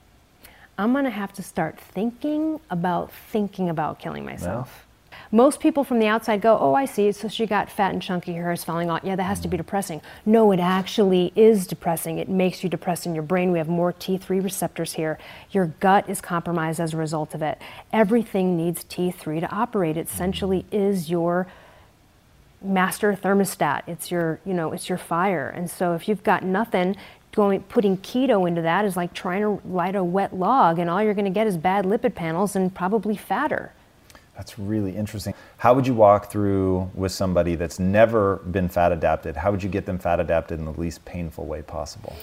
I'm 0.79 0.93
going 0.93 1.05
to 1.05 1.11
have 1.11 1.33
to 1.35 1.43
start 1.43 1.79
thinking 1.79 2.59
about 2.71 3.13
thinking 3.13 3.69
about 3.69 3.99
killing 3.99 4.25
myself. 4.25 4.87
Most 5.33 5.61
people 5.61 5.85
from 5.85 6.01
the 6.01 6.09
outside 6.09 6.41
go, 6.41 6.59
Oh, 6.61 6.75
I 6.75 6.87
see. 6.87 7.13
So 7.13 7.29
she 7.29 7.47
got 7.47 7.71
fat 7.71 7.93
and 7.93 8.03
chunky, 8.03 8.35
her 8.35 8.45
hair 8.45 8.53
is 8.53 8.65
falling 8.65 8.91
off. 8.91 9.03
Yeah, 9.05 9.15
that 9.15 9.23
has 9.23 9.39
to 9.41 9.49
be 9.49 9.57
depressing. 9.57 10.03
No, 10.27 10.51
it 10.51 10.59
actually 10.59 11.33
is 11.37 11.67
depressing. 11.67 12.19
It 12.19 12.29
makes 12.29 12.65
you 12.65 12.69
depressed 12.69 13.07
in 13.07 13.15
your 13.15 13.23
brain. 13.23 13.53
We 13.53 13.59
have 13.59 13.69
more 13.69 13.93
T3 13.93 14.43
receptors 14.43 14.95
here. 14.95 15.19
Your 15.53 15.67
gut 15.79 16.09
is 16.09 16.21
compromised 16.21 16.81
as 16.81 16.95
a 16.95 16.97
result 16.97 17.35
of 17.35 17.43
it. 17.43 17.59
Everything 17.93 18.57
needs 18.57 18.85
T3 18.85 19.41
to 19.41 19.51
operate. 19.51 19.97
It 19.97 20.09
essentially 20.09 20.67
is 20.73 21.09
your 21.11 21.47
master 22.61 23.15
thermostat. 23.15 23.83
It's 23.87 24.11
your, 24.11 24.41
you 24.45 24.53
know, 24.53 24.73
it's 24.73 24.89
your 24.89 24.99
fire. 24.99 25.49
And 25.49 25.71
so 25.71 25.95
if 25.95 26.09
you've 26.09 26.25
got 26.25 26.43
nothing, 26.43 26.97
going 27.33 27.61
putting 27.63 27.97
keto 27.99 28.49
into 28.49 28.63
that 28.63 28.85
is 28.85 28.97
like 28.97 29.15
trying 29.15 29.43
to 29.43 29.61
light 29.69 29.95
a 29.95 30.03
wet 30.03 30.35
log 30.35 30.81
and 30.81 30.91
all 30.91 31.01
you're 31.01 31.15
going 31.15 31.25
to 31.25 31.31
get 31.31 31.47
is 31.47 31.57
bad 31.57 31.85
lipid 31.85 32.15
panels 32.15 32.57
and 32.57 32.75
probably 32.75 33.17
fatter. 33.17 33.73
That's 34.41 34.59
really 34.59 34.97
interesting. 34.97 35.35
How 35.59 35.75
would 35.75 35.87
you 35.87 35.93
walk 35.93 36.31
through 36.31 36.91
with 36.95 37.13
somebody 37.13 37.57
that's 37.57 37.79
never 37.79 38.37
been 38.37 38.71
fat 38.71 38.91
adapted? 38.91 39.37
How 39.37 39.51
would 39.51 39.63
you 39.63 39.69
get 39.69 39.85
them 39.85 39.99
fat 39.99 40.19
adapted 40.19 40.59
in 40.59 40.65
the 40.65 40.73
least 40.73 41.05
painful 41.05 41.45
way 41.45 41.61
possible? 41.61 42.17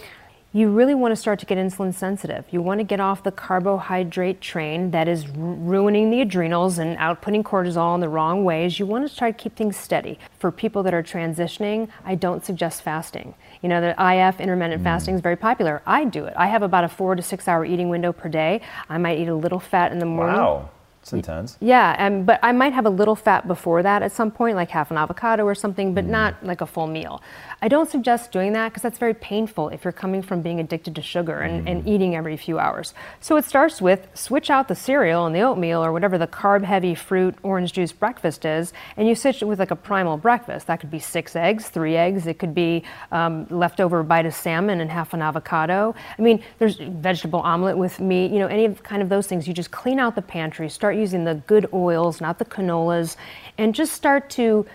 You 0.52 0.72
really 0.72 0.96
want 0.96 1.12
to 1.12 1.16
start 1.16 1.38
to 1.42 1.46
get 1.46 1.60
insulin 1.60 1.94
sensitive. 1.94 2.46
You 2.50 2.64
want 2.64 2.80
to 2.80 2.84
get 2.84 3.00
off 3.00 3.22
the 3.22 3.32
carbohydrate 3.32 4.42
train 4.42 4.90
that 4.90 5.08
is 5.08 5.28
ruining 5.28 6.10
the 6.10 6.22
adrenals 6.22 6.80
and 6.80 6.98
outputting 6.98 7.44
cortisol 7.44 7.94
in 7.94 8.02
the 8.02 8.10
wrong 8.10 8.44
ways. 8.44 8.80
You 8.80 8.88
want 8.88 9.08
to 9.08 9.16
try 9.16 9.30
to 9.30 9.38
keep 9.38 9.56
things 9.56 9.78
steady. 9.78 10.18
For 10.40 10.52
people 10.52 10.82
that 10.82 10.96
are 10.96 11.04
transitioning, 11.04 11.88
I 12.04 12.16
don't 12.16 12.44
suggest 12.44 12.82
fasting. 12.82 13.36
You 13.62 13.70
know, 13.70 13.80
the 13.80 13.92
IF, 13.92 14.42
intermittent 14.42 14.82
mm. 14.82 14.84
fasting, 14.84 15.14
is 15.14 15.22
very 15.22 15.36
popular. 15.36 15.84
I 15.86 16.06
do 16.06 16.26
it. 16.26 16.34
I 16.36 16.48
have 16.48 16.64
about 16.64 16.84
a 16.84 16.90
four 16.90 17.14
to 17.14 17.22
six 17.22 17.48
hour 17.48 17.64
eating 17.64 17.90
window 17.90 18.12
per 18.12 18.28
day. 18.28 18.62
I 18.90 18.98
might 18.98 19.20
eat 19.20 19.28
a 19.28 19.36
little 19.36 19.60
fat 19.60 19.92
in 19.92 20.00
the 20.00 20.08
morning. 20.08 20.38
Wow. 20.38 20.72
It's 21.08 21.14
intense. 21.14 21.58
Yeah, 21.62 21.96
and 21.98 22.26
but 22.26 22.38
I 22.44 22.52
might 22.52 22.74
have 22.74 22.86
a 22.86 22.90
little 22.90 23.16
fat 23.16 23.48
before 23.48 23.82
that 23.82 24.04
at 24.04 24.12
some 24.12 24.30
point, 24.30 24.58
like 24.58 24.70
half 24.70 24.92
an 24.92 24.98
avocado 24.98 25.46
or 25.46 25.56
something, 25.56 25.94
but 25.94 26.06
mm. 26.06 26.10
not 26.10 26.44
like 26.44 26.60
a 26.60 26.66
full 26.66 26.88
meal. 26.88 27.22
I 27.62 27.70
don't 27.70 27.90
suggest 27.90 28.34
doing 28.34 28.52
that 28.54 28.70
because 28.70 28.84
that's 28.84 28.98
very 28.98 29.14
painful 29.14 29.70
if 29.70 29.86
you're 29.86 29.94
coming 29.94 30.22
from 30.22 30.42
being 30.42 30.60
addicted 30.60 30.96
to 30.96 31.02
sugar 31.02 31.40
and, 31.40 31.66
mm. 31.66 31.72
and, 31.72 31.88
eating 31.88 32.16
every 32.16 32.36
few 32.36 32.60
hours. 32.60 32.94
So 33.22 33.38
it 33.38 33.46
starts 33.46 33.82
with 33.82 34.08
switch 34.14 34.50
out 34.50 34.68
the 34.68 34.76
cereal 34.76 35.26
and 35.26 35.34
the 35.34 35.42
oatmeal 35.42 35.84
or 35.84 35.94
whatever 35.94 36.18
the 36.18 36.28
carb 36.28 36.64
heavy 36.64 36.94
fruit 36.94 37.36
orange 37.42 37.72
juice 37.72 37.94
breakfast 37.94 38.44
is, 38.44 38.74
and 38.98 39.08
you 39.08 39.16
switch 39.16 39.42
it 39.42 39.46
with 39.46 39.60
like 39.60 39.72
a 39.72 39.76
primal 39.76 40.18
breakfast. 40.18 40.68
That 40.68 40.82
could 40.82 40.92
be 40.92 41.00
six 41.00 41.36
eggs, 41.36 41.70
three 41.70 41.96
eggs. 41.96 42.28
It 42.28 42.38
could 42.38 42.54
be 42.54 42.84
um, 43.14 43.48
leftover 43.50 44.04
bite 44.04 44.26
of 44.26 44.34
salmon 44.34 44.82
and 44.82 44.92
half 44.92 45.14
an 45.14 45.22
avocado. 45.22 45.96
I 46.20 46.22
mean, 46.22 46.44
there's 46.60 46.76
vegetable 46.76 47.40
omelet 47.40 47.78
with 47.78 48.02
meat. 48.02 48.32
You 48.32 48.40
know, 48.40 48.48
any 48.48 48.74
kind 48.76 49.02
of 49.02 49.08
those 49.08 49.26
things. 49.26 49.48
You 49.48 49.54
just 49.54 49.72
clean 49.72 50.00
out 50.00 50.16
the 50.16 50.22
pantry, 50.22 50.68
start 50.68 50.97
using 50.98 51.24
the 51.24 51.36
good 51.36 51.68
oils, 51.72 52.20
not 52.20 52.40
the 52.40 52.46
canolas, 52.46 53.16
and 53.58 53.74
just 53.76 53.94
start 53.94 54.30
to 54.32 54.66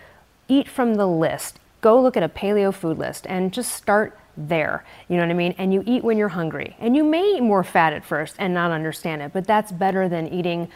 eat 0.48 0.68
from 0.68 0.94
the 0.94 1.06
list 1.06 1.58
go 1.82 2.00
look 2.00 2.16
at 2.16 2.22
a 2.22 2.28
paleo 2.28 2.72
food 2.72 2.96
list 2.96 3.26
and 3.28 3.52
just 3.52 3.74
start 3.74 4.18
there. 4.36 4.82
You 5.08 5.16
know 5.16 5.24
what 5.24 5.30
I 5.30 5.34
mean? 5.34 5.54
And 5.58 5.74
you 5.74 5.82
eat 5.84 6.02
when 6.02 6.16
you're 6.16 6.28
hungry. 6.28 6.74
And 6.78 6.96
you 6.96 7.04
may 7.04 7.36
eat 7.36 7.42
more 7.42 7.62
fat 7.62 7.92
at 7.92 8.02
first 8.02 8.36
and 8.38 8.54
not 8.54 8.70
understand 8.70 9.20
it, 9.20 9.32
but 9.34 9.46
that's 9.46 9.70
better 9.70 10.08
than 10.08 10.28
eating 10.28 10.68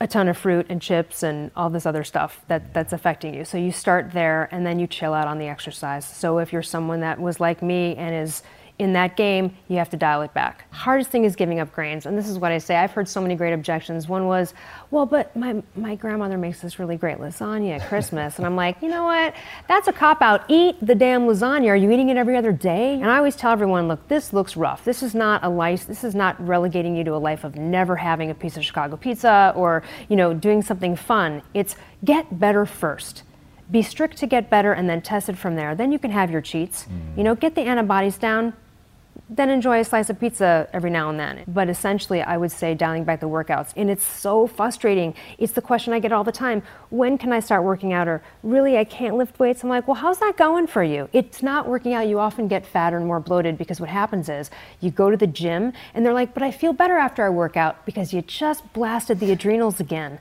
a 0.00 0.06
ton 0.06 0.28
of 0.28 0.36
fruit 0.36 0.66
and 0.68 0.82
chips 0.82 1.22
and 1.22 1.52
all 1.56 1.70
this 1.70 1.86
other 1.86 2.02
stuff 2.02 2.42
that, 2.48 2.74
that's 2.74 2.92
affecting 2.92 3.32
you. 3.32 3.44
So 3.44 3.56
you 3.56 3.70
start 3.70 4.10
there 4.12 4.48
and 4.50 4.66
then 4.66 4.80
you 4.80 4.88
chill 4.88 5.14
out 5.14 5.28
on 5.28 5.38
the 5.38 5.46
exercise. 5.46 6.04
So 6.04 6.38
if 6.38 6.52
you're 6.52 6.62
someone 6.62 7.00
that 7.00 7.20
was 7.20 7.38
like 7.38 7.62
me 7.62 7.94
and 7.94 8.14
is 8.14 8.42
in 8.82 8.94
that 8.94 9.16
game, 9.16 9.56
you 9.68 9.76
have 9.76 9.88
to 9.90 9.96
dial 9.96 10.22
it 10.22 10.34
back. 10.34 10.66
Hardest 10.72 11.10
thing 11.10 11.24
is 11.24 11.36
giving 11.36 11.60
up 11.60 11.72
grains. 11.72 12.04
And 12.04 12.18
this 12.18 12.28
is 12.28 12.36
what 12.36 12.50
I 12.50 12.58
say. 12.58 12.74
I've 12.74 12.90
heard 12.90 13.08
so 13.08 13.20
many 13.20 13.36
great 13.36 13.52
objections. 13.52 14.08
One 14.08 14.26
was, 14.26 14.54
well, 14.90 15.06
but 15.06 15.34
my, 15.36 15.62
my 15.76 15.94
grandmother 15.94 16.36
makes 16.36 16.60
this 16.60 16.80
really 16.80 16.96
great 16.96 17.18
lasagna 17.18 17.78
at 17.78 17.88
Christmas. 17.88 18.38
and 18.38 18.44
I'm 18.44 18.56
like, 18.56 18.82
you 18.82 18.88
know 18.88 19.04
what? 19.04 19.34
That's 19.68 19.86
a 19.86 19.92
cop 19.92 20.20
out. 20.20 20.42
Eat 20.48 20.76
the 20.84 20.96
damn 20.96 21.22
lasagna. 21.22 21.68
Are 21.68 21.76
you 21.76 21.92
eating 21.92 22.08
it 22.08 22.16
every 22.16 22.36
other 22.36 22.50
day? 22.50 22.94
And 22.94 23.08
I 23.08 23.18
always 23.18 23.36
tell 23.36 23.52
everyone, 23.52 23.86
look, 23.86 24.08
this 24.08 24.32
looks 24.32 24.56
rough. 24.56 24.84
This 24.84 25.00
is 25.00 25.14
not 25.14 25.44
a 25.44 25.48
life, 25.48 25.86
this 25.86 26.02
is 26.02 26.16
not 26.16 26.44
relegating 26.44 26.96
you 26.96 27.04
to 27.04 27.14
a 27.14 27.22
life 27.22 27.44
of 27.44 27.54
never 27.54 27.94
having 27.94 28.30
a 28.30 28.34
piece 28.34 28.56
of 28.56 28.64
Chicago 28.64 28.96
pizza 28.96 29.52
or, 29.54 29.84
you 30.08 30.16
know, 30.16 30.34
doing 30.34 30.60
something 30.60 30.96
fun. 30.96 31.40
It's 31.54 31.76
get 32.04 32.40
better 32.40 32.66
first 32.66 33.22
be 33.72 33.82
strict 33.82 34.18
to 34.18 34.26
get 34.26 34.50
better 34.50 34.72
and 34.74 34.88
then 34.88 35.00
test 35.00 35.30
it 35.30 35.38
from 35.38 35.56
there. 35.56 35.74
Then 35.74 35.90
you 35.90 35.98
can 35.98 36.10
have 36.10 36.30
your 36.30 36.42
cheats. 36.42 36.84
Mm. 36.84 37.18
You 37.18 37.24
know, 37.24 37.34
get 37.34 37.54
the 37.54 37.62
antibodies 37.62 38.18
down, 38.18 38.52
then 39.36 39.48
enjoy 39.48 39.80
a 39.80 39.84
slice 39.84 40.10
of 40.10 40.20
pizza 40.20 40.68
every 40.72 40.90
now 40.90 41.08
and 41.08 41.18
then. 41.18 41.44
But 41.48 41.68
essentially, 41.68 42.22
I 42.22 42.36
would 42.36 42.52
say 42.52 42.74
dialing 42.74 43.04
back 43.04 43.20
the 43.20 43.28
workouts. 43.28 43.72
And 43.76 43.90
it's 43.90 44.04
so 44.04 44.46
frustrating. 44.46 45.14
It's 45.38 45.54
the 45.54 45.62
question 45.62 45.92
I 45.92 46.00
get 46.00 46.12
all 46.12 46.24
the 46.24 46.32
time 46.32 46.62
when 46.90 47.16
can 47.16 47.32
I 47.32 47.40
start 47.40 47.64
working 47.64 47.92
out? 47.92 48.08
Or 48.08 48.22
really, 48.42 48.76
I 48.76 48.84
can't 48.84 49.16
lift 49.16 49.38
weights. 49.38 49.62
I'm 49.62 49.70
like, 49.70 49.88
well, 49.88 49.94
how's 49.94 50.18
that 50.18 50.36
going 50.36 50.66
for 50.66 50.82
you? 50.84 51.08
It's 51.12 51.42
not 51.42 51.66
working 51.66 51.94
out. 51.94 52.06
You 52.06 52.18
often 52.18 52.46
get 52.46 52.66
fatter 52.66 52.96
and 52.96 53.06
more 53.06 53.20
bloated 53.20 53.56
because 53.56 53.80
what 53.80 53.88
happens 53.88 54.28
is 54.28 54.50
you 54.80 54.90
go 54.90 55.10
to 55.10 55.16
the 55.16 55.26
gym 55.26 55.72
and 55.94 56.04
they're 56.04 56.12
like, 56.12 56.34
but 56.34 56.42
I 56.42 56.50
feel 56.50 56.72
better 56.72 56.96
after 56.96 57.24
I 57.24 57.30
work 57.30 57.56
out 57.56 57.86
because 57.86 58.12
you 58.12 58.20
just 58.22 58.72
blasted 58.72 59.20
the 59.20 59.32
adrenals 59.32 59.80
again 59.80 60.18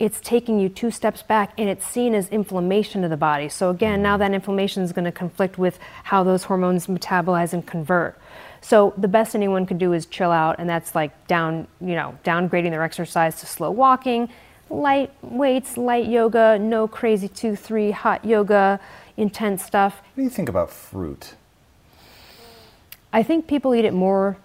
it's 0.00 0.20
taking 0.20 0.58
you 0.58 0.68
two 0.68 0.90
steps 0.90 1.22
back 1.22 1.52
and 1.56 1.68
it's 1.68 1.86
seen 1.86 2.14
as 2.14 2.28
inflammation 2.30 3.04
of 3.04 3.10
the 3.10 3.16
body. 3.16 3.48
So 3.48 3.70
again, 3.70 4.02
now 4.02 4.16
that 4.16 4.32
inflammation 4.32 4.82
is 4.82 4.92
going 4.92 5.04
to 5.04 5.12
conflict 5.12 5.56
with 5.56 5.78
how 6.02 6.24
those 6.24 6.44
hormones 6.44 6.88
metabolize 6.88 7.52
and 7.52 7.64
convert. 7.64 8.18
So 8.64 8.94
the 8.96 9.08
best 9.08 9.34
anyone 9.34 9.66
could 9.66 9.76
do 9.76 9.92
is 9.92 10.06
chill 10.06 10.30
out, 10.30 10.56
and 10.58 10.66
that's 10.66 10.94
like 10.94 11.26
down, 11.26 11.68
you 11.82 11.94
know, 11.94 12.18
downgrading 12.24 12.70
their 12.70 12.82
exercise 12.82 13.38
to 13.40 13.46
slow 13.46 13.70
walking, 13.70 14.30
light 14.70 15.12
weights, 15.20 15.76
light 15.76 16.06
yoga, 16.06 16.58
no 16.58 16.88
crazy 16.88 17.28
two, 17.28 17.56
three 17.56 17.90
hot 17.90 18.24
yoga, 18.24 18.80
intense 19.18 19.62
stuff. 19.62 19.96
What 19.96 20.16
do 20.16 20.22
you 20.22 20.30
think 20.30 20.48
about 20.48 20.70
fruit? 20.70 21.34
I 23.12 23.22
think 23.22 23.46
people 23.46 23.74
eat 23.74 23.84
it 23.84 23.92
more 23.92 24.38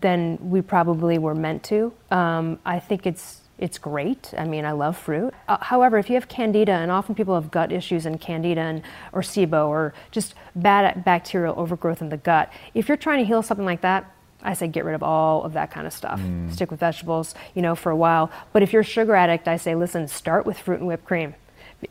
than 0.00 0.50
we 0.50 0.60
probably 0.60 1.16
were 1.16 1.36
meant 1.36 1.62
to. 1.64 1.92
Um, 2.10 2.58
I 2.66 2.80
think 2.80 3.06
it's 3.06 3.42
it's 3.58 3.76
great. 3.76 4.32
I 4.38 4.44
mean, 4.44 4.64
I 4.64 4.72
love 4.72 4.96
fruit. 4.96 5.34
Uh, 5.48 5.58
however, 5.60 5.98
if 5.98 6.08
you 6.08 6.14
have 6.14 6.28
candida, 6.28 6.72
and 6.72 6.90
often 6.90 7.14
people 7.14 7.34
have 7.34 7.50
gut 7.50 7.72
issues 7.72 8.06
and 8.06 8.20
candida 8.20 8.60
and, 8.60 8.82
or 9.12 9.20
SIBO 9.20 9.68
or 9.68 9.94
just 10.10 10.34
bad 10.54 11.04
bacterial 11.04 11.54
overgrowth 11.58 12.00
in 12.00 12.08
the 12.08 12.16
gut, 12.16 12.52
if 12.74 12.88
you're 12.88 12.96
trying 12.96 13.18
to 13.18 13.24
heal 13.24 13.42
something 13.42 13.66
like 13.66 13.80
that, 13.80 14.14
I 14.42 14.54
say 14.54 14.68
get 14.68 14.84
rid 14.84 14.94
of 14.94 15.02
all 15.02 15.42
of 15.42 15.52
that 15.54 15.70
kind 15.72 15.86
of 15.86 15.92
stuff. 15.92 16.20
Mm. 16.20 16.52
Stick 16.52 16.70
with 16.70 16.78
vegetables, 16.78 17.34
you 17.54 17.62
know, 17.62 17.74
for 17.74 17.90
a 17.90 17.96
while. 17.96 18.30
But 18.52 18.62
if 18.62 18.72
you're 18.72 18.82
a 18.82 18.84
sugar 18.84 19.16
addict, 19.16 19.48
I 19.48 19.56
say 19.56 19.74
listen, 19.74 20.06
start 20.06 20.46
with 20.46 20.58
fruit 20.58 20.78
and 20.78 20.86
whipped 20.86 21.04
cream. 21.04 21.34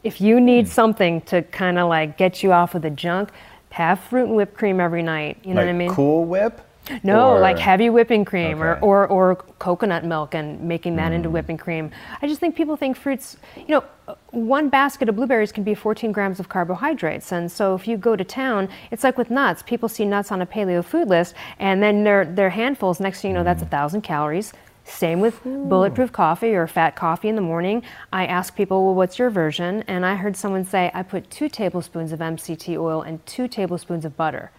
If 0.04 0.22
you 0.22 0.40
need 0.40 0.66
mm. 0.66 0.70
something 0.70 1.22
to 1.22 1.42
kind 1.42 1.78
of 1.78 1.90
like 1.90 2.18
get 2.18 2.44
you 2.44 2.54
off 2.54 2.76
of 2.76 2.82
the 2.82 2.90
junk, 2.90 3.30
have 3.72 4.00
fruit 4.00 4.28
and 4.28 4.36
whipped 4.36 4.58
cream 4.58 4.80
every 4.80 5.04
night. 5.04 5.40
You 5.44 5.54
know 5.54 5.62
like 5.62 5.68
what 5.68 5.76
I 5.76 5.78
mean? 5.78 5.94
Cool 5.94 6.24
Whip. 6.24 6.62
No, 7.04 7.32
or, 7.32 7.40
like 7.40 7.58
heavy 7.58 7.90
whipping 7.90 8.26
cream 8.26 8.62
okay. 8.62 8.80
or, 8.82 9.06
or, 9.06 9.08
or 9.08 9.36
coconut 9.60 10.04
milk 10.06 10.34
and 10.34 10.62
making 10.62 10.96
that 10.98 11.12
mm. 11.12 11.16
into 11.16 11.30
whipping 11.30 11.58
cream. 11.58 11.92
I 12.22 12.28
just 12.28 12.40
think 12.40 12.56
people 12.56 12.76
think 12.76 12.98
fruits, 12.98 13.38
you 13.56 13.68
know, 13.68 13.84
one 14.32 14.70
basket 14.70 15.10
of 15.10 15.16
blueberries 15.16 15.52
can 15.52 15.64
be 15.64 15.76
14 15.76 16.12
grams 16.12 16.40
of 16.40 16.50
carbohydrates. 16.50 17.32
And 17.32 17.52
so 17.52 17.76
if 17.76 17.88
you 17.88 17.98
go 17.98 18.16
to 18.16 18.24
town, 18.24 18.70
it's 18.92 19.04
like 19.04 19.18
with 19.18 19.30
nuts. 19.30 19.64
People 19.64 19.90
see 19.90 20.06
nuts 20.06 20.32
on 20.32 20.42
a 20.42 20.46
paleo 20.46 20.84
food 20.84 21.10
list 21.10 21.36
and 21.60 21.82
then 21.82 22.04
they're, 22.04 22.26
they're 22.26 22.50
handfuls. 22.50 23.00
Next 23.00 23.22
thing 23.22 23.32
you 23.32 23.38
know, 23.38 23.44
that's 23.44 23.62
a 23.62 23.66
mm. 23.66 23.72
thousand 23.72 24.02
calories. 24.02 24.54
Same 24.88 25.20
with 25.20 25.46
Ooh. 25.46 25.66
bulletproof 25.66 26.14
coffee 26.14 26.56
or 26.56 26.66
fat 26.66 26.96
coffee 26.96 27.28
in 27.28 27.36
the 27.36 27.42
morning. 27.42 27.84
I 28.14 28.26
ask 28.26 28.56
people, 28.56 28.86
well, 28.86 28.96
what's 28.96 29.20
your 29.20 29.30
version? 29.30 29.84
And 29.88 30.06
I 30.06 30.16
heard 30.16 30.38
someone 30.38 30.64
say, 30.64 30.92
I 30.94 31.04
put 31.04 31.30
two 31.30 31.50
tablespoons 31.50 32.14
of 32.14 32.20
MCT 32.20 32.78
oil 32.80 33.02
and 33.02 33.24
two 33.26 33.50
tablespoons 33.50 34.06
of 34.06 34.16
butter. 34.16 34.52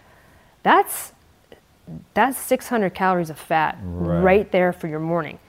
That's 0.61 1.13
that's 2.13 2.37
600 2.37 2.93
calories 2.93 3.29
of 3.29 3.39
fat 3.39 3.77
right. 3.83 4.21
right. 4.21 4.51
there 4.51 4.73
for 4.73 4.87
your 4.87 4.99
morning. 4.99 5.39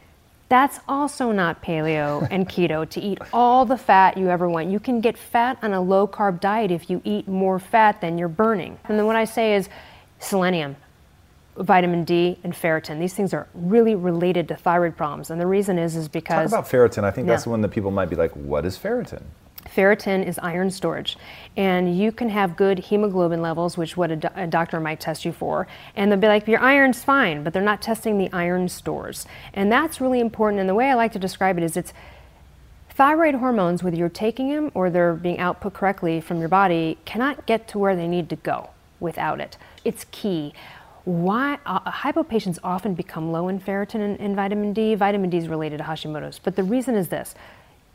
That's 0.48 0.80
also 0.88 1.30
not 1.30 1.62
paleo 1.62 2.26
and 2.30 2.48
keto 2.48 2.88
to 2.90 3.00
eat 3.00 3.18
all 3.32 3.64
the 3.64 3.78
fat 3.78 4.16
you 4.16 4.28
ever 4.28 4.48
want. 4.48 4.68
You 4.68 4.80
can 4.80 5.00
get 5.00 5.16
fat 5.16 5.58
on 5.62 5.72
a 5.72 5.80
low 5.80 6.08
carb 6.08 6.40
diet 6.40 6.72
if 6.72 6.90
you 6.90 7.00
eat 7.04 7.28
more 7.28 7.60
fat 7.60 8.00
than 8.00 8.18
you're 8.18 8.28
burning. 8.28 8.78
And 8.84 8.98
then 8.98 9.06
what 9.06 9.14
I 9.14 9.24
say 9.24 9.54
is 9.54 9.68
selenium, 10.18 10.74
vitamin 11.56 12.02
D, 12.02 12.36
and 12.42 12.52
ferritin. 12.52 12.98
These 12.98 13.14
things 13.14 13.32
are 13.32 13.46
really 13.54 13.94
related 13.94 14.48
to 14.48 14.56
thyroid 14.56 14.96
problems. 14.96 15.30
And 15.30 15.40
the 15.40 15.46
reason 15.46 15.78
is 15.78 15.94
is 15.94 16.08
because 16.08 16.50
Talk 16.50 16.60
about 16.60 16.70
ferritin. 16.70 17.04
I 17.04 17.12
think 17.12 17.26
yeah. 17.26 17.34
that's 17.34 17.44
the 17.44 17.50
one 17.50 17.60
that 17.60 17.70
people 17.70 17.92
might 17.92 18.10
be 18.10 18.16
like, 18.16 18.32
what 18.32 18.66
is 18.66 18.76
ferritin? 18.76 19.22
Ferritin 19.74 20.26
is 20.26 20.38
iron 20.38 20.70
storage, 20.70 21.16
and 21.56 21.96
you 21.96 22.10
can 22.10 22.28
have 22.28 22.56
good 22.56 22.78
hemoglobin 22.78 23.40
levels, 23.40 23.76
which 23.76 23.96
what 23.96 24.10
a, 24.10 24.16
do- 24.16 24.28
a, 24.34 24.46
doctor 24.46 24.80
might 24.80 25.00
test 25.00 25.24
you 25.24 25.32
for, 25.32 25.68
and 25.94 26.10
they'll 26.10 26.18
be 26.18 26.26
like, 26.26 26.48
your 26.48 26.60
iron's 26.60 27.04
fine, 27.04 27.44
but 27.44 27.52
they're 27.52 27.62
not 27.62 27.80
testing 27.80 28.18
the 28.18 28.30
iron 28.32 28.68
stores, 28.68 29.26
and 29.54 29.70
that's 29.70 30.00
really 30.00 30.20
important. 30.20 30.60
And 30.60 30.68
the 30.68 30.74
way 30.74 30.90
I 30.90 30.94
like 30.94 31.12
to 31.12 31.18
describe 31.18 31.56
it 31.56 31.62
is, 31.62 31.76
it's 31.76 31.92
thyroid 32.90 33.36
hormones, 33.36 33.82
whether 33.82 33.96
you're 33.96 34.08
taking 34.08 34.50
them 34.50 34.70
or 34.74 34.90
they're 34.90 35.14
being 35.14 35.38
output 35.38 35.72
correctly 35.72 36.20
from 36.20 36.40
your 36.40 36.48
body, 36.48 36.98
cannot 37.04 37.46
get 37.46 37.68
to 37.68 37.78
where 37.78 37.94
they 37.94 38.08
need 38.08 38.28
to 38.28 38.36
go 38.36 38.70
without 38.98 39.40
it. 39.40 39.56
It's 39.84 40.04
key. 40.10 40.52
Why 41.04 41.58
uh, 41.64 42.22
patients 42.24 42.58
often 42.62 42.94
become 42.94 43.32
low 43.32 43.48
in 43.48 43.58
ferritin 43.58 44.00
and, 44.00 44.20
and 44.20 44.36
vitamin 44.36 44.72
D. 44.72 44.94
Vitamin 44.94 45.30
D 45.30 45.38
is 45.38 45.48
related 45.48 45.78
to 45.78 45.84
Hashimoto's, 45.84 46.38
but 46.38 46.56
the 46.56 46.62
reason 46.62 46.94
is 46.94 47.08
this 47.08 47.34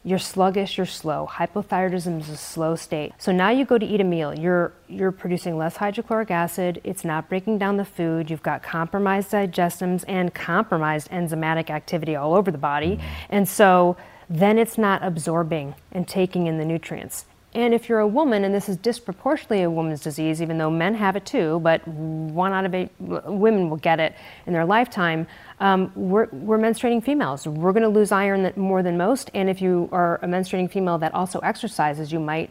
you're 0.06 0.20
sluggish, 0.20 0.78
you're 0.78 0.86
slow. 0.86 1.28
Hypothyroidism 1.30 2.22
is 2.22 2.30
a 2.30 2.38
slow 2.38 2.76
state. 2.76 3.12
So 3.18 3.32
now 3.32 3.50
you 3.50 3.66
go 3.66 3.80
to 3.80 3.86
eat 3.86 4.00
a 4.00 4.04
meal, 4.04 4.38
you're 4.38 4.72
you're 4.88 5.12
producing 5.12 5.58
less 5.58 5.78
hydrochloric 5.78 6.30
acid, 6.30 6.80
it's 6.84 7.04
not 7.04 7.28
breaking 7.28 7.58
down 7.58 7.78
the 7.78 7.86
food, 7.86 8.30
you've 8.30 8.44
got 8.44 8.62
compromised 8.62 9.32
digestums 9.32 10.06
and 10.08 10.32
compromised 10.34 11.10
enzymatic 11.10 11.72
activity 11.72 12.16
all 12.16 12.36
over 12.36 12.52
the 12.52 12.58
body. 12.60 13.00
And 13.32 13.50
so 13.50 13.98
then 14.30 14.60
it's 14.60 14.78
not 14.78 15.04
absorbing 15.04 15.74
and 15.92 16.08
taking 16.08 16.46
in 16.46 16.60
the 16.60 16.66
nutrients. 16.66 17.26
And 17.56 17.74
if 17.74 17.88
you're 17.88 18.02
a 18.02 18.08
woman, 18.08 18.44
and 18.44 18.54
this 18.54 18.68
is 18.68 18.76
disproportionately 18.76 19.64
a 19.64 19.70
woman's 19.72 20.02
disease, 20.02 20.42
even 20.42 20.58
though 20.58 20.70
men 20.70 20.94
have 20.94 21.16
it 21.16 21.26
too, 21.26 21.62
but 21.62 21.88
one 21.88 22.52
out 22.52 22.66
of 22.66 22.76
eight 22.76 22.90
women 23.00 23.70
will 23.70 23.78
get 23.78 23.98
it 24.02 24.14
in 24.46 24.52
their 24.52 24.66
lifetime, 24.66 25.26
um, 25.60 25.92
we're, 25.96 26.28
we're, 26.32 26.58
menstruating 26.58 27.04
females. 27.04 27.48
We're 27.48 27.72
going 27.72 27.84
to 27.84 27.90
lose 27.90 28.12
iron 28.12 28.52
more 28.56 28.84
than 28.84 28.98
most. 28.98 29.32
And 29.34 29.50
if 29.50 29.62
you 29.62 29.88
are 29.92 30.20
a 30.22 30.28
menstruating 30.28 30.70
female 30.70 30.98
that 30.98 31.14
also 31.14 31.40
exercises, 31.40 32.12
you 32.12 32.20
might 32.20 32.50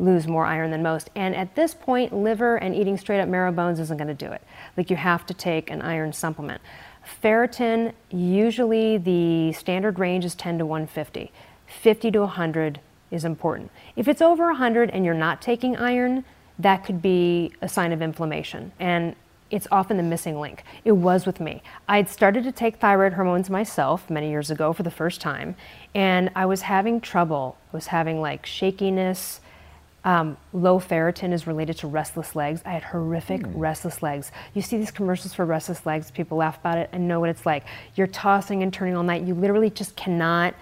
lose 0.00 0.26
more 0.26 0.44
iron 0.44 0.70
than 0.70 0.82
most. 0.82 1.10
And 1.14 1.36
at 1.36 1.54
this 1.54 1.74
point, 1.74 2.12
liver 2.12 2.56
and 2.56 2.74
eating 2.74 2.96
straight 2.96 3.20
up 3.20 3.28
marrow 3.28 3.52
bones 3.52 3.78
isn't 3.78 3.96
going 3.96 4.08
to 4.08 4.14
do 4.14 4.32
it. 4.32 4.42
Like 4.76 4.90
you 4.90 4.96
have 4.96 5.26
to 5.26 5.34
take 5.34 5.70
an 5.70 5.82
iron 5.82 6.12
supplement. 6.12 6.60
Ferritin, 7.22 7.92
usually 8.10 8.98
the 8.98 9.52
standard 9.52 9.98
range 9.98 10.24
is 10.24 10.34
10 10.34 10.58
to 10.58 10.66
150. 10.66 11.30
50 11.66 12.10
to 12.10 12.20
100 12.20 12.80
is 13.10 13.24
important. 13.24 13.70
If 13.96 14.08
it's 14.08 14.22
over 14.22 14.46
100 14.46 14.90
and 14.90 15.04
you're 15.04 15.14
not 15.14 15.40
taking 15.40 15.76
iron, 15.76 16.24
that 16.58 16.84
could 16.84 17.00
be 17.00 17.52
a 17.62 17.68
sign 17.68 17.92
of 17.92 18.02
inflammation. 18.02 18.72
And 18.78 19.14
it's 19.50 19.66
often 19.70 19.96
the 19.96 20.02
missing 20.02 20.38
link. 20.38 20.64
It 20.84 20.92
was 20.92 21.26
with 21.26 21.40
me. 21.40 21.62
I 21.88 21.96
had 21.96 22.08
started 22.08 22.44
to 22.44 22.52
take 22.52 22.76
thyroid 22.76 23.14
hormones 23.14 23.50
myself 23.50 24.08
many 24.08 24.30
years 24.30 24.50
ago 24.50 24.72
for 24.72 24.82
the 24.82 24.90
first 24.90 25.20
time, 25.20 25.56
and 25.94 26.30
I 26.34 26.46
was 26.46 26.62
having 26.62 27.00
trouble. 27.00 27.56
I 27.72 27.76
was 27.76 27.88
having 27.88 28.20
like 28.20 28.46
shakiness. 28.46 29.40
Um, 30.02 30.38
low 30.54 30.80
ferritin 30.80 31.32
is 31.32 31.46
related 31.46 31.76
to 31.78 31.86
restless 31.86 32.34
legs. 32.34 32.62
I 32.64 32.70
had 32.70 32.82
horrific 32.82 33.42
mm. 33.42 33.52
restless 33.54 34.02
legs. 34.02 34.32
You 34.54 34.62
see 34.62 34.78
these 34.78 34.90
commercials 34.90 35.34
for 35.34 35.44
restless 35.44 35.84
legs, 35.84 36.10
people 36.10 36.38
laugh 36.38 36.58
about 36.58 36.78
it 36.78 36.88
and 36.92 37.06
know 37.06 37.20
what 37.20 37.28
it's 37.28 37.44
like. 37.44 37.66
You're 37.96 38.06
tossing 38.06 38.62
and 38.62 38.72
turning 38.72 38.96
all 38.96 39.02
night. 39.02 39.24
You 39.24 39.34
literally 39.34 39.68
just 39.68 39.96
cannot 39.96 40.54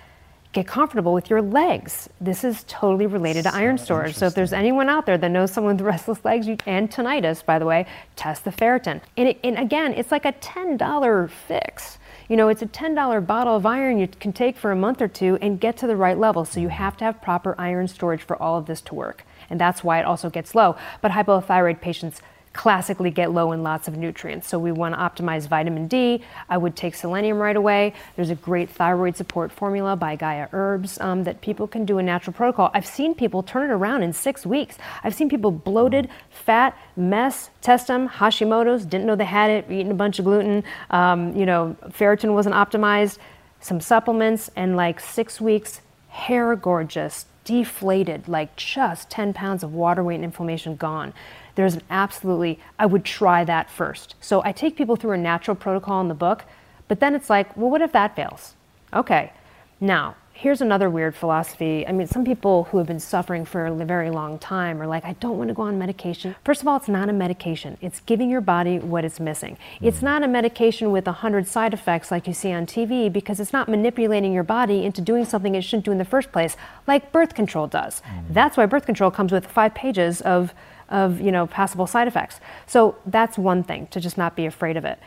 get 0.53 0.67
comfortable 0.67 1.13
with 1.13 1.29
your 1.29 1.43
legs. 1.43 2.09
This 2.21 2.43
is 2.43 2.65
totally 2.69 3.07
related 3.07 3.45
so 3.45 3.51
to 3.51 3.57
iron 3.57 3.79
storage. 3.79 4.15
So 4.15 4.27
if 4.27 4.35
there's 4.35 4.53
anyone 4.53 4.89
out 4.89 5.07
there 5.07 5.19
that 5.19 5.31
knows 5.31 5.53
someone 5.53 5.77
with 5.77 5.87
restless 5.87 6.25
legs 6.25 6.47
you, 6.47 6.57
and 6.67 6.91
tinnitus, 6.91 7.45
by 7.45 7.59
the 7.59 7.67
way, 7.67 7.87
test 8.17 8.45
the 8.45 8.51
ferritin. 8.51 9.01
And, 9.17 9.29
it, 9.29 9.41
and 9.45 9.59
again, 9.59 9.93
it's 9.95 10.11
like 10.11 10.25
a 10.25 10.33
$10 10.33 11.31
fix. 11.31 11.99
You 12.29 12.37
know, 12.37 12.49
it's 12.49 12.63
a 12.63 12.67
$10 12.67 13.27
bottle 13.27 13.57
of 13.57 13.65
iron 13.65 13.99
you 13.99 14.09
can 14.09 14.33
take 14.33 14.57
for 14.57 14.71
a 14.71 14.77
month 14.77 15.01
or 15.01 15.09
two 15.09 15.39
and 15.41 15.59
get 15.59 15.77
to 15.79 15.87
the 15.87 15.97
right 15.97 16.19
level. 16.19 16.45
So 16.45 16.61
you 16.61 16.69
have 16.69 16.97
to 16.99 17.05
have 17.05 17.23
proper 17.23 17.55
iron 17.59 17.89
storage 17.89 18.23
for 18.23 18.41
all 18.41 18.59
of 18.59 18.67
this 18.67 18.81
to 18.83 18.95
work. 18.95 19.25
And 19.51 19.59
that's 19.59 19.83
why 19.83 19.99
it 19.99 20.05
also 20.05 20.29
gets 20.29 20.55
low. 20.55 20.77
But 21.01 21.13
hypothyroid 21.13 21.81
patients 21.81 22.21
classically 22.59 23.13
get 23.13 23.31
low 23.31 23.53
in 23.53 23.63
lots 23.63 23.87
of 23.87 23.97
nutrients. 23.97 24.49
So 24.49 24.59
we 24.59 24.73
want 24.73 24.93
to 24.93 25.01
optimize 25.01 25.47
vitamin 25.47 25.87
D. 25.87 26.25
I 26.49 26.59
would 26.59 26.75
take 26.75 26.97
selenium 26.97 27.39
right 27.39 27.55
away. 27.55 27.95
There's 28.17 28.31
a 28.31 28.35
great 28.35 28.69
thyroid 28.69 29.17
support 29.17 29.53
formula 29.53 29.95
by 29.95 30.17
Gaia 30.17 30.49
Herbs 30.53 31.01
um, 31.01 31.23
that 31.23 31.41
people 31.41 31.69
can 31.69 31.85
do 31.85 31.99
a 31.99 32.03
natural 32.03 32.35
protocol. 32.35 32.73
I've 32.75 32.85
seen 32.85 33.15
people 33.15 33.45
turn 33.45 33.71
it 33.71 33.73
around 33.73 34.03
in 34.03 34.13
six 34.13 34.45
weeks. 34.45 34.77
I've 35.05 35.15
seen 35.15 35.29
people 35.29 35.53
bloated, 35.53 36.09
fat, 36.31 36.77
mess, 36.97 37.51
test 37.61 37.87
them, 37.87 38.09
Hashimoto's, 38.09 38.85
didn't 38.85 39.07
know 39.07 39.15
they 39.15 39.25
had 39.25 39.53
it, 39.53 39.71
eating 39.71 39.93
a 39.93 39.95
bunch 39.95 40.19
of 40.19 40.25
gluten, 40.25 40.65
um, 40.91 41.37
you 41.37 41.47
know, 41.47 41.77
ferritin 41.91 42.35
wasn't 42.35 42.57
optimized, 42.57 43.19
some 43.61 43.81
supplements, 43.81 44.51
and 44.57 44.75
like 44.75 44.99
six 44.99 45.41
weeks, 45.41 45.81
hair 46.09 46.57
gorgeous, 46.57 47.27
deflated, 47.49 48.29
like 48.29 48.55
just 48.57 49.09
10 49.11 49.33
pounds 49.33 49.63
of 49.63 49.73
water 49.73 50.05
weight 50.05 50.17
and 50.17 50.25
inflammation 50.25 50.77
gone 50.77 51.15
there's 51.59 51.75
an 51.75 51.83
absolutely, 51.91 52.61
I 52.79 52.87
would 52.87 53.05
try 53.05 53.43
that 53.43 53.69
first. 53.69 54.15
So 54.21 54.45
I 54.45 54.53
take 54.53 54.77
people 54.77 54.95
through 54.95 55.11
a 55.11 55.17
natural 55.17 55.57
protocol 55.57 56.01
in 56.01 56.07
the 56.07 56.15
book, 56.15 56.45
but 56.87 57.01
then 57.01 57.17
it's 57.17 57.29
like, 57.29 57.57
well, 57.57 57.69
what 57.69 57.83
if 57.83 57.91
that 57.91 58.15
fails? 58.15 58.55
Okay, 58.93 59.33
now 59.81 60.15
here's 60.39 60.61
another 60.61 60.89
weird 60.89 61.17
philosophy. 61.17 61.85
I 61.85 61.91
mean, 61.91 62.07
some 62.07 62.25
people 62.25 62.65
who 62.65 62.79
have 62.79 62.87
been 62.87 63.01
suffering 63.01 63.45
for 63.45 63.67
a 63.67 63.75
very 63.85 64.09
long 64.09 64.39
time 64.39 64.81
are 64.81 64.87
like, 64.87 65.05
I 65.05 65.15
don't 65.15 65.37
want 65.37 65.49
to 65.49 65.55
go 65.55 65.63
on 65.63 65.81
medication. 65.81 66.37
First 66.45 66.63
of 66.63 66.69
all, 66.69 66.77
it's 66.77 66.87
not 66.87 67.09
a 67.09 67.13
medication. 67.13 67.77
It's 67.81 67.99
giving 68.07 68.31
your 68.31 68.41
body 68.41 68.79
what 68.79 69.05
it's 69.05 69.19
missing. 69.19 69.59
It's 69.83 70.01
not 70.01 70.23
a 70.23 70.29
medication 70.29 70.93
with 70.93 71.09
a 71.09 71.13
hundred 71.13 71.49
side 71.49 71.75
effects 71.75 72.13
like 72.13 72.29
you 72.29 72.35
see 72.35 72.53
on 72.53 72.67
TV 72.67 73.13
because 73.13 73.41
it's 73.41 73.53
not 73.53 73.69
manipulating 73.69 74.33
your 74.33 74.45
body 74.45 74.85
into 74.85 75.01
doing 75.01 75.25
something 75.25 75.57
it 75.57 75.63
shouldn't 75.63 75.85
do 75.85 75.91
in 75.91 75.99
the 75.99 76.05
first 76.05 76.31
place, 76.31 76.57
like 76.87 77.11
birth 77.11 77.35
control 77.35 77.67
does. 77.67 78.01
Mm. 78.03 78.27
That's 78.31 78.57
why 78.57 78.67
birth 78.67 78.87
control 78.87 79.11
comes 79.11 79.33
with 79.33 79.45
five 79.45 79.75
pages 79.75 80.21
of 80.21 80.55
of 80.89 81.21
you 81.21 81.33
know 81.33 81.47
possible 81.47 81.87
side 81.87 82.09
effects. 82.09 82.41
So 82.67 82.97
that's 83.05 83.37
one 83.37 83.63
thing 83.63 83.89
to 83.89 84.01
just 84.01 84.17
not 84.17 84.37
be 84.37 84.47
afraid 84.47 84.77
of 84.77 84.85
it. 84.85 84.99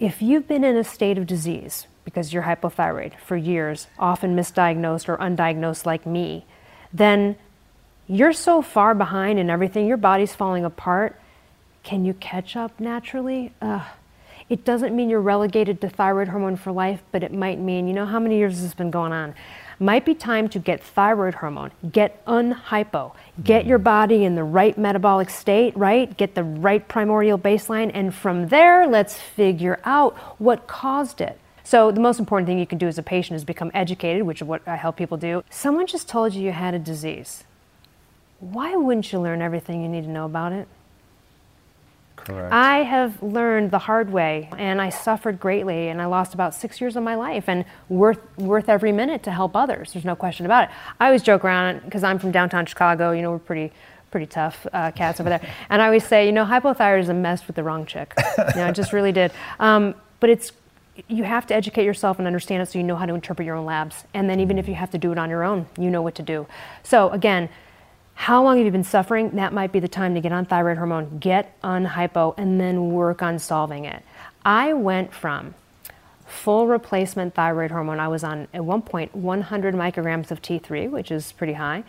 If 0.00 0.22
you've 0.22 0.48
been 0.48 0.64
in 0.64 0.78
a 0.78 0.84
state 0.84 1.18
of 1.18 1.26
disease 1.26 1.86
because 2.06 2.32
you're 2.32 2.44
hypothyroid 2.44 3.18
for 3.18 3.36
years, 3.36 3.86
often 3.98 4.34
misdiagnosed 4.34 5.10
or 5.10 5.18
undiagnosed 5.18 5.84
like 5.84 6.06
me, 6.06 6.46
then 6.90 7.36
you're 8.08 8.32
so 8.32 8.62
far 8.62 8.94
behind 8.94 9.38
in 9.38 9.50
everything, 9.50 9.86
your 9.86 9.98
body's 9.98 10.34
falling 10.34 10.64
apart. 10.64 11.20
Can 11.82 12.06
you 12.06 12.14
catch 12.14 12.56
up 12.56 12.80
naturally? 12.80 13.52
Ugh. 13.60 13.86
It 14.48 14.64
doesn't 14.64 14.96
mean 14.96 15.10
you're 15.10 15.20
relegated 15.20 15.80
to 15.82 15.88
thyroid 15.90 16.28
hormone 16.28 16.56
for 16.56 16.72
life, 16.72 17.02
but 17.12 17.22
it 17.22 17.32
might 17.32 17.60
mean, 17.60 17.86
you 17.86 17.92
know, 17.92 18.06
how 18.06 18.18
many 18.18 18.38
years 18.38 18.54
has 18.54 18.62
this 18.62 18.74
been 18.74 18.90
going 18.90 19.12
on? 19.12 19.34
Might 19.82 20.04
be 20.04 20.14
time 20.14 20.50
to 20.50 20.58
get 20.58 20.82
thyroid 20.82 21.36
hormone, 21.36 21.70
get 21.90 22.22
unhypo, 22.26 23.14
get 23.42 23.64
your 23.64 23.78
body 23.78 24.24
in 24.24 24.34
the 24.34 24.44
right 24.44 24.76
metabolic 24.76 25.30
state, 25.30 25.74
right? 25.74 26.14
Get 26.18 26.34
the 26.34 26.44
right 26.44 26.86
primordial 26.86 27.38
baseline, 27.38 27.90
and 27.94 28.14
from 28.14 28.48
there, 28.48 28.86
let's 28.86 29.16
figure 29.16 29.80
out 29.86 30.18
what 30.38 30.66
caused 30.66 31.22
it. 31.22 31.40
So 31.64 31.90
the 31.90 32.00
most 32.00 32.18
important 32.18 32.46
thing 32.46 32.58
you 32.58 32.66
can 32.66 32.76
do 32.76 32.88
as 32.88 32.98
a 32.98 33.02
patient 33.02 33.36
is 33.36 33.44
become 33.44 33.70
educated, 33.72 34.24
which 34.24 34.42
is 34.42 34.46
what 34.46 34.60
I 34.68 34.76
help 34.76 34.98
people 34.98 35.16
do. 35.16 35.44
Someone 35.48 35.86
just 35.86 36.10
told 36.10 36.34
you 36.34 36.42
you 36.42 36.52
had 36.52 36.74
a 36.74 36.78
disease. 36.78 37.44
Why 38.38 38.76
wouldn't 38.76 39.10
you 39.12 39.18
learn 39.18 39.40
everything 39.40 39.80
you 39.80 39.88
need 39.88 40.04
to 40.04 40.10
know 40.10 40.26
about 40.26 40.52
it? 40.52 40.68
Correct. 42.30 42.52
I 42.52 42.78
have 42.78 43.22
learned 43.22 43.70
the 43.70 43.78
hard 43.78 44.10
way, 44.10 44.48
and 44.56 44.80
I 44.80 44.88
suffered 44.88 45.40
greatly, 45.40 45.88
and 45.88 46.00
I 46.00 46.06
lost 46.06 46.34
about 46.34 46.54
six 46.54 46.80
years 46.80 46.96
of 46.96 47.02
my 47.02 47.14
life, 47.14 47.48
and 47.48 47.64
worth 47.88 48.20
worth 48.38 48.68
every 48.68 48.92
minute 48.92 49.22
to 49.24 49.30
help 49.30 49.56
others. 49.56 49.92
There's 49.92 50.04
no 50.04 50.16
question 50.16 50.46
about 50.46 50.64
it. 50.64 50.70
I 50.98 51.06
always 51.06 51.22
joke 51.22 51.44
around 51.44 51.82
because 51.84 52.04
I'm 52.04 52.18
from 52.18 52.30
downtown 52.30 52.66
Chicago. 52.66 53.12
You 53.12 53.22
know, 53.22 53.32
we're 53.32 53.38
pretty 53.38 53.72
pretty 54.10 54.26
tough 54.26 54.66
uh, 54.72 54.90
cats 54.90 55.20
over 55.20 55.28
there, 55.28 55.40
and 55.70 55.82
I 55.82 55.86
always 55.86 56.06
say, 56.06 56.26
you 56.26 56.32
know, 56.32 56.44
hypothyroidism 56.44 57.16
messed 57.16 57.46
with 57.46 57.56
the 57.56 57.62
wrong 57.62 57.86
chick. 57.86 58.14
you 58.38 58.60
know, 58.60 58.68
it 58.68 58.74
just 58.74 58.92
really 58.92 59.12
did. 59.12 59.32
Um, 59.58 59.94
but 60.20 60.30
it's 60.30 60.52
you 61.08 61.24
have 61.24 61.46
to 61.46 61.54
educate 61.54 61.84
yourself 61.84 62.18
and 62.18 62.26
understand 62.26 62.62
it 62.62 62.66
so 62.66 62.78
you 62.78 62.84
know 62.84 62.96
how 62.96 63.06
to 63.06 63.14
interpret 63.14 63.46
your 63.46 63.56
own 63.56 63.64
labs. 63.64 64.04
And 64.12 64.28
then 64.28 64.40
even 64.40 64.58
if 64.58 64.68
you 64.68 64.74
have 64.74 64.90
to 64.90 64.98
do 64.98 65.12
it 65.12 65.18
on 65.18 65.30
your 65.30 65.44
own, 65.44 65.66
you 65.78 65.90
know 65.90 66.02
what 66.02 66.14
to 66.16 66.22
do. 66.22 66.46
So 66.82 67.10
again, 67.10 67.48
how 68.20 68.44
long 68.44 68.58
have 68.58 68.66
you 68.66 68.70
been 68.70 68.84
suffering? 68.84 69.30
That 69.36 69.54
might 69.54 69.72
be 69.72 69.80
the 69.80 69.88
time 69.88 70.14
to 70.14 70.20
get 70.20 70.30
on 70.30 70.44
thyroid 70.44 70.76
hormone, 70.76 71.20
get 71.20 71.56
on 71.62 71.86
hypo, 71.86 72.34
and 72.36 72.60
then 72.60 72.90
work 72.92 73.22
on 73.22 73.38
solving 73.38 73.86
it. 73.86 74.02
I 74.44 74.74
went 74.74 75.14
from 75.14 75.54
full 76.26 76.66
replacement 76.66 77.34
thyroid 77.34 77.70
hormone. 77.70 77.98
I 77.98 78.08
was 78.08 78.22
on 78.22 78.46
at 78.52 78.62
one 78.62 78.82
point 78.82 79.14
100 79.14 79.74
micrograms 79.74 80.30
of 80.30 80.42
T3, 80.42 80.90
which 80.90 81.10
is 81.10 81.32
pretty 81.32 81.54
high. 81.54 81.82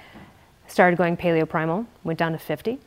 Started 0.68 0.96
going 0.96 1.18
paleo 1.18 1.48
primal, 1.48 1.86
went 2.06 2.18
down 2.18 2.32
to 2.32 2.38
50 2.38 2.80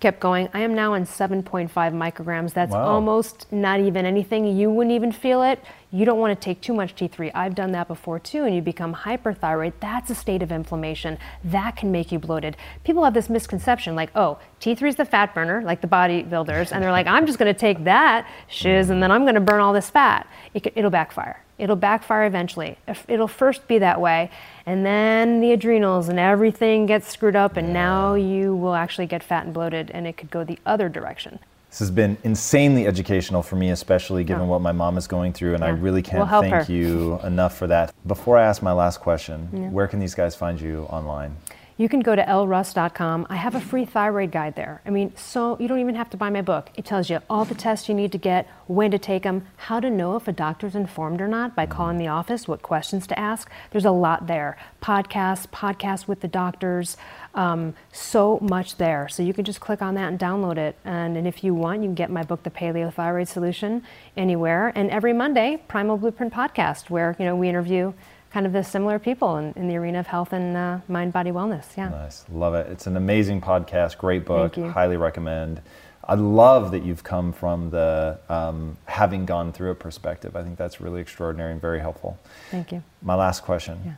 kept 0.00 0.20
going. 0.20 0.48
I 0.52 0.60
am 0.60 0.74
now 0.74 0.94
on 0.94 1.06
7.5 1.06 1.70
micrograms. 1.70 2.52
That's 2.52 2.72
wow. 2.72 2.84
almost 2.84 3.50
not 3.52 3.80
even 3.80 4.04
anything. 4.04 4.56
You 4.56 4.70
wouldn't 4.70 4.94
even 4.94 5.12
feel 5.12 5.42
it. 5.42 5.60
You 5.90 6.04
don't 6.04 6.18
want 6.18 6.38
to 6.38 6.44
take 6.44 6.60
too 6.60 6.74
much 6.74 6.96
T3. 6.96 7.30
I've 7.34 7.54
done 7.54 7.70
that 7.72 7.86
before 7.86 8.18
too, 8.18 8.44
and 8.44 8.54
you 8.54 8.60
become 8.60 8.94
hyperthyroid. 8.94 9.74
That's 9.78 10.10
a 10.10 10.14
state 10.14 10.42
of 10.42 10.50
inflammation. 10.50 11.18
That 11.44 11.76
can 11.76 11.92
make 11.92 12.10
you 12.10 12.18
bloated. 12.18 12.56
People 12.82 13.04
have 13.04 13.14
this 13.14 13.30
misconception 13.30 13.94
like, 13.94 14.10
oh, 14.16 14.38
T3 14.60 14.88
is 14.88 14.96
the 14.96 15.04
fat 15.04 15.34
burner, 15.34 15.62
like 15.62 15.80
the 15.80 15.86
bodybuilders, 15.86 16.72
and 16.72 16.82
they're 16.82 16.90
like, 16.90 17.06
I'm 17.06 17.26
just 17.26 17.38
going 17.38 17.52
to 17.52 17.58
take 17.58 17.84
that 17.84 18.28
shiz 18.48 18.90
and 18.90 19.02
then 19.02 19.12
I'm 19.12 19.22
going 19.22 19.36
to 19.36 19.40
burn 19.40 19.60
all 19.60 19.72
this 19.72 19.90
fat. 19.90 20.26
It, 20.52 20.72
it'll 20.74 20.90
backfire. 20.90 21.44
It'll 21.58 21.76
backfire 21.76 22.26
eventually. 22.26 22.76
It'll 23.06 23.28
first 23.28 23.68
be 23.68 23.78
that 23.78 24.00
way, 24.00 24.30
and 24.66 24.84
then 24.84 25.40
the 25.40 25.52
adrenals 25.52 26.08
and 26.08 26.18
everything 26.18 26.86
gets 26.86 27.08
screwed 27.08 27.36
up, 27.36 27.56
and 27.56 27.72
now 27.72 28.14
you 28.14 28.54
will 28.54 28.74
actually 28.74 29.06
get 29.06 29.22
fat 29.22 29.44
and 29.44 29.54
bloated, 29.54 29.90
and 29.92 30.06
it 30.06 30.16
could 30.16 30.30
go 30.30 30.44
the 30.44 30.58
other 30.64 30.88
direction. 30.88 31.38
This 31.70 31.80
has 31.80 31.90
been 31.90 32.16
insanely 32.22 32.86
educational 32.86 33.42
for 33.42 33.56
me, 33.56 33.70
especially 33.70 34.22
given 34.22 34.44
oh. 34.44 34.46
what 34.46 34.60
my 34.60 34.70
mom 34.70 34.96
is 34.96 35.08
going 35.08 35.32
through, 35.32 35.54
and 35.54 35.62
yeah. 35.62 35.68
I 35.68 35.70
really 35.70 36.02
can't 36.02 36.18
we'll 36.18 36.40
thank 36.40 36.66
her. 36.66 36.72
you 36.72 37.18
enough 37.24 37.58
for 37.58 37.66
that. 37.66 37.92
Before 38.06 38.38
I 38.38 38.44
ask 38.44 38.62
my 38.62 38.72
last 38.72 39.00
question, 39.00 39.48
yeah. 39.52 39.68
where 39.70 39.88
can 39.88 39.98
these 39.98 40.14
guys 40.14 40.36
find 40.36 40.60
you 40.60 40.82
online? 40.84 41.36
You 41.76 41.88
can 41.88 42.00
go 42.00 42.14
to 42.14 42.22
elleruss.com. 42.22 43.26
I 43.28 43.34
have 43.34 43.56
a 43.56 43.60
free 43.60 43.84
thyroid 43.84 44.30
guide 44.30 44.54
there. 44.54 44.80
I 44.86 44.90
mean, 44.90 45.12
so 45.16 45.56
you 45.58 45.66
don't 45.66 45.80
even 45.80 45.96
have 45.96 46.08
to 46.10 46.16
buy 46.16 46.30
my 46.30 46.40
book. 46.40 46.70
It 46.76 46.84
tells 46.84 47.10
you 47.10 47.18
all 47.28 47.44
the 47.44 47.56
tests 47.56 47.88
you 47.88 47.96
need 47.96 48.12
to 48.12 48.18
get, 48.18 48.46
when 48.68 48.92
to 48.92 48.98
take 48.98 49.24
them, 49.24 49.46
how 49.56 49.80
to 49.80 49.90
know 49.90 50.14
if 50.14 50.28
a 50.28 50.32
doctor's 50.32 50.76
informed 50.76 51.20
or 51.20 51.26
not 51.26 51.56
by 51.56 51.66
calling 51.66 51.98
the 51.98 52.06
office, 52.06 52.46
what 52.46 52.62
questions 52.62 53.08
to 53.08 53.18
ask. 53.18 53.50
There's 53.72 53.84
a 53.84 53.90
lot 53.90 54.28
there. 54.28 54.56
Podcasts, 54.80 55.48
podcasts 55.48 56.06
with 56.06 56.20
the 56.20 56.28
doctors, 56.28 56.96
um, 57.34 57.74
so 57.90 58.38
much 58.40 58.76
there. 58.76 59.08
So 59.08 59.24
you 59.24 59.34
can 59.34 59.44
just 59.44 59.58
click 59.58 59.82
on 59.82 59.94
that 59.94 60.08
and 60.08 60.18
download 60.18 60.58
it. 60.58 60.76
And, 60.84 61.16
and 61.16 61.26
if 61.26 61.42
you 61.42 61.54
want, 61.54 61.82
you 61.82 61.88
can 61.88 61.94
get 61.94 62.08
my 62.08 62.22
book, 62.22 62.44
The 62.44 62.50
Paleo 62.50 62.92
Thyroid 62.94 63.26
Solution, 63.26 63.82
anywhere. 64.16 64.70
And 64.76 64.90
every 64.90 65.12
Monday, 65.12 65.60
Primal 65.66 65.96
Blueprint 65.96 66.32
Podcast, 66.32 66.88
where 66.88 67.16
you 67.18 67.24
know 67.24 67.34
we 67.34 67.48
interview 67.48 67.94
kind 68.34 68.46
of 68.46 68.52
the 68.52 68.64
similar 68.64 68.98
people 68.98 69.36
in, 69.36 69.52
in 69.54 69.68
the 69.68 69.76
arena 69.76 70.00
of 70.00 70.08
health 70.08 70.32
and 70.32 70.56
uh, 70.56 70.78
mind 70.88 71.12
body 71.12 71.30
wellness. 71.30 71.66
Yeah. 71.76 71.88
Nice. 71.88 72.24
Love 72.32 72.54
it. 72.54 72.66
It's 72.68 72.88
an 72.88 72.96
amazing 72.96 73.40
podcast, 73.40 73.96
great 73.96 74.24
book, 74.24 74.56
highly 74.56 74.96
recommend. 74.96 75.62
I 76.02 76.16
love 76.16 76.72
that 76.72 76.82
you've 76.82 77.04
come 77.04 77.32
from 77.32 77.70
the 77.70 78.18
um, 78.28 78.76
having 78.86 79.24
gone 79.24 79.52
through 79.52 79.70
a 79.70 79.74
perspective. 79.76 80.34
I 80.34 80.42
think 80.42 80.58
that's 80.58 80.80
really 80.80 81.00
extraordinary 81.00 81.52
and 81.52 81.60
very 81.60 81.78
helpful. 81.78 82.18
Thank 82.50 82.72
you. 82.72 82.82
My 83.02 83.14
last 83.14 83.44
question. 83.44 83.80
Yeah. 83.86 83.92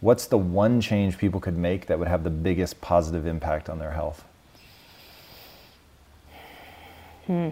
What's 0.00 0.26
the 0.26 0.36
one 0.36 0.80
change 0.80 1.16
people 1.16 1.38
could 1.38 1.56
make 1.56 1.86
that 1.86 1.96
would 1.96 2.08
have 2.08 2.24
the 2.24 2.30
biggest 2.30 2.80
positive 2.80 3.24
impact 3.24 3.70
on 3.70 3.78
their 3.78 3.92
health? 3.92 4.24
Hmm. 7.26 7.50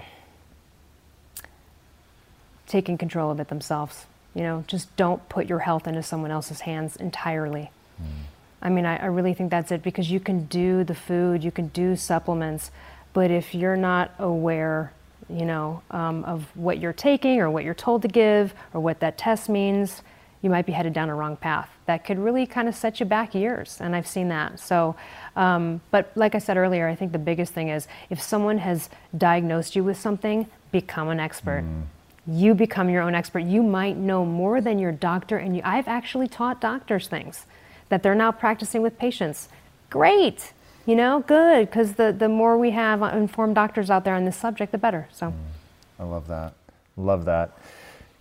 Taking 2.66 2.99
control 2.99 3.30
of 3.30 3.39
it 3.39 3.47
themselves. 3.47 4.07
You 4.35 4.43
know, 4.43 4.64
just 4.66 4.95
don't 4.97 5.26
put 5.28 5.49
your 5.49 5.61
health 5.61 5.87
into 5.87 6.03
someone 6.03 6.30
else's 6.30 6.61
hands 6.61 6.97
entirely. 6.97 7.70
Mm. 8.03 8.07
I 8.62 8.68
mean, 8.70 8.87
I, 8.87 8.97
I 8.97 9.07
really 9.07 9.35
think 9.35 9.51
that's 9.51 9.70
it 9.70 9.82
because 9.82 10.11
you 10.11 10.18
can 10.18 10.47
do 10.47 10.85
the 10.85 10.95
food, 10.95 11.45
you 11.45 11.51
can 11.51 11.68
do 11.68 11.97
supplements, 11.97 12.70
but 13.12 13.30
if 13.30 13.55
you're 13.55 13.76
not 13.76 14.12
aware, 14.18 14.93
you 15.28 15.45
know, 15.45 15.82
um, 15.91 16.24
of 16.24 16.45
what 16.57 16.78
you're 16.78 16.93
taking 16.93 17.41
or 17.41 17.51
what 17.51 17.62
you're 17.62 17.74
told 17.74 18.03
to 18.03 18.09
give 18.09 18.55
or 18.72 18.80
what 18.80 19.01
that 19.01 19.18
test 19.18 19.49
means, 19.49 20.03
you 20.41 20.51
might 20.51 20.66
be 20.66 20.72
headed 20.72 20.93
down 20.93 21.09
a 21.11 21.14
wrong 21.14 21.37
path. 21.37 21.70
That 21.87 22.05
could 22.05 22.18
really 22.18 22.47
kind 22.47 22.68
of 22.68 22.74
set 22.74 23.01
you 23.01 23.07
back 23.07 23.35
years, 23.35 23.78
and 23.80 23.95
I've 23.95 24.07
seen 24.07 24.28
that. 24.28 24.59
So, 24.61 24.97
um, 25.37 25.80
but 25.91 26.11
like 26.16 26.35
I 26.35 26.39
said 26.39 26.57
earlier, 26.57 26.89
I 26.89 26.95
think 26.95 27.12
the 27.12 27.18
biggest 27.18 27.53
thing 27.53 27.68
is 27.68 27.87
if 28.11 28.20
someone 28.20 28.59
has 28.59 28.91
diagnosed 29.16 29.76
you 29.76 29.85
with 29.85 29.99
something, 29.99 30.47
become 30.72 31.09
an 31.09 31.20
expert. 31.20 31.62
Mm 31.62 31.85
you 32.26 32.54
become 32.54 32.88
your 32.88 33.02
own 33.02 33.14
expert. 33.14 33.40
You 33.40 33.62
might 33.62 33.96
know 33.96 34.24
more 34.24 34.60
than 34.60 34.78
your 34.78 34.92
doctor, 34.92 35.36
and 35.36 35.56
you, 35.56 35.62
I've 35.64 35.88
actually 35.88 36.28
taught 36.28 36.60
doctors 36.60 37.08
things 37.08 37.46
that 37.88 38.02
they're 38.02 38.14
now 38.14 38.32
practicing 38.32 38.82
with 38.82 38.98
patients. 38.98 39.48
Great, 39.90 40.52
you 40.86 40.96
know, 40.96 41.20
good, 41.26 41.68
because 41.68 41.94
the, 41.94 42.12
the 42.12 42.28
more 42.28 42.58
we 42.58 42.70
have 42.70 43.02
informed 43.14 43.54
doctors 43.54 43.90
out 43.90 44.04
there 44.04 44.14
on 44.14 44.24
this 44.24 44.36
subject, 44.36 44.72
the 44.72 44.78
better. 44.78 45.08
So, 45.12 45.26
mm, 45.26 45.32
I 45.98 46.04
love 46.04 46.26
that. 46.28 46.54
Love 46.96 47.24
that. 47.26 47.56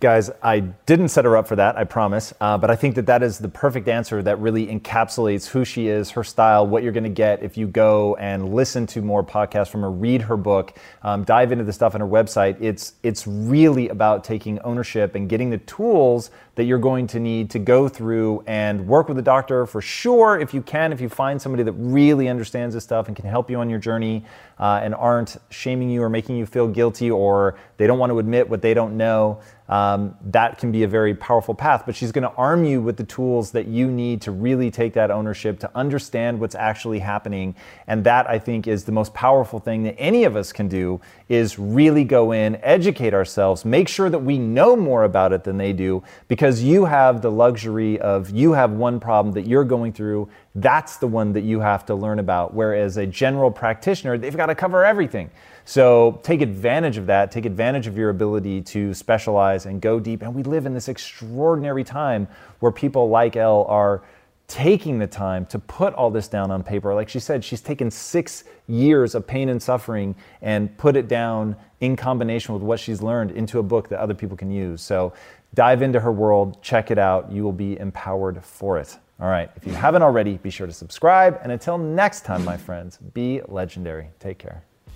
Guys, 0.04 0.30
I 0.42 0.60
didn't 0.60 1.08
set 1.08 1.24
her 1.24 1.34
up 1.34 1.48
for 1.48 1.56
that, 1.56 1.78
I 1.78 1.84
promise. 1.84 2.34
Uh, 2.38 2.58
but 2.58 2.70
I 2.70 2.76
think 2.76 2.94
that 2.96 3.06
that 3.06 3.22
is 3.22 3.38
the 3.38 3.48
perfect 3.48 3.88
answer 3.88 4.22
that 4.22 4.38
really 4.38 4.66
encapsulates 4.66 5.46
who 5.46 5.64
she 5.64 5.88
is, 5.88 6.10
her 6.10 6.22
style, 6.22 6.66
what 6.66 6.82
you're 6.82 6.92
going 6.92 7.04
to 7.04 7.08
get 7.08 7.42
if 7.42 7.56
you 7.56 7.66
go 7.66 8.14
and 8.16 8.54
listen 8.54 8.86
to 8.88 9.00
more 9.00 9.24
podcasts 9.24 9.68
from 9.68 9.80
her, 9.80 9.90
read 9.90 10.20
her 10.20 10.36
book, 10.36 10.78
um, 11.04 11.24
dive 11.24 11.52
into 11.52 11.64
the 11.64 11.72
stuff 11.72 11.94
on 11.94 12.02
her 12.02 12.06
website. 12.06 12.60
It's 12.60 12.92
it's 13.02 13.26
really 13.26 13.88
about 13.88 14.24
taking 14.24 14.58
ownership 14.58 15.14
and 15.14 15.26
getting 15.26 15.48
the 15.48 15.56
tools 15.56 16.30
that 16.56 16.64
you're 16.64 16.78
going 16.78 17.06
to 17.08 17.18
need 17.18 17.50
to 17.50 17.58
go 17.58 17.88
through 17.88 18.44
and 18.46 18.86
work 18.86 19.08
with 19.08 19.18
a 19.18 19.22
doctor 19.22 19.66
for 19.66 19.80
sure 19.80 20.38
if 20.38 20.54
you 20.54 20.62
can, 20.62 20.92
if 20.92 21.00
you 21.00 21.08
find 21.08 21.40
somebody 21.40 21.62
that 21.62 21.72
really 21.72 22.28
understands 22.28 22.74
this 22.74 22.84
stuff 22.84 23.08
and 23.08 23.16
can 23.16 23.24
help 23.24 23.50
you 23.50 23.58
on 23.58 23.68
your 23.68 23.78
journey 23.78 24.24
uh, 24.58 24.80
and 24.82 24.94
aren't 24.94 25.36
shaming 25.50 25.90
you 25.90 26.02
or 26.02 26.08
making 26.08 26.36
you 26.36 26.46
feel 26.46 26.68
guilty 26.68 27.10
or 27.10 27.56
they 27.76 27.86
don't 27.86 27.98
want 27.98 28.10
to 28.10 28.18
admit 28.18 28.48
what 28.48 28.62
they 28.62 28.74
don't 28.74 28.96
know 28.96 29.40
um, 29.68 30.14
that 30.26 30.58
can 30.58 30.72
be 30.72 30.82
a 30.82 30.88
very 30.88 31.14
powerful 31.14 31.54
path. 31.54 31.84
But 31.86 31.96
she's 31.96 32.12
going 32.12 32.28
to 32.28 32.32
arm 32.32 32.64
you 32.64 32.82
with 32.82 32.96
the 32.96 33.04
tools 33.04 33.50
that 33.52 33.66
you 33.66 33.90
need 33.90 34.20
to 34.22 34.30
really 34.30 34.70
take 34.70 34.92
that 34.94 35.10
ownership, 35.10 35.58
to 35.60 35.70
understand 35.74 36.38
what's 36.38 36.54
actually 36.54 36.98
happening. 36.98 37.54
And 37.86 38.04
that 38.04 38.28
I 38.28 38.38
think 38.38 38.66
is 38.66 38.84
the 38.84 38.92
most 38.92 39.14
powerful 39.14 39.58
thing 39.58 39.82
that 39.84 39.98
any 39.98 40.24
of 40.24 40.36
us 40.36 40.52
can 40.52 40.68
do 40.68 41.00
is 41.28 41.58
really 41.58 42.04
go 42.04 42.32
in, 42.32 42.56
educate 42.56 43.14
ourselves, 43.14 43.64
make 43.64 43.88
sure 43.88 44.10
that 44.10 44.18
we 44.18 44.38
know 44.38 44.76
more 44.76 45.04
about 45.04 45.32
it 45.32 45.44
than 45.44 45.56
they 45.56 45.72
do, 45.72 46.02
because 46.28 46.43
you 46.44 46.84
have 46.84 47.22
the 47.22 47.30
luxury 47.30 47.98
of 48.00 48.28
you 48.28 48.52
have 48.52 48.72
one 48.72 49.00
problem 49.00 49.32
that 49.34 49.46
you're 49.46 49.64
going 49.64 49.92
through. 49.94 50.28
That's 50.54 50.98
the 50.98 51.06
one 51.06 51.32
that 51.32 51.40
you 51.40 51.60
have 51.60 51.86
to 51.86 51.94
learn 51.94 52.18
about. 52.18 52.52
Whereas 52.52 52.98
a 52.98 53.06
general 53.06 53.50
practitioner, 53.50 54.18
they've 54.18 54.36
got 54.36 54.46
to 54.46 54.54
cover 54.54 54.84
everything. 54.84 55.30
So 55.64 56.20
take 56.22 56.42
advantage 56.42 56.98
of 56.98 57.06
that, 57.06 57.30
take 57.30 57.46
advantage 57.46 57.86
of 57.86 57.96
your 57.96 58.10
ability 58.10 58.60
to 58.62 58.92
specialize 58.92 59.64
and 59.64 59.80
go 59.80 59.98
deep. 59.98 60.20
And 60.20 60.34
we 60.34 60.42
live 60.42 60.66
in 60.66 60.74
this 60.74 60.88
extraordinary 60.88 61.82
time 61.82 62.28
where 62.60 62.70
people 62.70 63.08
like 63.08 63.36
Elle 63.36 63.64
are 63.66 64.02
taking 64.46 64.98
the 64.98 65.06
time 65.06 65.46
to 65.46 65.58
put 65.58 65.94
all 65.94 66.10
this 66.10 66.28
down 66.28 66.50
on 66.50 66.62
paper. 66.62 66.94
Like 66.94 67.08
she 67.08 67.20
said, 67.20 67.42
she's 67.42 67.62
taken 67.62 67.90
six 67.90 68.44
years 68.68 69.14
of 69.14 69.26
pain 69.26 69.48
and 69.48 69.62
suffering 69.62 70.14
and 70.42 70.76
put 70.76 70.96
it 70.96 71.08
down 71.08 71.56
in 71.80 71.96
combination 71.96 72.52
with 72.52 72.62
what 72.62 72.78
she's 72.78 73.00
learned 73.00 73.30
into 73.30 73.58
a 73.58 73.62
book 73.62 73.88
that 73.88 74.00
other 74.00 74.14
people 74.14 74.36
can 74.36 74.50
use. 74.50 74.82
So 74.82 75.14
dive 75.54 75.82
into 75.82 76.00
her 76.00 76.12
world, 76.12 76.62
check 76.62 76.90
it 76.90 76.98
out. 76.98 77.30
You 77.32 77.42
will 77.44 77.52
be 77.52 77.78
empowered 77.78 78.44
for 78.44 78.78
it. 78.78 78.98
All 79.20 79.28
right, 79.28 79.50
if 79.56 79.66
you 79.66 79.72
haven't 79.72 80.02
already, 80.02 80.38
be 80.38 80.50
sure 80.50 80.66
to 80.66 80.72
subscribe. 80.72 81.38
And 81.42 81.52
until 81.52 81.78
next 81.78 82.24
time, 82.24 82.44
my 82.44 82.56
friends, 82.56 82.98
be 83.14 83.40
legendary. 83.46 84.08
Take 84.18 84.38
care. 84.38 84.64